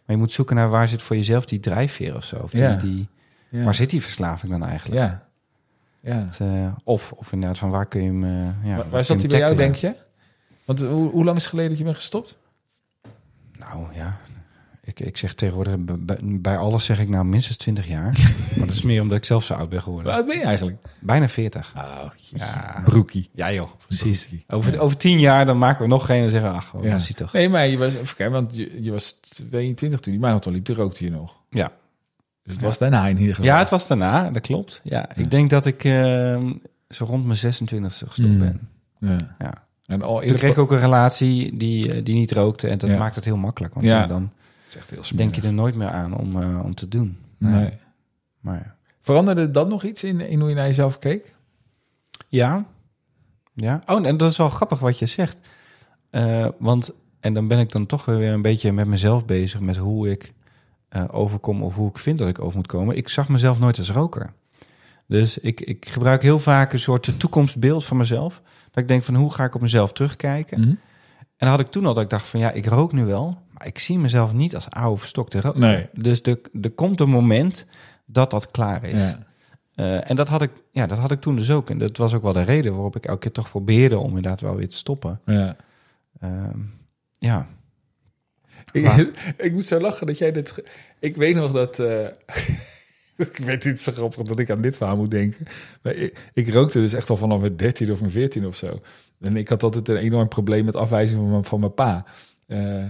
[0.09, 2.35] Maar je moet zoeken naar waar zit voor jezelf die drijfveer of zo.
[2.35, 2.75] Of die, Ja.
[2.75, 3.09] die.
[3.49, 5.01] Waar zit die verslaving dan eigenlijk?
[5.01, 5.27] Ja.
[6.01, 6.15] ja.
[6.15, 8.23] Het, eh, of, of inderdaad, van waar kun je hem...
[8.23, 9.95] eh, ja, waar, zat hij bij jou, denk je?
[10.65, 12.37] Want hoe, hoe lang is het geleden dat je bent gestopt?
[13.59, 14.17] Nou ja,
[14.89, 18.03] ik, ik zeg tegenwoordig, bij, bij alles zeg ik nou minstens 20 jaar.
[18.57, 20.13] maar dat is meer omdat ik zelf zo oud ben Hoe geworden.
[20.13, 20.77] oud ben je eigenlijk?
[20.99, 21.73] Bijna 40.
[21.77, 22.81] Oh, Ja.
[22.83, 23.29] broekie.
[23.33, 24.19] Ja joh, precies.
[24.25, 24.45] Broekie.
[24.47, 24.79] Over, Ja.
[24.79, 26.91] over 10 jaar dan maken we nog geen en zeggen, ach, wat Ja.
[26.91, 27.33] was hij toch.
[27.33, 29.11] Nee, maar je was, even kijken, want je, je was
[29.49, 31.35] 22 toen die marathon liep, toen rookte je nog.
[31.49, 31.71] Ja.
[32.43, 33.51] Dus het was daarna in ieder geval.
[33.51, 34.81] Ja, het was daarna, dat klopt.
[34.83, 36.53] Ja, ik denk dat ik ehm,
[36.89, 38.39] zo rond mijn 26e gestopt Mm.
[38.39, 38.69] ben.
[38.99, 39.17] Ja.
[39.39, 39.53] Ja.
[39.85, 42.77] En al Toen eerder kreeg ik ook een relatie die, eh, die niet rookte en
[42.77, 42.97] dat Ja.
[42.97, 43.73] maakt het heel makkelijk.
[43.73, 44.07] Want Ja.
[44.07, 44.31] dan
[44.69, 47.17] is echt heel denk je er nooit meer aan om, eh, om te doen.
[47.37, 47.71] Nee.
[48.39, 51.35] Maar Veranderde dat nog iets in, in hoe je naar jezelf keek?
[52.27, 52.65] Ja.
[53.53, 53.81] Ja.
[53.85, 55.39] Oh, en dat is wel grappig wat je zegt.
[56.09, 59.77] Eh, want, en dan ben ik dan toch weer een beetje met mezelf bezig met
[59.77, 60.33] hoe ik
[60.89, 62.97] eh, overkom of hoe ik vind dat ik over moet komen.
[62.97, 64.33] Ik zag mezelf nooit als roker.
[65.07, 68.41] Dus ik, ik gebruik heel vaak een soort toekomstbeeld van mezelf.
[68.71, 70.59] Dat ik denk van hoe ga ik op mezelf terugkijken.
[70.59, 70.69] Mhm.
[70.69, 70.77] En
[71.37, 73.41] dan had ik toen al dat ik dacht van ja, ik rook nu wel.
[73.59, 75.59] Maar ik zie mezelf niet als oude verstokte roker.
[75.59, 75.89] Nee.
[75.93, 77.65] Dus er, er komt een moment
[78.05, 79.01] dat dat klaar is.
[79.01, 79.27] Ja.
[79.75, 81.69] Eh, en dat had, ik, ja, dat had ik toen dus ook.
[81.69, 84.41] En dat was ook wel de reden waarop ik elke keer toch probeerde om inderdaad
[84.41, 85.21] wel weer te stoppen.
[85.25, 85.55] Ja.
[86.19, 86.59] Ehm,
[87.17, 87.47] ja.
[88.71, 88.87] Ik,
[89.37, 90.63] ik moet zo lachen dat jij dit...
[90.99, 91.79] Ik weet nog dat...
[91.79, 92.05] eh,
[93.27, 95.45] ik weet niet zo grappig dat ik aan dit verhaal moet denken.
[95.81, 98.79] Maar ik, ik rookte dus echt al vanaf mijn 13 of mijn 14 of zo.
[99.19, 102.05] En ik had altijd een enorm probleem met afwijzing van mijn, van mijn pa.
[102.49, 102.83] Eh,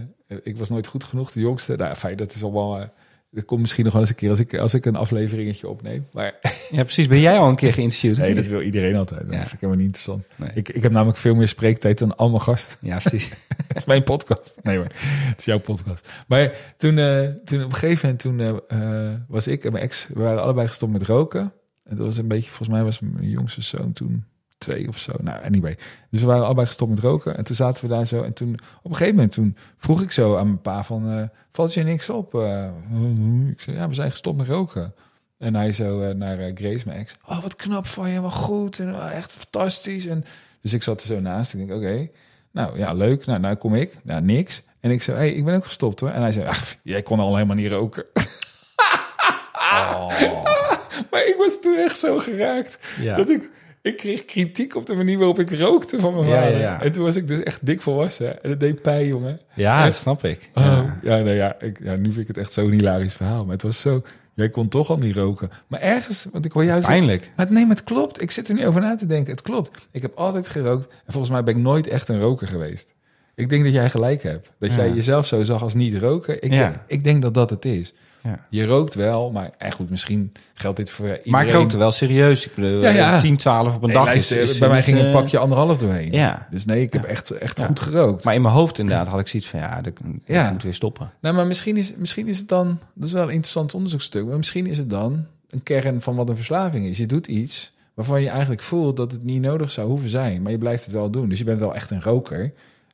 [0.43, 1.75] ik was nooit goed genoeg, de jongste.
[1.75, 2.79] Nou, fijn, dat is allemaal...
[2.79, 2.87] eh,
[3.31, 6.07] Dat komt misschien nog wel eens een keer als ik, als ik een afleveringetje opneem.
[6.11, 6.33] Maar
[6.71, 7.07] Ja, precies.
[7.07, 8.17] Ben jij al een keer geïnterviewd?
[8.17, 9.19] nee, dat wil iedereen altijd.
[9.21, 9.39] Dat Ja.
[9.39, 10.25] vind ik helemaal niet interessant.
[10.35, 10.49] Nee.
[10.53, 12.77] Ik, ik heb namelijk veel meer spreektijd dan allemaal gasten.
[12.81, 13.29] Ja, precies.
[13.67, 14.59] Het is mijn podcast.
[14.63, 16.09] Nee, maar het is jouw podcast.
[16.27, 20.19] Maar toen, eh, toen op een gegeven moment toen, was ik en mijn ex, we
[20.19, 21.53] waren allebei gestopt met roken.
[21.83, 24.25] En dat was een beetje, volgens mij was mijn jongste zoon toen
[24.59, 25.11] twee of zo.
[25.21, 25.77] Nou, anyway.
[26.09, 27.37] Dus we waren allebei gestopt met roken.
[27.37, 28.23] En toen zaten we daar zo.
[28.23, 31.23] En toen, op een gegeven moment, toen vroeg ik zo aan mijn pa van, eh,
[31.51, 32.35] valt je niks op?
[32.35, 32.69] Eh,
[33.49, 34.93] ik zei, ja, we zijn gestopt met roken.
[35.37, 37.15] En hij zo eh, naar Grace, mijn ex.
[37.25, 38.79] Oh, wat knap van je, wat goed.
[38.79, 40.05] En oh, echt fantastisch.
[40.05, 40.25] En,
[40.61, 41.53] dus ik zat er zo naast.
[41.53, 42.09] En ik denk, oké.
[42.51, 43.25] Nou ja, leuk.
[43.25, 43.97] Nou, nou kom ik.
[44.03, 44.63] Nou, niks.
[44.79, 46.09] En ik zei, hey, ik ben ook gestopt hoor.
[46.09, 48.05] En hij zei, ach, jij kon al helemaal niet roken.
[51.11, 52.79] maar ik was toen echt zo geraakt.
[52.99, 53.15] Ja.
[53.15, 53.51] Dat ik,
[53.89, 56.59] ik kreeg kritiek op de manier waarop ik rookte van mijn Ja, vader.
[56.59, 56.81] ja.
[56.81, 58.43] En toen was ik dus echt dik volwassen.
[58.43, 59.39] En dat deed pijn, jongen.
[59.55, 60.49] Ja, dat snap ik.
[60.53, 60.63] Oh,
[61.03, 61.17] Ja.
[61.17, 63.43] nou ja, ik, ja, nu vind ik het echt zo'n hilarisch verhaal.
[63.43, 64.01] Maar het was zo,
[64.33, 65.49] jij kon toch al niet roken.
[65.67, 66.87] Maar ergens, want ik wil juist...
[66.87, 67.31] Pijnlijk.
[67.35, 68.21] Maar nee, maar het klopt.
[68.21, 69.31] Ik zit er nu over na te denken.
[69.31, 69.87] Het klopt.
[69.91, 70.87] Ik heb altijd gerookt.
[71.05, 72.93] En volgens mij ben ik nooit echt een roker geweest.
[73.35, 74.51] Ik denk dat jij gelijk hebt.
[74.59, 76.41] Dat jij jezelf zo zag als niet roken.
[76.43, 77.93] Ik, denk, ik denk dat dat het is.
[78.23, 78.45] Ja.
[78.49, 81.31] Je rookt wel, maar eh, goed, misschien geldt dit voor iedereen.
[81.31, 82.45] Maar ik rookte wel serieus.
[82.45, 83.19] Ik bedoel, Ja, ja.
[83.19, 85.77] 10, 12 op een Nee, dag luister, is, bij mij ging een eh, pakje anderhalf
[85.77, 86.11] doorheen.
[86.11, 86.47] Ja.
[86.51, 88.23] Dus nee, ik heb echt, echt goed gerookt.
[88.23, 89.93] Maar in mijn hoofd inderdaad had ik zoiets van, ja, dat
[90.25, 90.51] ja.
[90.51, 91.11] moet weer stoppen.
[91.19, 92.79] Nou, maar misschien is, misschien is het dan...
[92.93, 94.25] Dat is wel een interessant onderzoekstuk.
[94.25, 96.97] Maar misschien is het dan een kern van wat een verslaving is.
[96.97, 100.41] Je doet iets waarvan je eigenlijk voelt dat het niet nodig zou hoeven zijn.
[100.41, 101.29] Maar je blijft het wel doen.
[101.29, 102.53] Dus je bent wel echt een roker.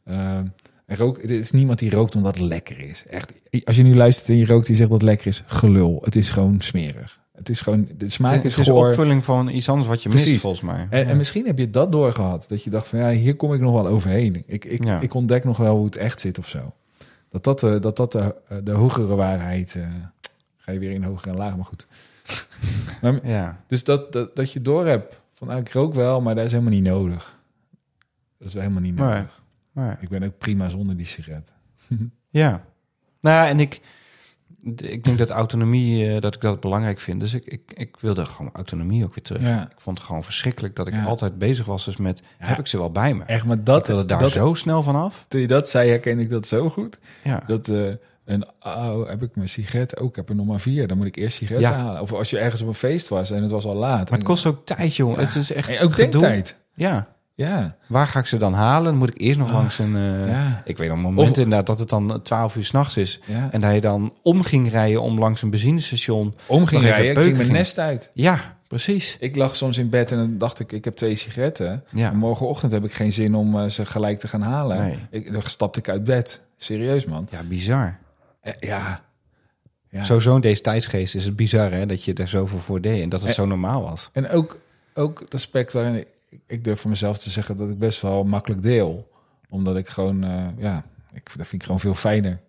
[0.10, 0.40] Uh,
[0.86, 3.06] en rook, er is niemand die rookt omdat het lekker is.
[3.10, 3.34] Echt,
[3.64, 6.02] als je nu luistert en je rookt je zegt dat het lekker is, gelul.
[6.04, 7.20] Het is gewoon smerig.
[7.34, 8.88] Het is gewoon, de smaak is het is goor.
[8.88, 10.30] opvulling van iets anders wat je Precies.
[10.30, 10.88] mist, volgens mij.
[10.90, 11.06] En, Ja.
[11.06, 12.46] en misschien heb je dat doorgehad.
[12.48, 14.44] Dat je dacht van ja, hier kom ik nog wel overheen.
[14.48, 15.00] Ik, ik, Ja.
[15.00, 16.74] ik ontdek nog wel hoe het echt zit of zo.
[17.30, 19.76] Dat dat, eh, dat, dat de, de hogere waarheid...
[19.76, 19.84] eh,
[20.58, 21.88] ga je weer in hoger en laag, maar goed.
[23.24, 23.64] ja.
[23.68, 26.52] dus dat, dat, dat je door hebt van ah, ik rook wel, maar dat is
[26.52, 27.38] helemaal niet nodig.
[28.38, 29.44] Dat is wel helemaal niet nodig.
[29.76, 31.52] Maar, Ik ben ook prima zonder die sigaret.
[32.30, 32.50] ja.
[33.22, 33.82] Nou ja, en ik,
[34.76, 37.20] ik denk dat autonomie, eh, dat ik dat belangrijk vind.
[37.20, 39.42] Dus ik, ik, ik wilde gewoon autonomie ook weer terug.
[39.42, 39.62] Ja.
[39.72, 41.04] Ik vond het gewoon verschrikkelijk dat ik Ja.
[41.06, 42.46] altijd bezig was dus met, Ja.
[42.46, 43.24] heb ik ze wel bij me?
[43.24, 45.26] Echt, maar ik dat, wilde daar dat zo snel van af.
[45.28, 47.00] toen je dat zei, herkende ik dat zo goed.
[47.24, 47.44] Ja.
[47.48, 47.94] Dat eh
[48.26, 50.00] en oh, heb ik mijn sigaret?
[50.00, 50.88] Oh, ik heb er nog maar vier.
[50.88, 51.78] Dan moet ik eerst sigaretten Ja.
[51.78, 52.02] halen.
[52.02, 54.10] Of als je ergens op een feest was en het was al laat.
[54.10, 55.20] Maar het kost ook tijd, jongen.
[55.20, 56.10] Het is echt en ook gedoe.
[56.22, 56.60] denktijd.
[56.76, 57.15] Ja.
[57.38, 58.84] Ja, Waar ga ik ze dan halen?
[58.84, 59.98] Dan moet ik eerst nog Ah, langs een...
[60.28, 63.20] ja, Ik weet nog momenten Of- inderdaad dat het dan 12 uur s'nachts is.
[63.26, 63.52] ja.
[63.52, 66.36] En dat je dan om ging rijden om langs een benzinestation.
[66.46, 68.12] Om ging rijden, ik ging mijn nest uit.
[68.14, 69.18] Ja, precies.
[69.20, 71.84] Ik lag soms in bed en dan dacht ik, ik heb twee sigaretten.
[71.92, 72.10] Ja.
[72.12, 74.78] En morgenochtend heb ik geen zin om eh, ze gelijk te gaan halen.
[74.78, 74.98] Nee.
[75.10, 76.42] Ik, dan stapte ik uit bed.
[76.58, 77.28] Serieus, man.
[77.32, 77.98] Ja, bizar.
[78.42, 79.02] Eh, ja.
[79.90, 80.04] ja.
[80.04, 83.10] Sowieso in deze tijdsgeest is het bizar hè, dat je er zoveel voor deed en
[83.10, 84.10] dat het En- zo normaal was.
[84.14, 84.60] En ook,
[84.94, 86.08] ook het aspect waarin ik,
[86.48, 89.12] ik durf voor mezelf te zeggen dat ik best wel makkelijk deel.
[89.50, 92.40] Omdat ik gewoon, eh, ja, ik, dat vind ik gewoon veel fijner.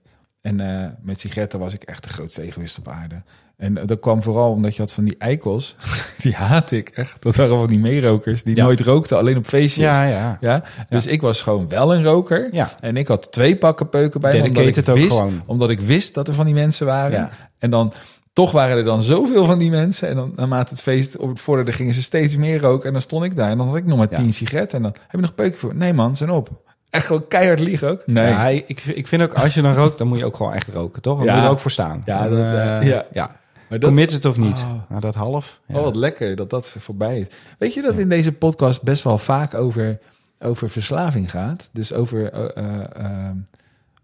[0.41, 3.23] En eh, met sigaretten was ik echt de grootste egoïst op aarde.
[3.57, 5.77] En eh, dat kwam vooral omdat je had van die eikels.
[6.23, 7.23] die haat ik echt.
[7.23, 8.65] Dat waren van die meerokers die Ja.
[8.65, 9.85] nooit rookten, alleen op feestjes.
[9.85, 10.39] Ja, ja.
[10.41, 12.49] Ja, dus ik was gewoon wel een roker.
[12.55, 14.49] Ja, En ik had twee pakken peuken bij me.
[14.49, 15.43] Omdat ik, wist, gewoon.
[15.47, 17.31] omdat ik wist dat er van die mensen waren.
[17.59, 17.93] En dan
[18.37, 20.09] toch waren er dan zoveel van die mensen.
[20.09, 22.87] En dan naarmate het feest op het vorderde gingen ze steeds meer roken.
[22.87, 24.17] En dan stond ik daar en dan had ik nog maar Ja.
[24.17, 24.77] tien sigaretten.
[24.79, 25.75] En dan heb je nog peuken voor.
[25.75, 26.49] Nee man, zijn op.
[26.91, 28.03] Echt gewoon keihard liegen ook.
[28.07, 28.29] Nee.
[28.29, 30.69] Ja, ik, ik vind ook, als je dan rookt, dan moet je ook gewoon echt
[30.69, 31.17] roken, toch?
[31.17, 31.33] Dan Ja.
[31.33, 32.03] moet je er ook voor staan.
[32.05, 33.05] Ja, Dan, dat, eh, eh, ja.
[33.13, 33.27] ja.
[33.69, 34.65] maar dat, Commit het of niet?
[34.69, 34.81] Oh.
[34.89, 35.61] Nou, dat half.
[35.67, 35.77] Ja.
[35.77, 37.27] Oh, wat lekker dat dat voorbij is.
[37.59, 39.99] Weet je dat in deze podcast best wel vaak over,
[40.39, 41.71] over verslaving gaat?
[41.73, 43.29] Dus over, eh,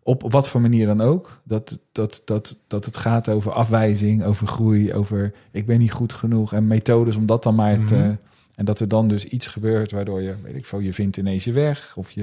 [0.02, 1.40] op wat voor manier dan ook.
[1.44, 6.12] Dat, dat, dat, dat het gaat over afwijzing, over groei, over ik ben niet goed
[6.12, 6.52] genoeg.
[6.52, 7.94] En methodes om dat dan maar te...
[7.94, 8.14] Mhm.
[8.54, 11.44] En dat er dan dus iets gebeurt waardoor je, weet ik veel, je vindt ineens
[11.44, 11.94] je weg.
[11.96, 12.22] Of je,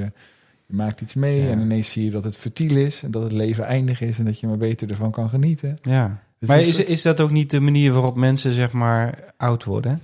[0.65, 1.49] je maakt iets mee Ja.
[1.49, 3.03] en ineens zie je dat het fertiel is.
[3.03, 5.77] En dat het leven eindig is en dat je maar beter ervan kan genieten.
[5.81, 6.23] ja.
[6.39, 10.01] Het Maar is is dat ook niet de manier waarop mensen, zeg maar, oud worden?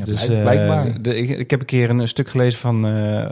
[0.00, 1.02] Ja, dus, blijk- eh, blijkbaar.
[1.02, 3.30] de, ik, ik heb een keer een, stuk gelezen van eh, eh,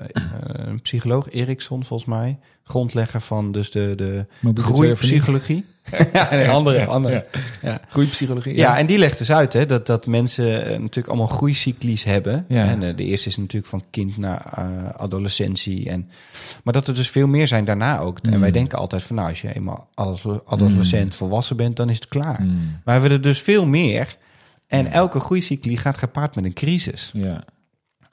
[0.53, 2.39] een psycholoog, Erikson volgens mij.
[2.64, 4.27] Grondlegger van dus de, de
[4.62, 5.64] groeipsychologie.
[6.12, 7.27] ja, nee, andere, andere.
[7.33, 7.41] Ja.
[7.71, 7.81] Ja.
[7.89, 8.57] Groeipsychologie.
[8.57, 12.45] Ja, en die legt dus uit hè, dat, dat mensen eh, natuurlijk allemaal groeicyclies hebben.
[12.49, 12.64] Ja.
[12.64, 14.64] En eh, de eerste is natuurlijk van kind naar eh,
[14.97, 15.91] adolescentie.
[15.91, 16.11] En,
[16.64, 18.19] maar dat er dus veel meer zijn daarna ook.
[18.23, 18.41] En Mm.
[18.41, 19.89] wij denken altijd van nou, als je eenmaal
[20.47, 22.43] adolescent volwassen bent, dan is het klaar.
[22.43, 24.16] Mm, Maar we hebben er dus veel meer.
[24.69, 24.91] En Ja.
[24.91, 27.11] elke groeicycli gaat gepaard met een crisis.
[27.14, 27.41] ja.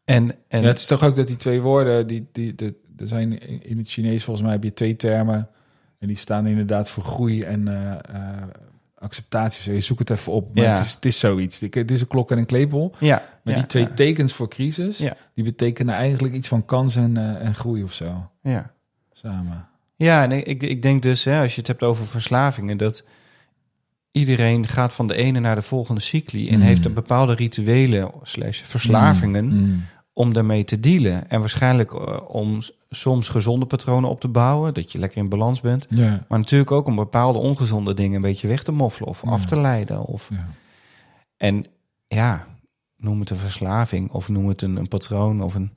[0.05, 3.07] En, en ja, het is toch ook dat die twee woorden, die, die, de, er
[3.07, 5.49] zijn in het Chinees volgens mij heb je twee termen.
[5.99, 8.43] En die staan inderdaad voor groei en eh, eh,
[8.95, 9.73] acceptatie.
[9.73, 10.55] Je zoekt het even op.
[10.55, 10.69] Maar Ja.
[10.69, 11.59] het, is, het is zoiets.
[11.59, 12.95] Het is een klok en een klepel.
[12.99, 15.15] Ja, Maar ja, die twee ja, tekens voor crisis, Ja.
[15.33, 18.29] die betekenen eigenlijk iets van kans en, eh, en groei of zo.
[18.41, 18.73] ja.
[19.13, 19.67] Samen.
[19.95, 23.03] Ja, en ik, ik denk dus, hè, als je het hebt over verslavingen, dat
[24.15, 26.61] iedereen gaat van de ene naar de volgende cycli en Mm.
[26.61, 29.83] heeft een bepaalde rituelen slash verslavingen Mm.
[30.13, 31.29] om daarmee te dealen.
[31.29, 32.59] En waarschijnlijk eh, om
[32.89, 35.85] soms gezonde patronen op te bouwen, dat je lekker in balans bent.
[35.89, 36.25] Ja.
[36.27, 39.29] Maar natuurlijk ook om bepaalde ongezonde dingen een beetje weg te moffelen of Ja.
[39.31, 40.05] af te leiden.
[40.05, 40.45] Of, Ja.
[41.37, 41.65] en
[42.07, 42.47] ja,
[42.97, 45.71] noem het een verslaving of noem het een, een patroon of een...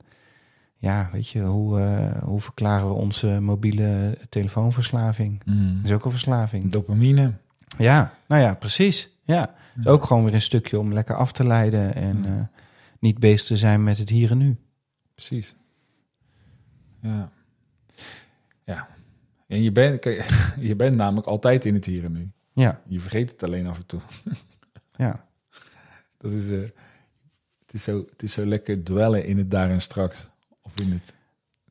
[0.81, 5.41] Ja, weet je, hoe, eh, hoe verklaren we onze mobiele telefoonverslaving?
[5.45, 5.75] Mm.
[5.75, 6.71] Dat is ook een verslaving.
[6.71, 7.33] Dopamine.
[7.77, 9.09] Ja, nou ja, precies.
[9.23, 12.59] Ja, ook gewoon weer een stukje om lekker af te leiden en eh,
[12.99, 14.57] niet bezig te zijn met het hier en nu.
[15.15, 15.55] Precies.
[17.01, 17.31] Ja.
[18.63, 18.87] Ja.
[19.47, 20.03] En je bent,
[20.69, 22.31] je bent namelijk altijd in het hier en nu.
[22.53, 23.99] Ja, Je vergeet het alleen af en toe.
[24.95, 25.25] ja,
[26.17, 29.81] Dat is, eh, het, is zo, het is zo lekker dwellen in het daar en
[29.81, 30.29] straks.
[30.61, 31.13] Of in het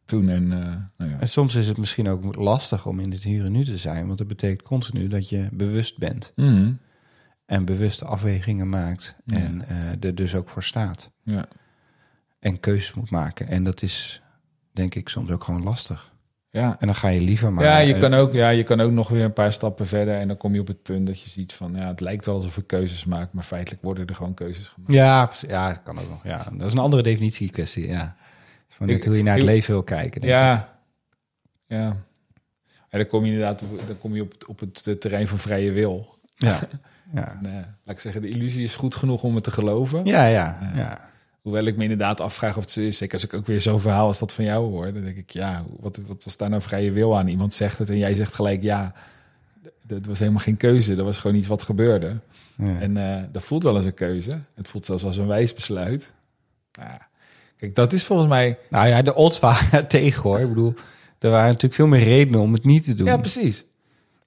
[0.08, 0.52] toen en...
[0.52, 0.58] eh,
[0.96, 1.20] nou ja.
[1.20, 4.06] en soms is het misschien ook lastig om in het hier en nu te zijn,
[4.06, 6.72] want dat betekent continu dat je bewust bent Mhm.
[7.46, 9.36] en bewust afwegingen maakt Ja.
[9.36, 11.46] en eh, er dus ook voor staat ja.
[12.40, 13.48] en keuzes moet maken.
[13.48, 14.22] En dat is,
[14.72, 16.12] denk ik, soms ook gewoon lastig.
[16.50, 16.76] Ja.
[16.80, 17.64] En dan ga je liever maar...
[17.64, 20.14] ja, je eh, kan ook, ja, je kan ook nog weer een paar stappen verder.
[20.14, 21.74] En dan kom je op het punt dat je ziet van...
[21.74, 23.32] Ja, het lijkt wel alsof ik keuzes maak.
[23.32, 24.92] Maar feitelijk worden er gewoon keuzes gemaakt.
[24.92, 26.24] Ja, ja, dat kan ook nog.
[26.24, 28.16] Ja, dat is een andere definitie kwestie, ja.
[28.78, 30.20] Van net Ik- hoe je naar het ik- leven wil kijken.
[30.20, 30.38] denk ik.
[30.38, 30.78] Ja.
[31.66, 31.96] Ja.
[32.88, 35.38] En dan kom je inderdaad op, dan kom je op, het- op het terrein van
[35.38, 36.18] vrije wil.
[36.36, 36.60] Ja,
[37.14, 37.38] ja.
[37.42, 40.04] En, eh, laat ik zeggen, de illusie is goed genoeg om het te geloven.
[40.04, 40.72] Ja, ja, Ja.
[40.76, 41.06] ja.
[41.40, 42.96] Hoewel ik me inderdaad afvraag of het zo is.
[42.96, 44.92] Zeker als ik ook weer zo'n verhaal als dat van jou hoor.
[44.92, 47.28] Dan denk ik, ja, wat, wat was daar nou vrije wil aan?
[47.28, 48.92] Iemand zegt het en jij zegt gelijk ja.
[49.82, 50.94] Dat was helemaal geen keuze.
[50.94, 52.20] Dat was gewoon iets wat gebeurde.
[52.56, 52.78] ja.
[52.80, 54.38] En eh, dat voelt wel als een keuze.
[54.54, 56.14] Het voelt zelfs als een wijs besluit.
[56.72, 57.08] Ja,
[57.58, 58.58] kijk, dat is volgens mij...
[58.70, 60.38] Nou ja, de odds waren tegen hoor.
[60.40, 60.74] Ik bedoel,
[61.18, 63.06] er waren natuurlijk veel meer redenen om het niet te doen.
[63.06, 63.66] Ja, precies.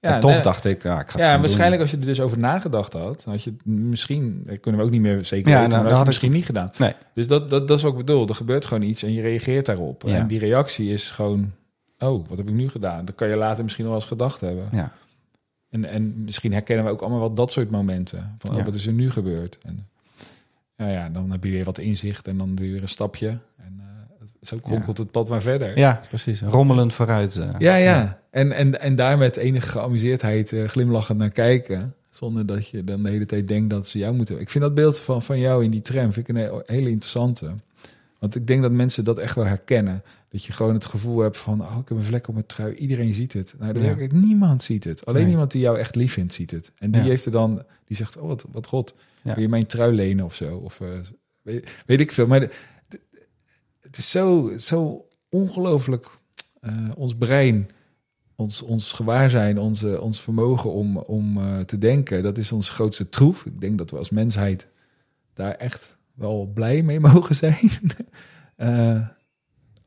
[0.00, 2.04] Ja, en toch nee, dacht ik, ja, ik ga het Ja, waarschijnlijk als je er
[2.04, 5.56] dus over nagedacht had, had je misschien, dat kunnen we ook niet meer zeker Ja,
[5.56, 6.70] weten, nou, maar dat had je misschien niet gedaan.
[6.78, 6.92] Nee.
[7.14, 8.28] Dus dat, dat, dat is wat ik bedoel.
[8.28, 10.02] Er gebeurt gewoon iets en je reageert daarop.
[10.06, 10.14] Ja.
[10.14, 11.52] En die reactie is gewoon,
[11.98, 13.04] oh, wat heb ik nu gedaan?
[13.04, 14.68] Dat kan je later misschien nog wel eens gedacht hebben.
[14.72, 14.92] Ja,
[15.70, 18.36] En, en misschien herkennen we ook allemaal wel dat soort momenten.
[18.38, 18.64] Van, oh, Ja.
[18.64, 19.58] wat is er nu gebeurd?
[19.62, 19.86] En
[20.82, 23.28] ja, ja, dan heb je weer wat inzicht en dan doe je weer een stapje.
[23.56, 25.78] En eh, zo kronkelt het pad maar verder.
[25.78, 26.40] ja precies.
[26.40, 27.36] Rommelend vooruit.
[27.36, 27.48] eh.
[27.58, 28.20] Ja, ja.
[28.30, 31.94] En, en, en daar met enige geamuseerdheid eh, glimlachend naar kijken.
[32.10, 34.40] Zonder dat je dan de hele tijd denkt dat ze jou moeten.
[34.40, 36.90] Ik vind dat beeld van, van jou in die tram vind ik een he- hele
[36.90, 37.50] interessante.
[38.18, 40.02] Want ik denk dat mensen dat echt wel herkennen.
[40.28, 41.60] Dat je gewoon het gevoel hebt van...
[41.60, 42.74] oh, ik heb een vlek op mijn trui.
[42.74, 43.54] Iedereen ziet het.
[43.58, 43.88] Nou, dat Ja.
[43.88, 45.06] werkelijk niemand ziet het.
[45.06, 45.30] Alleen Nee.
[45.30, 46.72] iemand die jou echt lief vindt, ziet het.
[46.78, 47.06] En die Ja.
[47.08, 47.62] heeft er dan...
[47.86, 48.94] Die zegt, oh, wat, wat god.
[49.22, 49.34] Ja.
[49.34, 50.56] Wil je mijn trui lenen of zo?
[50.56, 50.88] Of eh,
[51.42, 52.26] weet, weet ik veel.
[52.26, 52.50] Maar de-
[52.88, 53.00] de-
[53.80, 56.18] het is zo, zo ongelooflijk...
[56.60, 57.70] eh, ons brein
[58.36, 63.08] ons, ons gewaarzijn, onze, ons vermogen om, om eh, te denken, dat is ons grootste
[63.08, 63.46] troef.
[63.46, 64.68] Ik denk dat we als mensheid
[65.32, 67.70] daar echt wel blij mee mogen zijn.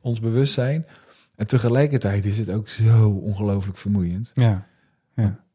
[0.00, 0.86] Ons bewustzijn.
[1.36, 4.30] En tegelijkertijd is het ook zo ongelooflijk vermoeiend.
[4.34, 4.66] Ja.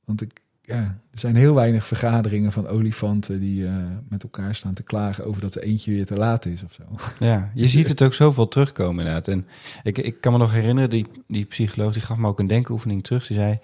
[0.06, 0.41] Want ik,
[0.72, 3.74] ja, er zijn heel weinig vergaderingen van olifanten die eh,
[4.09, 6.84] met elkaar staan te klagen over dat er eentje weer te laat is of zo.
[7.19, 9.28] Ja, je ziet het ook zoveel terugkomen inderdaad.
[9.28, 9.47] En
[9.84, 13.03] ik, ik kan me nog herinneren, die, die psycholoog die gaf me ook een denkoefening
[13.03, 13.28] terug.
[13.28, 13.59] Die zei,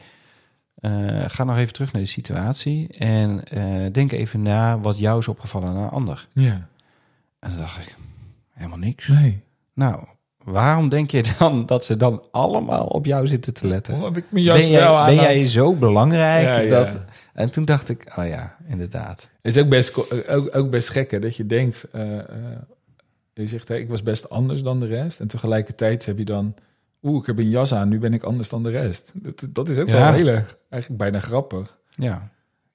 [0.75, 5.19] eh, ga nog even terug naar de situatie en eh, denk even na wat jou
[5.19, 6.27] is opgevallen aan een ander.
[6.33, 6.67] Ja,
[7.39, 7.95] En dan dacht ik,
[8.53, 9.07] helemaal niks.
[9.07, 9.43] nee.
[9.73, 10.03] Nou,
[10.51, 13.93] waarom denk je dan dat ze dan allemaal op jou zitten te letten?
[13.95, 15.25] Hoe heb ik jas Ben wel jij, aan ben had?
[15.25, 16.45] jij zo belangrijk?
[16.47, 16.69] Ja, ja.
[16.69, 16.89] Dat...
[17.33, 19.29] En toen dacht ik, oh ja, inderdaad.
[19.41, 22.25] Het is ook best, ook, ook best gek hè, dat je denkt, eh, eh,
[23.33, 25.19] je zegt, hè, ik was best anders dan de rest.
[25.19, 26.55] En tegelijkertijd heb je dan,
[27.03, 29.11] oeh, ik heb een jas aan, nu ben ik anders dan de rest.
[29.13, 29.93] Dat, dat is ook Ja.
[29.93, 31.77] wel heel erg, eigenlijk bijna grappig.
[31.89, 32.29] Ja,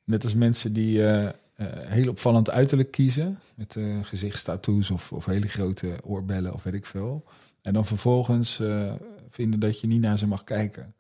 [0.05, 1.29] Net als mensen die eh,
[1.77, 7.25] heel opvallend uiterlijk kiezen, met gezichtstattoos of, of hele grote oorbellen of weet ik veel.
[7.63, 8.93] En dan vervolgens eh,
[9.31, 10.95] vinden dat je niet naar ze mag kijken.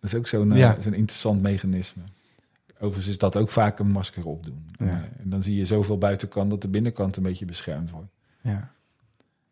[0.00, 0.76] Dat is ook zo'n eh, Ja.
[0.80, 2.02] zo'n interessant mechanisme.
[2.78, 4.66] Overigens is dat ook vaak een masker opdoen.
[4.78, 5.08] Ja.
[5.22, 8.10] En dan zie je zoveel buitenkant dat de binnenkant een beetje beschermd wordt.
[8.40, 8.70] ja.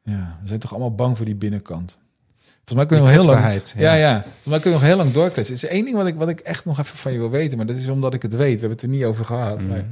[0.03, 1.99] Ja, we zijn toch allemaal bang voor die binnenkant.
[2.64, 3.62] Volgens mij kunnen we nog heel lang...
[3.76, 4.12] Ja, ja.
[4.22, 5.55] Volgens mij kunnen we nog heel lang doorkletsen.
[5.55, 7.57] Het is één ding wat ik, wat ik echt nog even van je wil weten.
[7.57, 8.55] Maar dat is omdat ik het weet.
[8.55, 9.61] We hebben het er niet over gehad.
[9.61, 9.68] Mm.
[9.68, 9.84] Maar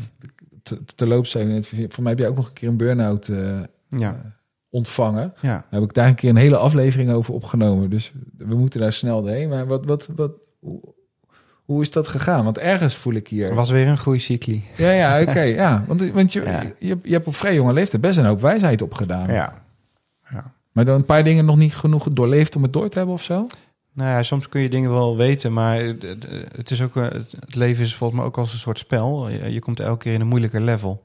[0.62, 1.66] te, terloops zijn we net...
[1.88, 4.37] Voor mij heb je ook nog een keer een burn-out eh, Ja,
[4.70, 5.32] ontvangen.
[5.40, 5.48] ja.
[5.50, 7.90] Daar heb ik daar een keer een hele aflevering over opgenomen.
[7.90, 9.48] Dus we moeten daar snel doorheen.
[9.48, 10.80] Maar wat, wat, wat, hoe,
[11.64, 12.44] Hoe is dat gegaan?
[12.44, 13.54] Want ergens voel ik hier...
[13.54, 14.64] Was weer een goede cycli.
[14.76, 15.40] Ja, ja, oké.
[15.62, 15.84] ja.
[15.86, 16.62] Want, want je, Ja.
[16.78, 19.32] je, je hebt op vrij jonge leeftijd best een hoop wijsheid opgedaan.
[19.32, 19.66] Ja.
[20.72, 23.22] Maar dan een paar dingen nog niet genoeg doorleefd om het door te hebben of
[23.22, 23.46] zo?
[23.92, 25.78] Nou ja, soms kun je dingen wel weten, maar
[26.52, 27.02] het- is ook, eh,
[27.40, 29.28] het leven is volgens mij ook als een soort spel.
[29.28, 31.02] Je, je komt elke keer in een moeilijker level.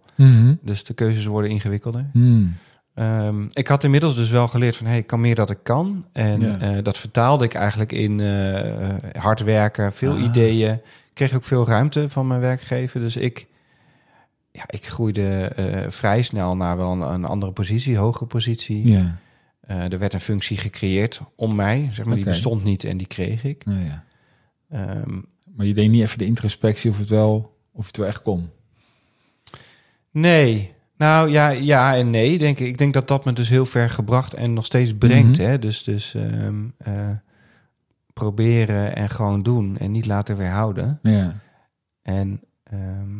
[0.62, 2.10] Dus de keuzes worden ingewikkelder.
[2.14, 2.56] Hmm.
[2.94, 6.06] Ehm, ik had inmiddels dus wel geleerd van, hey, ik kan meer dat ik kan.
[6.12, 6.60] En Ja.
[6.60, 10.24] eh, dat vertaalde ik eigenlijk in eh, hard werken, veel Ah.
[10.24, 10.74] ideeën.
[10.74, 10.80] Ik
[11.14, 13.00] kreeg ook veel ruimte van mijn werkgever.
[13.00, 13.48] Dus ik,
[14.52, 18.88] ja, ik groeide eh, vrij snel naar wel een, een andere positie, hogere positie.
[18.90, 19.18] Ja.
[19.68, 23.44] Er werd een functie gecreëerd om mij, zeg maar, die bestond niet en die kreeg
[23.44, 23.66] ik.
[23.66, 24.04] Nou ja.
[24.70, 25.20] Ehm,
[25.56, 28.50] Maar je deed niet even de introspectie of het wel, of het wel echt kon.
[30.12, 32.68] nee, nou ja, ja en nee, denk ik.
[32.68, 35.38] Ik denk dat dat me dus heel ver gebracht en nog steeds brengt.
[35.38, 35.48] Mhm.
[35.48, 35.60] hè?
[35.60, 37.10] Dus, dus ehm, eh,
[38.14, 41.00] proberen en gewoon doen en niet laten weerhouden.
[41.02, 41.34] Ja.
[42.02, 43.18] En ehm,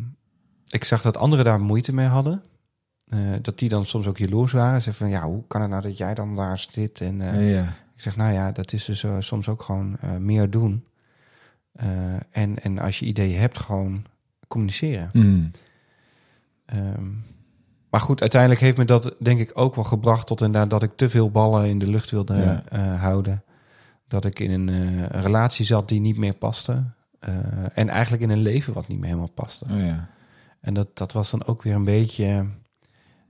[0.68, 2.42] ik zag dat anderen daar moeite mee hadden.
[3.08, 4.82] Eh, dat die dan soms ook jaloers waren.
[4.82, 7.00] Ze van, ja, hoe kan het nou dat jij dan daar zit?
[7.00, 7.62] En eh, ja.
[7.96, 10.84] ik zeg, nou ja, dat is dus soms ook gewoon meer doen.
[12.30, 14.04] En, en als je ideeën hebt, gewoon
[14.48, 15.08] communiceren.
[16.66, 17.10] Ehm,
[17.94, 20.96] maar goed, uiteindelijk heeft me dat denk ik ook wel gebracht tot inderdaad dat ik
[20.96, 22.62] te veel ballen in de lucht wilde Ja.
[22.68, 23.42] eh, houden.
[24.08, 26.84] Dat ik in een eh, relatie zat die niet meer paste.
[27.18, 27.34] Eh,
[27.74, 29.64] en eigenlijk in een leven wat niet meer helemaal paste.
[29.70, 30.08] Oh ja.
[30.60, 32.46] En dat, dat was dan ook weer een beetje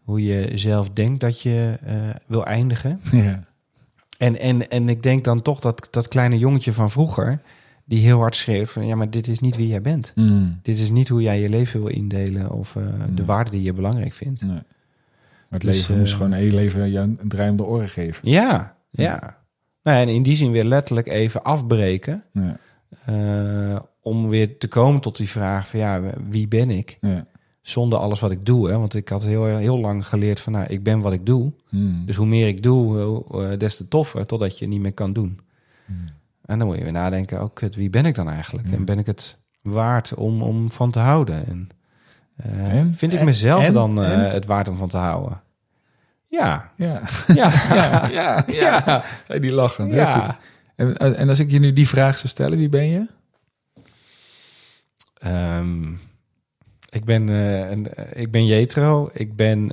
[0.03, 1.79] hoe je zelf denkt dat je
[2.27, 3.01] wil eindigen.
[3.11, 3.43] Ja.
[4.19, 7.41] En, en, en ik denk dan toch dat dat kleine jongetje van vroeger,
[7.85, 10.13] die heel hard schreef van ja, maar dit is niet wie jij bent.
[10.15, 10.59] Hmm.
[10.63, 13.25] Dit is niet hoe jij je leven wil indelen of eh, de Nee.
[13.27, 14.43] waarden die je belangrijk vindt.
[14.43, 14.53] Nee.
[14.53, 14.63] Maar
[15.49, 18.31] het Dus, leven eh, moest gewoon hele leven jou een draai om de oren geven.
[18.31, 19.43] Ja, ja.
[19.83, 22.25] Nou, en in die zin weer letterlijk even afbreken.
[22.33, 22.59] Ja.
[23.05, 26.97] eh, om weer te komen tot die vraag van ja, wie ben ik?
[27.01, 27.27] Ja.
[27.63, 28.69] Zonder alles wat ik doe.
[28.69, 28.79] Hè?
[28.79, 31.53] Want ik had heel, heel lang geleerd van nou, ik ben wat ik doe.
[31.69, 32.03] Hmm.
[32.07, 34.27] Dus hoe meer ik doe, eh, des te toffer.
[34.27, 35.39] Totdat je niet meer kan doen.
[36.45, 38.69] En dan moet je weer nadenken, ook het, wie ben ik dan eigenlijk?
[38.69, 38.77] Ja.
[38.77, 41.47] En ben ik het waard om, om van te houden?
[41.47, 41.69] En,
[42.37, 42.95] eh, En?
[42.95, 43.73] vind ik mezelf En?
[43.73, 45.43] dan eh, het waard om van te houden?
[46.29, 47.03] Ja, Ja.
[47.35, 49.05] ja, Ja, ja, ja.
[49.27, 49.93] Zei die lachend.
[49.93, 50.25] Heel goed.
[50.25, 50.39] ja.
[50.77, 53.07] En, en als ik je nu die vraag zou stellen, wie ben je?
[55.15, 55.93] Ehm,
[56.91, 59.11] ik, ben, eh, een, ik ben Jetro.
[59.13, 59.71] Ik ben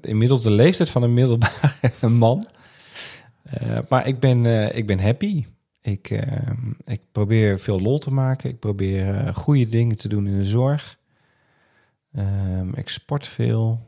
[0.00, 2.46] inmiddels de leeftijd van een middelbare man.
[3.88, 5.44] Maar ik ben, ik ben happy.
[5.90, 8.50] Ik, ehm, ik probeer veel lol te maken.
[8.50, 10.98] Ik probeer eh, goede dingen te doen in de zorg.
[12.12, 13.86] Ehm, ik sport veel.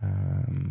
[0.00, 0.70] Ehm,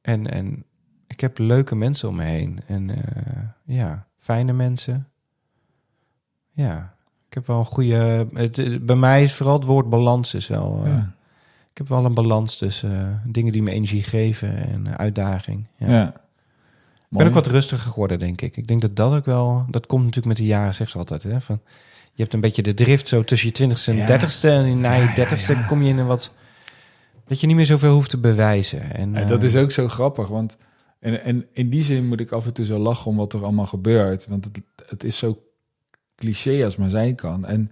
[0.00, 0.64] en, en
[1.06, 2.60] ik heb leuke mensen om me heen.
[2.66, 5.08] En eh, ja, fijne mensen.
[6.50, 6.94] Ja,
[7.28, 8.28] ik heb wel een goede.
[8.32, 10.80] Het, bij mij is vooral het woord balans is wel.
[10.84, 11.12] eh, Ja.
[11.70, 15.66] Ik heb wel een balans tussen eh, dingen die me energie geven en eh, uitdaging.
[15.76, 15.88] Ja.
[15.90, 16.12] ja.
[17.10, 18.56] Ik ben ook wat rustiger geworden, denk ik.
[18.56, 19.66] Ik denk dat dat ook wel.
[19.70, 21.22] Dat komt natuurlijk met de jaren, zeg ze altijd.
[21.22, 21.60] Hè, van,
[22.12, 24.06] je hebt een beetje de drift zo tussen je twintigste en Ja.
[24.06, 24.50] dertigste.
[24.50, 25.66] En na je dertigste ja.
[25.66, 26.30] kom je in een wat.
[27.26, 28.94] Dat je niet meer zoveel hoeft te bewijzen.
[28.94, 30.56] En, Ja, eh, dat is ook zo grappig, want
[31.00, 33.42] en, en in die zin moet ik af en toe zo lachen om wat er
[33.42, 34.26] allemaal gebeurt.
[34.26, 35.42] Want het, het is zo
[36.16, 37.46] cliché als maar zijn kan.
[37.46, 37.70] En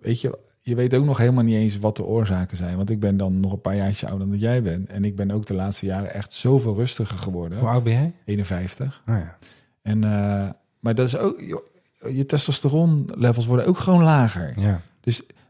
[0.00, 2.76] weet je, je weet ook nog helemaal niet eens wat de oorzaken zijn.
[2.76, 4.88] Want ik ben dan nog een paar jaartjes ouder dan dat jij bent.
[4.88, 7.58] En ik ben ook de laatste jaren echt zoveel rustiger geworden.
[7.58, 8.12] Hoe oud ben jij?
[8.24, 9.02] 51.
[9.08, 9.36] Oh, ja.
[9.82, 10.48] En, eh,
[10.80, 11.40] maar dat is ook,
[12.12, 14.52] je testosteron levels worden ook gewoon lager.
[14.56, 14.80] Ja.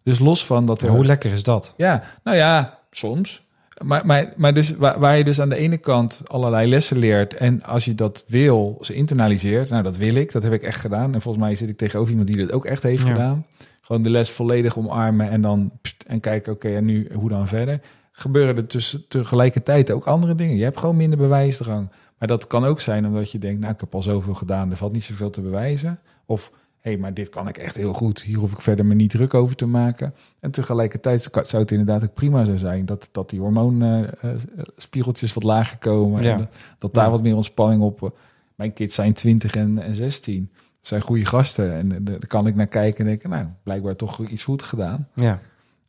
[0.02, 0.80] Dus los van dat.
[0.80, 1.74] Hoe lekker is dat?
[1.76, 3.42] Ja, nou ja, soms.
[3.82, 7.34] Maar, maar, maar dus waar, waar je dus aan de ene kant allerlei lessen leert
[7.34, 9.70] en als je dat wil, ze internaliseert.
[9.70, 11.14] Nou, dat wil ik, dat heb ik echt gedaan.
[11.14, 13.12] En volgens mij zit ik tegenover iemand die dat ook echt heeft Ja.
[13.12, 13.46] gedaan.
[13.84, 17.48] Gewoon de les volledig omarmen en dan pst, en kijken, oké, en nu hoe dan
[17.48, 17.80] verder.
[18.12, 20.56] Gebeuren er tussen tegelijkertijd ook andere dingen.
[20.56, 21.90] Je hebt gewoon minder bewijsdrang.
[22.18, 24.76] Maar dat kan ook zijn omdat je denkt, nou, ik heb al zoveel gedaan, er
[24.76, 25.98] valt niet zoveel te bewijzen.
[26.26, 26.50] Of
[26.80, 28.22] hé, hey, maar dit kan ik echt heel goed.
[28.22, 30.14] Hier hoef ik verder me niet druk over te maken.
[30.40, 35.78] En tegelijkertijd zou het inderdaad ook prima zo zijn dat, dat die hormoonspiegeltjes wat lager
[35.78, 36.22] komen.
[36.22, 36.32] Ja.
[36.32, 36.48] En dat,
[36.78, 37.10] dat daar Ja.
[37.10, 38.02] wat meer ontspanning op.
[38.02, 38.08] eh,
[38.54, 40.50] Mijn kids zijn 20 en, en 16.
[40.82, 41.72] Het zijn goede gasten.
[41.72, 45.08] En eh, daar kan ik naar kijken en denken, nou, blijkbaar toch iets goed gedaan.
[45.14, 45.40] Ja.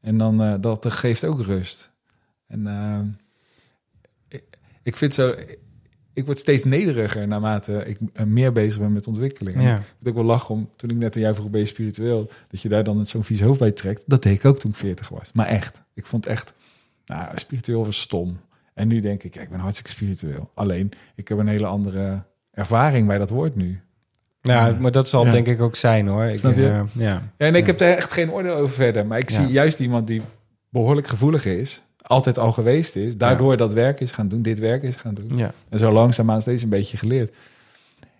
[0.02, 1.91] En dan eh, dat geeft ook rust.
[2.48, 2.99] En eh,
[4.28, 4.44] ik,
[4.84, 5.36] ik vind zo.
[6.14, 9.64] Ik word steeds nederiger naarmate ik meer bezig ben met ontwikkeling.
[9.64, 9.76] Ja.
[9.76, 12.30] Ik moet ook wel lachen om, toen ik net aan jou vroeg, ben je spiritueel?
[12.48, 14.03] Dat je daar dan zo'n vies hoofd bij trekt.
[14.07, 15.32] Dat deed ik ook toen ik 40 was.
[15.32, 15.82] Maar echt.
[15.94, 16.53] Ik vond echt,
[17.06, 18.40] nou, spiritueel was stom.
[18.74, 20.52] En nu denk ik, ja, ik ben hartstikke spiritueel.
[20.53, 23.82] Alleen, ik heb een hele andere ervaring bij dat woord nu.
[24.52, 25.32] Ja, maar dat zal Ja.
[25.32, 26.24] denk ik ook zijn hoor.
[26.24, 26.68] Ik, Snap je?
[26.68, 27.22] eh, ja.
[27.38, 29.06] Ja, en ik heb daar echt geen oordeel over verder.
[29.06, 30.22] Maar ik zie juist iemand die
[30.70, 34.84] behoorlijk gevoelig is, altijd al geweest is, daardoor dat werk is gaan doen, dit werk
[34.84, 35.38] is gaan doen.
[35.38, 35.52] Ja.
[35.70, 37.36] En zo langzaamaan steeds een beetje geleerd.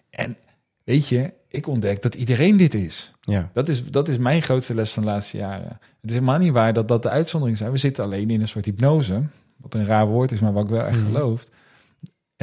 [0.10, 0.36] En
[0.84, 3.14] weet je, ik ontdek dat iedereen dit is.
[3.22, 3.50] Ja.
[3.54, 5.68] Dat is, dat is mijn grootste les van de laatste jaren.
[6.02, 7.72] Het is helemaal niet waar dat dat de uitzonderingen zijn.
[7.72, 9.22] We zitten alleen in een soort hypnose.
[9.58, 11.12] Wat een raar woord is, maar wat ik wel echt Mhm.
[11.14, 11.46] geloof.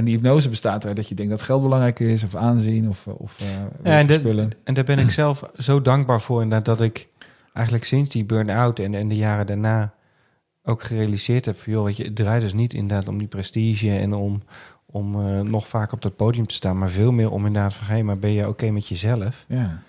[0.00, 3.06] En die hypnose bestaat eruit dat je denkt dat geld belangrijk is, of aanzien, of,
[3.06, 3.38] of
[3.82, 4.52] uh, en, de- spullen.
[4.64, 6.42] en daar ben ik zelf zo dankbaar voor.
[6.42, 7.08] inderdaad, Dat ik
[7.52, 9.92] eigenlijk sinds die burn-out en, en de jaren daarna
[10.64, 11.72] ook gerealiseerd heb van...
[11.72, 14.42] joh, weet je, het draait dus niet inderdaad om die prestige en om,
[14.86, 16.78] om eh, nog vaak op dat podium te staan...
[16.78, 19.44] maar veel meer om inderdaad van, hé, maar ben je oké met jezelf?
[19.48, 19.82] Ja.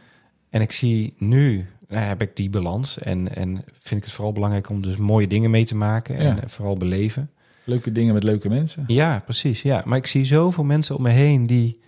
[0.50, 4.34] En ik zie nu, nou, heb ik die balans en, en vind ik het vooral
[4.34, 6.18] belangrijk om dus mooie dingen mee te maken...
[6.18, 6.42] en Ja.
[6.42, 7.30] eh, vooral beleven.
[7.64, 8.84] Leuke dingen met leuke mensen.
[8.88, 9.62] Ja, precies.
[9.62, 9.82] Ja.
[9.86, 11.80] Maar ik zie zoveel mensen om me heen die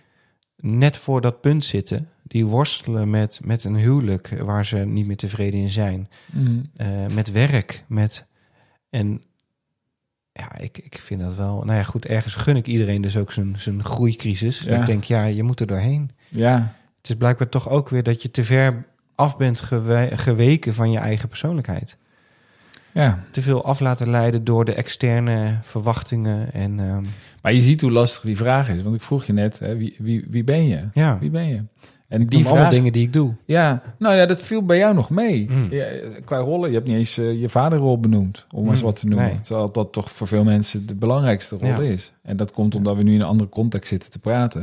[0.56, 2.08] net voor dat punt zitten.
[2.22, 6.08] Die worstelen met, met een huwelijk waar ze niet meer tevreden in zijn.
[6.32, 6.58] Mhm.
[6.76, 7.84] Eh, met werk.
[7.88, 8.26] Met,
[8.90, 9.22] en
[10.32, 11.62] ja, ik, ik vind dat wel...
[11.64, 14.60] Nou ja, goed, ergens gun ik iedereen dus ook zijn, zijn groeicrisis.
[14.60, 14.80] Ja.
[14.80, 16.10] Ik denk, ja, je moet er doorheen.
[16.28, 20.74] Ja, Het is blijkbaar toch ook weer dat je te ver af bent gewe- geweken
[20.74, 21.96] van je eigen persoonlijkheid.
[22.94, 23.24] Ja.
[23.30, 26.52] Te veel af laten leiden door de externe verwachtingen.
[26.52, 27.04] En ehm,
[27.42, 28.82] Maar je ziet hoe lastig die vraag is.
[28.82, 30.88] Want ik vroeg je net, hè, wie, wie, wie ben je?
[30.92, 31.62] ja, Wie ben je?
[32.08, 33.34] En die die alle vraag, dingen die ik doe.
[33.44, 35.50] Ja, nou ja, dat viel bij jou nog mee.
[35.50, 35.66] Mm.
[35.70, 35.84] Ja,
[36.24, 38.96] qua rollen, je hebt niet eens eh, je vaderrol benoemd, om maar eens Mm, wat
[38.96, 39.26] te noemen.
[39.28, 39.40] nee.
[39.40, 41.80] Terwijl dat toch voor veel mensen de belangrijkste rol Ja.
[41.80, 42.12] is.
[42.22, 44.60] En dat komt omdat we nu in een andere context zitten te praten.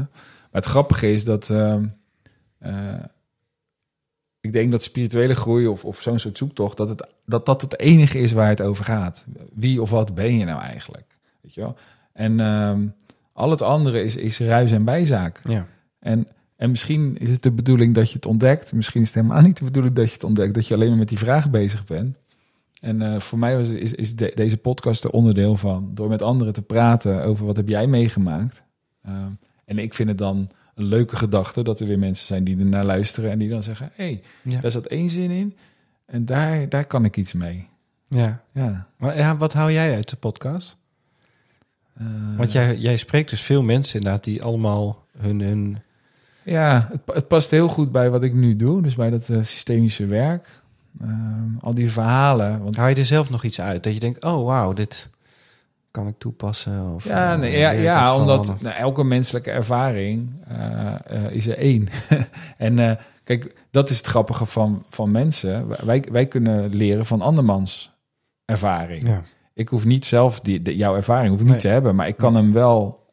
[0.51, 1.49] Maar het grappige is dat...
[1.49, 1.83] ehm,
[2.59, 2.73] eh,
[4.51, 6.77] ik denk dat spirituele groei of, of zo'n soort zoektocht...
[6.77, 9.25] Dat, het, dat dat het enige is waar het over gaat.
[9.53, 11.17] Wie of wat ben je nou eigenlijk?
[11.41, 11.75] Weet je wel?
[12.13, 12.87] En ehm,
[13.33, 15.41] al het andere is, is ruis en bijzaak.
[15.43, 15.67] Ja.
[15.99, 18.73] En, en misschien is het de bedoeling dat je het ontdekt.
[18.73, 20.53] Misschien is het helemaal niet de bedoeling dat je het ontdekt.
[20.53, 22.17] Dat je alleen maar met die vraag bezig bent.
[22.81, 25.91] En eh, voor mij was, is, is de- deze podcast er onderdeel van.
[25.93, 28.63] Door met anderen te praten over wat heb jij meegemaakt.
[29.07, 29.13] Uh,
[29.65, 30.49] en ik vind het dan
[30.81, 33.31] een leuke gedachte dat er weer mensen zijn die er naar luisteren.
[33.31, 34.59] En die dan zeggen, hé, hey, Ja.
[34.61, 35.55] daar zat één zin in.
[36.05, 37.67] En daar, daar kan ik iets mee.
[38.07, 38.41] ja.
[38.53, 38.87] Ja.
[38.97, 40.77] Maar ja, wat hou jij uit de podcast?
[41.93, 42.05] Eh,
[42.37, 45.39] Want jij, jij spreekt dus veel mensen inderdaad die allemaal hun...
[45.41, 45.77] hun
[46.43, 48.81] Ja, het, het past heel goed bij wat ik nu doe.
[48.81, 50.47] Dus bij dat eh, systemische werk.
[51.01, 52.63] Ehm, al die verhalen.
[52.63, 53.83] Want hou je er zelf nog iets uit?
[53.83, 55.09] Dat je denkt, oh wauw, dit
[55.91, 56.93] kan ik toepassen?
[56.93, 61.57] Of, ja, eh, nee, ja, ja omdat nou, elke menselijke ervaring eh, eh, is er
[61.57, 61.87] één.
[62.57, 65.67] en kijk, dat is het grappige van, van mensen.
[65.85, 67.91] Wij, wij kunnen leren van andermans
[68.45, 69.07] ervaring.
[69.07, 69.21] Ja.
[69.53, 72.17] Ik hoef niet zelf die, de- jouw ervaring hoef ik niet te hebben, maar ik
[72.17, 73.05] kan hem wel,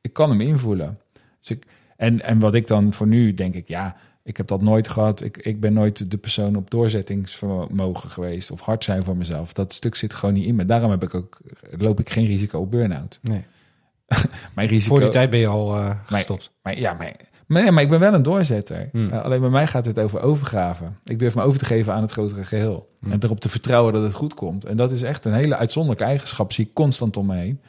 [0.00, 0.98] ik kan hem invoelen.
[1.38, 1.66] Dus ik,
[1.96, 5.22] en, en wat ik dan voor nu denk ik, ja, ik heb dat nooit gehad.
[5.22, 9.52] Ik, ik ben nooit de persoon op doorzettingsvermogen geweest of hard zijn voor mezelf.
[9.52, 10.64] Dat stuk zit gewoon niet in me.
[10.64, 11.38] Daarom heb ik ook,
[11.70, 13.18] loop ik geen risico op burn-out.
[13.22, 13.44] Nee.
[14.54, 16.52] Mijn risico, Voor die tijd ben je al eh, gestopt.
[16.62, 16.92] maar, ja,
[17.46, 18.88] maar, maar ik ben wel een doorzetter.
[18.92, 19.10] Hmm.
[19.10, 20.84] Eh, alleen bij mij gaat het over overgave.
[21.04, 22.88] Ik durf me over te geven aan het grotere geheel.
[23.00, 23.12] Hmm.
[23.12, 24.64] En erop te vertrouwen dat het goed komt.
[24.64, 26.52] En dat is echt een hele uitzonderlijke eigenschap.
[26.52, 27.60] Zie ik constant om me heen.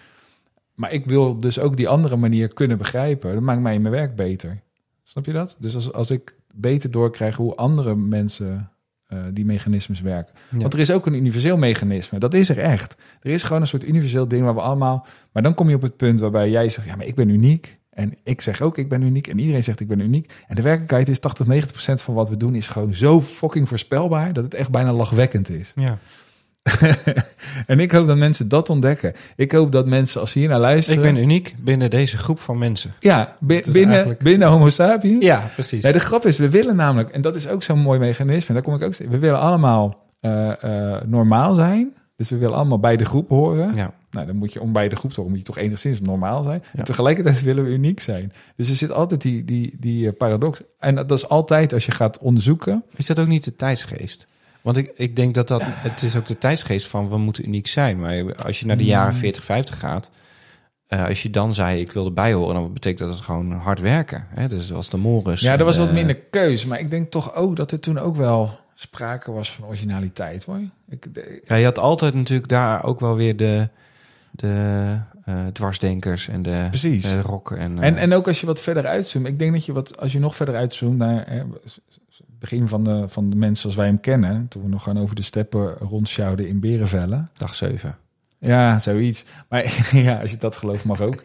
[0.75, 3.33] Maar ik wil dus ook die andere manier kunnen begrijpen.
[3.33, 4.61] Dat maakt mij in mijn werk beter.
[5.03, 5.55] Snap je dat?
[5.59, 8.71] Dus als, als ik beter doorkrijg hoe andere mensen
[9.11, 10.33] eh, die mechanismes werken.
[10.49, 10.57] Ja.
[10.57, 12.19] Want er is ook een universeel mechanisme.
[12.19, 12.95] Dat is er echt.
[13.21, 15.05] Er is gewoon een soort universeel ding waar we allemaal...
[15.31, 16.87] Maar dan kom je op het punt waarbij jij zegt...
[16.87, 17.79] ja, maar ik ben uniek.
[17.89, 19.27] En ik zeg ook, ik ben uniek.
[19.27, 20.33] En iedereen zegt, ik ben uniek.
[20.47, 22.55] En de werkelijkheid is 80, 90 procent van wat we doen...
[22.55, 24.33] is gewoon zo fucking voorspelbaar...
[24.33, 25.73] dat het echt bijna lachwekkend is.
[25.75, 25.97] Ja.
[27.67, 29.13] en ik hoop dat mensen dat ontdekken.
[29.35, 31.01] Ik hoop dat mensen, als ze hier naar Ik luisteren...
[31.01, 32.93] ben uniek binnen deze groep van mensen.
[32.99, 35.25] ja, binnen, eigenlijk- binnen homo sapiens...
[35.25, 35.83] Ja, precies.
[35.83, 38.63] Nee, de grap is, we willen namelijk, en dat is ook zo'n mooi mechanisme, daar
[38.63, 40.63] kom ik ook we willen allemaal eh,
[40.95, 41.93] eh, normaal zijn.
[42.15, 43.75] Dus we willen allemaal bij de groep horen.
[43.75, 43.93] Ja.
[44.11, 46.43] Nou, dan moet je om bij de groep te horen, moet je toch enigszins normaal
[46.43, 46.63] zijn.
[46.63, 46.79] Ja.
[46.79, 48.33] En tegelijkertijd willen we uniek zijn.
[48.55, 50.61] Dus er zit altijd die, die, die eh, paradox.
[50.79, 52.83] En dat is altijd als je gaat onderzoeken.
[52.95, 54.27] Is dat ook niet de tijdsgeest?
[54.61, 55.61] Want ik, ik denk dat dat...
[55.65, 57.99] Het is ook de tijdsgeest van we moeten uniek zijn.
[57.99, 60.11] Maar als je naar de jaren 40, 50 gaat...
[60.87, 62.53] eh, als je dan zei ik wil erbij horen...
[62.55, 64.25] dan betekent dat het gewoon hard werken.
[64.29, 64.47] Hè?
[64.47, 65.41] Dus zoals de Morris.
[65.41, 66.65] ja, er was wat minder keus.
[66.65, 70.43] Maar ik denk toch ook dat er toen ook wel sprake was van originaliteit.
[70.43, 70.59] Hoor.
[70.89, 73.69] Ik, de- Ja, je had altijd natuurlijk daar ook wel weer de,
[74.31, 77.13] de eh, dwarsdenkers en de Precies.
[77.13, 77.23] En,
[77.79, 79.27] eh, En, en ook als je wat verder uitzoomt.
[79.27, 81.45] Ik denk dat je wat, als je nog verder uitzoomt naar
[82.41, 84.47] begin van de, van de mensen zoals wij hem kennen.
[84.47, 87.29] Toen we nog gewoon over de steppen rondsjouwden in Berenvellen.
[87.37, 87.97] dag 7.
[88.39, 89.25] Ja, zoiets.
[89.49, 91.21] Maar ja, als je dat gelooft, mag ook.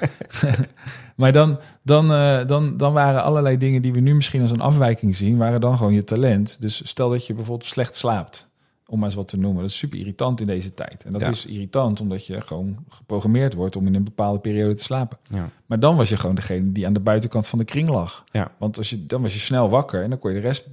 [1.16, 4.60] maar dan, dan, eh, dan, dan waren allerlei dingen die we nu misschien als een
[4.60, 6.56] afwijking zien, waren dan gewoon je talent.
[6.60, 8.48] Dus stel dat je bijvoorbeeld slecht slaapt,
[8.86, 9.62] om maar eens wat te noemen.
[9.62, 11.04] Dat is super irritant in deze tijd.
[11.04, 11.28] En dat Ja.
[11.28, 15.18] is irritant omdat je gewoon geprogrammeerd wordt om in een bepaalde periode te slapen.
[15.30, 15.48] Ja.
[15.66, 18.24] Maar dan was je gewoon degene die aan de buitenkant van de kring lag.
[18.30, 18.50] Ja.
[18.58, 20.68] Want als je, dan was je snel wakker en dan kon je de rest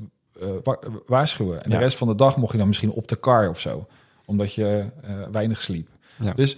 [0.63, 1.63] wa- waarschuwen.
[1.63, 1.77] En Ja.
[1.77, 3.87] de rest van de dag mocht je dan misschien op de kar of zo.
[4.25, 5.87] Omdat je eh, weinig sliep.
[6.19, 6.33] Ja.
[6.33, 6.57] Dus,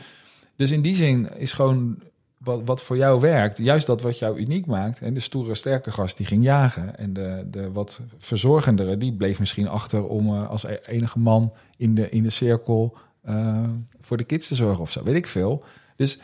[0.56, 1.99] dus in die zin is gewoon
[2.38, 5.02] wat, wat voor jou werkt, juist dat wat jou uniek maakt.
[5.02, 6.98] En de stoere, sterke gast die ging jagen.
[6.98, 11.53] En de, de wat verzorgendere, die bleef misschien achter om eh, als e- enige man
[11.78, 13.64] in de, in de cirkel eh,
[14.02, 15.03] voor de kids te zorgen of zo.
[15.03, 15.64] Weet ik veel.
[15.95, 16.20] Dus,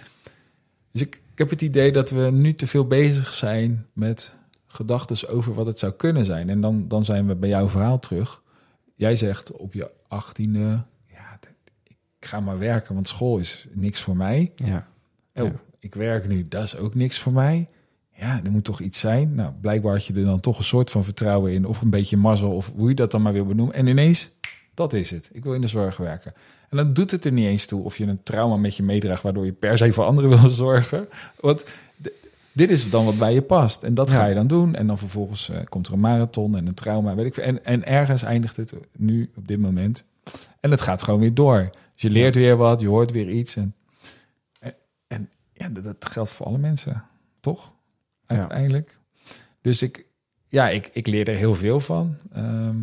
[0.91, 4.33] dus ik, ik heb het idee dat we nu te veel bezig zijn met
[4.73, 6.49] gedachten over wat het zou kunnen zijn.
[6.49, 8.41] En dan, dan zijn we bij jouw verhaal terug.
[8.95, 11.39] Jij zegt op je achttiende, ja,
[11.87, 14.51] ik ga maar werken, want school is niks voor mij.
[14.55, 14.87] Ja.
[15.35, 15.51] Oh, Ja.
[15.79, 17.69] ik werk nu, dat is ook niks voor mij.
[18.15, 19.35] Ja, er moet toch iets zijn.
[19.35, 22.17] Nou, blijkbaar had je er dan toch een soort van vertrouwen in, of een beetje
[22.17, 23.75] mazzel, of hoe je dat dan maar wil benoemen.
[23.75, 24.31] En ineens,
[24.73, 25.29] dat is het.
[25.33, 26.33] Ik wil in de zorg werken.
[26.69, 29.23] En dan doet het er niet eens toe of je een trauma met je meedraagt,
[29.23, 31.07] waardoor je per se voor anderen wil zorgen.
[31.39, 31.65] Want
[32.53, 33.83] dit is dan wat bij je past.
[33.83, 34.15] En dat Ja.
[34.15, 34.75] ga je dan doen.
[34.75, 37.37] En dan vervolgens eh, komt er een marathon en een trauma, weet ik.
[37.37, 40.05] En, en ergens eindigt het nu op dit moment.
[40.59, 41.69] En het gaat gewoon weer door.
[41.93, 43.55] Dus je leert weer wat, je hoort weer iets.
[43.55, 43.75] En,
[44.59, 44.73] en,
[45.07, 47.03] en ja, dat, dat geldt voor alle mensen,
[47.39, 47.71] toch?
[48.27, 48.35] Ja.
[48.35, 48.97] Uiteindelijk.
[49.61, 50.05] Dus ik,
[50.47, 52.15] ja, ik, ik leer er heel veel van.
[52.33, 52.75] Ehm,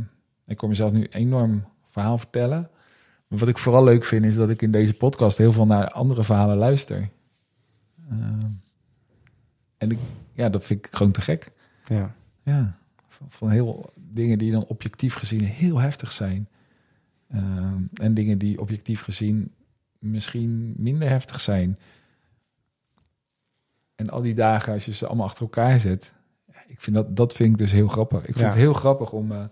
[0.47, 2.70] ik kom mezelf nu enorm verhaal vertellen.
[3.28, 5.89] Maar wat ik vooral leuk vind, is dat ik in deze podcast heel veel naar
[5.90, 7.09] andere verhalen luister.
[8.11, 8.48] Ehm,
[9.79, 9.99] en ik,
[10.33, 11.51] ja, dat vind ik gewoon te gek.
[11.85, 12.15] Ja.
[12.43, 12.79] Ja,
[13.09, 16.49] van, van heel dingen die dan objectief gezien heel heftig zijn.
[17.29, 19.53] Ehm, en dingen die objectief gezien
[19.99, 21.79] misschien minder heftig zijn.
[23.95, 26.13] En al die dagen, als je ze allemaal achter elkaar zet,
[26.67, 28.19] ik vind dat, dat vind ik dus heel grappig.
[28.19, 28.45] Ik vind Ja.
[28.47, 29.45] het heel grappig om eh,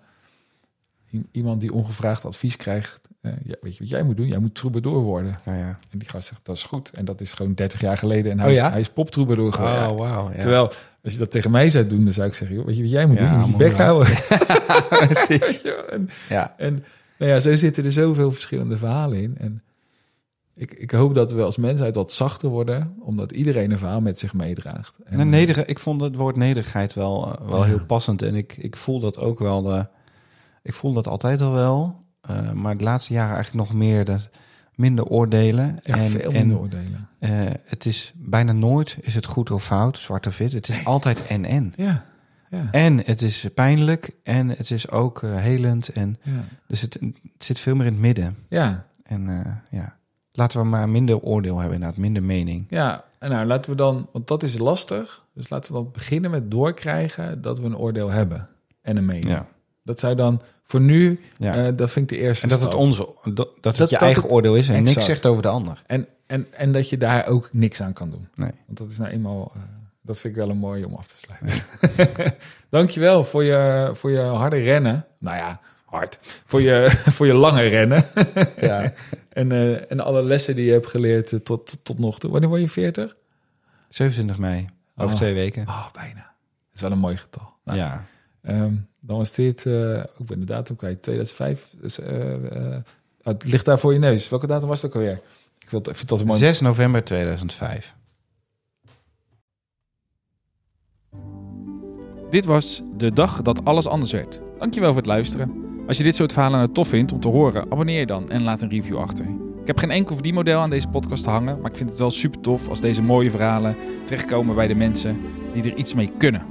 [1.31, 3.01] iemand die ongevraagd advies krijgt.
[3.27, 4.29] Eh, ja, weet je wat jij moet doen?
[4.29, 5.39] Jij moet troubadour worden.
[5.45, 5.79] Ja, ja.
[5.91, 6.91] En die gast zegt, dat is goed.
[6.91, 8.33] En dat is gewoon 30 jaar geleden.
[8.33, 8.71] En hij, Oh is, ja?
[8.71, 9.91] hij is poptroubadour geworden.
[9.91, 10.31] Oh, wauw.
[10.33, 10.39] Ja.
[10.39, 10.73] Terwijl,
[11.05, 12.91] als je dat tegen mij zou doen, dan zou ik zeggen, joh, weet je wat
[12.91, 13.37] jij moet doen?
[13.37, 14.13] Moet je bek houden.
[15.09, 15.63] Precies.
[15.91, 16.55] En, Ja.
[16.57, 16.85] en
[17.19, 19.35] nou ja, zo zitten er zoveel verschillende verhalen in.
[19.39, 19.63] En
[20.55, 24.19] ik, ik hoop dat we als mensheid wat zachter worden, omdat iedereen een verhaal met
[24.19, 24.95] zich meedraagt.
[25.05, 25.35] En,
[25.67, 28.23] ik vond het woord nederigheid wel, eh, wel heel passend.
[28.23, 29.73] En ik, ik voel dat ook wel.
[29.73, 29.85] eh,
[30.63, 31.99] ik voel dat altijd al wel.
[32.27, 34.05] Eh, maar de laatste jaren eigenlijk nog meer.
[34.05, 34.19] De,
[34.77, 35.79] minder oordelen.
[35.83, 37.09] ja, en, veel en, minder oordelen.
[37.19, 37.31] eh,
[37.65, 40.53] het is bijna nooit is het goed of fout, zwart of wit.
[40.53, 41.73] Het is altijd en-en.
[41.77, 42.05] Ja,
[42.51, 45.89] ja, En het is pijnlijk en het is ook eh, helend.
[45.89, 46.45] En, ja.
[46.67, 48.37] dus het, het zit veel meer in het midden.
[48.49, 48.85] ja.
[49.03, 49.97] En ja,
[50.33, 52.67] laten we maar minder oordeel hebben inderdaad, minder mening.
[52.69, 55.25] Ja, en nou laten we dan, want dat is lastig.
[55.35, 58.49] Dus laten we dan beginnen met doorkrijgen dat we een oordeel hebben
[58.83, 59.29] en een mening.
[59.29, 59.47] Ja.
[59.83, 61.55] Dat zou dan voor nu, Ja.
[61.55, 64.03] eh, dat vind ik de eerste en dat het onze, dat, dat het je dat
[64.05, 65.83] eigen het- oordeel is en niks zegt over de ander.
[65.87, 68.29] En, en, en dat je daar ook niks aan kan doen.
[68.35, 68.51] Nee.
[68.67, 69.61] Want dat is nou eenmaal, eh,
[70.03, 71.65] dat vind ik wel een mooie om af te sluiten.
[72.69, 75.07] Dankjewel voor je, voor je harde rennen.
[75.19, 76.19] Nou ja, hard.
[76.45, 78.05] Voor je, voor je lange rennen.
[78.61, 78.93] Ja.
[79.33, 82.31] en, eh, en alle lessen die je hebt geleerd tot, tot nog toe.
[82.31, 83.17] Wanneer word je 40?
[83.89, 84.67] 27 mei,
[84.97, 85.17] over Oh.
[85.17, 85.67] twee weken.
[85.69, 86.15] Oh, bijna.
[86.21, 87.53] Dat is wel een mooi getal.
[87.65, 88.05] Nou, ja.
[88.43, 88.75] ehm,
[89.07, 91.75] dan was dit, eh ik ben de datum kwijt, 2005.
[91.81, 92.83] Dus, eh, eh,
[93.23, 94.29] het ligt daar voor je neus.
[94.29, 95.21] Welke datum was het ook alweer?
[95.59, 96.39] Ik, wil, ik vind dat mooi.
[96.39, 97.95] 6 november 2005.
[102.31, 104.41] Dit was de dag dat alles anders werd.
[104.59, 105.65] Dankjewel voor het luisteren.
[105.87, 108.43] Als je dit soort verhalen nou tof vindt om te horen, abonneer je dan en
[108.43, 109.25] laat een review achter.
[109.61, 112.41] Ik heb geen enkel verdienmodel aan deze podcast hangen, maar ik vind het wel super
[112.41, 115.21] tof als deze mooie verhalen terechtkomen bij de mensen
[115.53, 116.43] die er iets mee kunnen.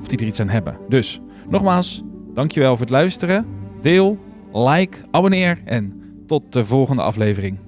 [0.00, 0.78] Of die er iets aan hebben.
[0.88, 1.20] Dus,
[1.50, 2.02] nogmaals,
[2.34, 3.46] dankjewel voor het luisteren.
[3.80, 4.18] Deel,
[4.52, 7.58] like, abonneer en tot de volgende aflevering.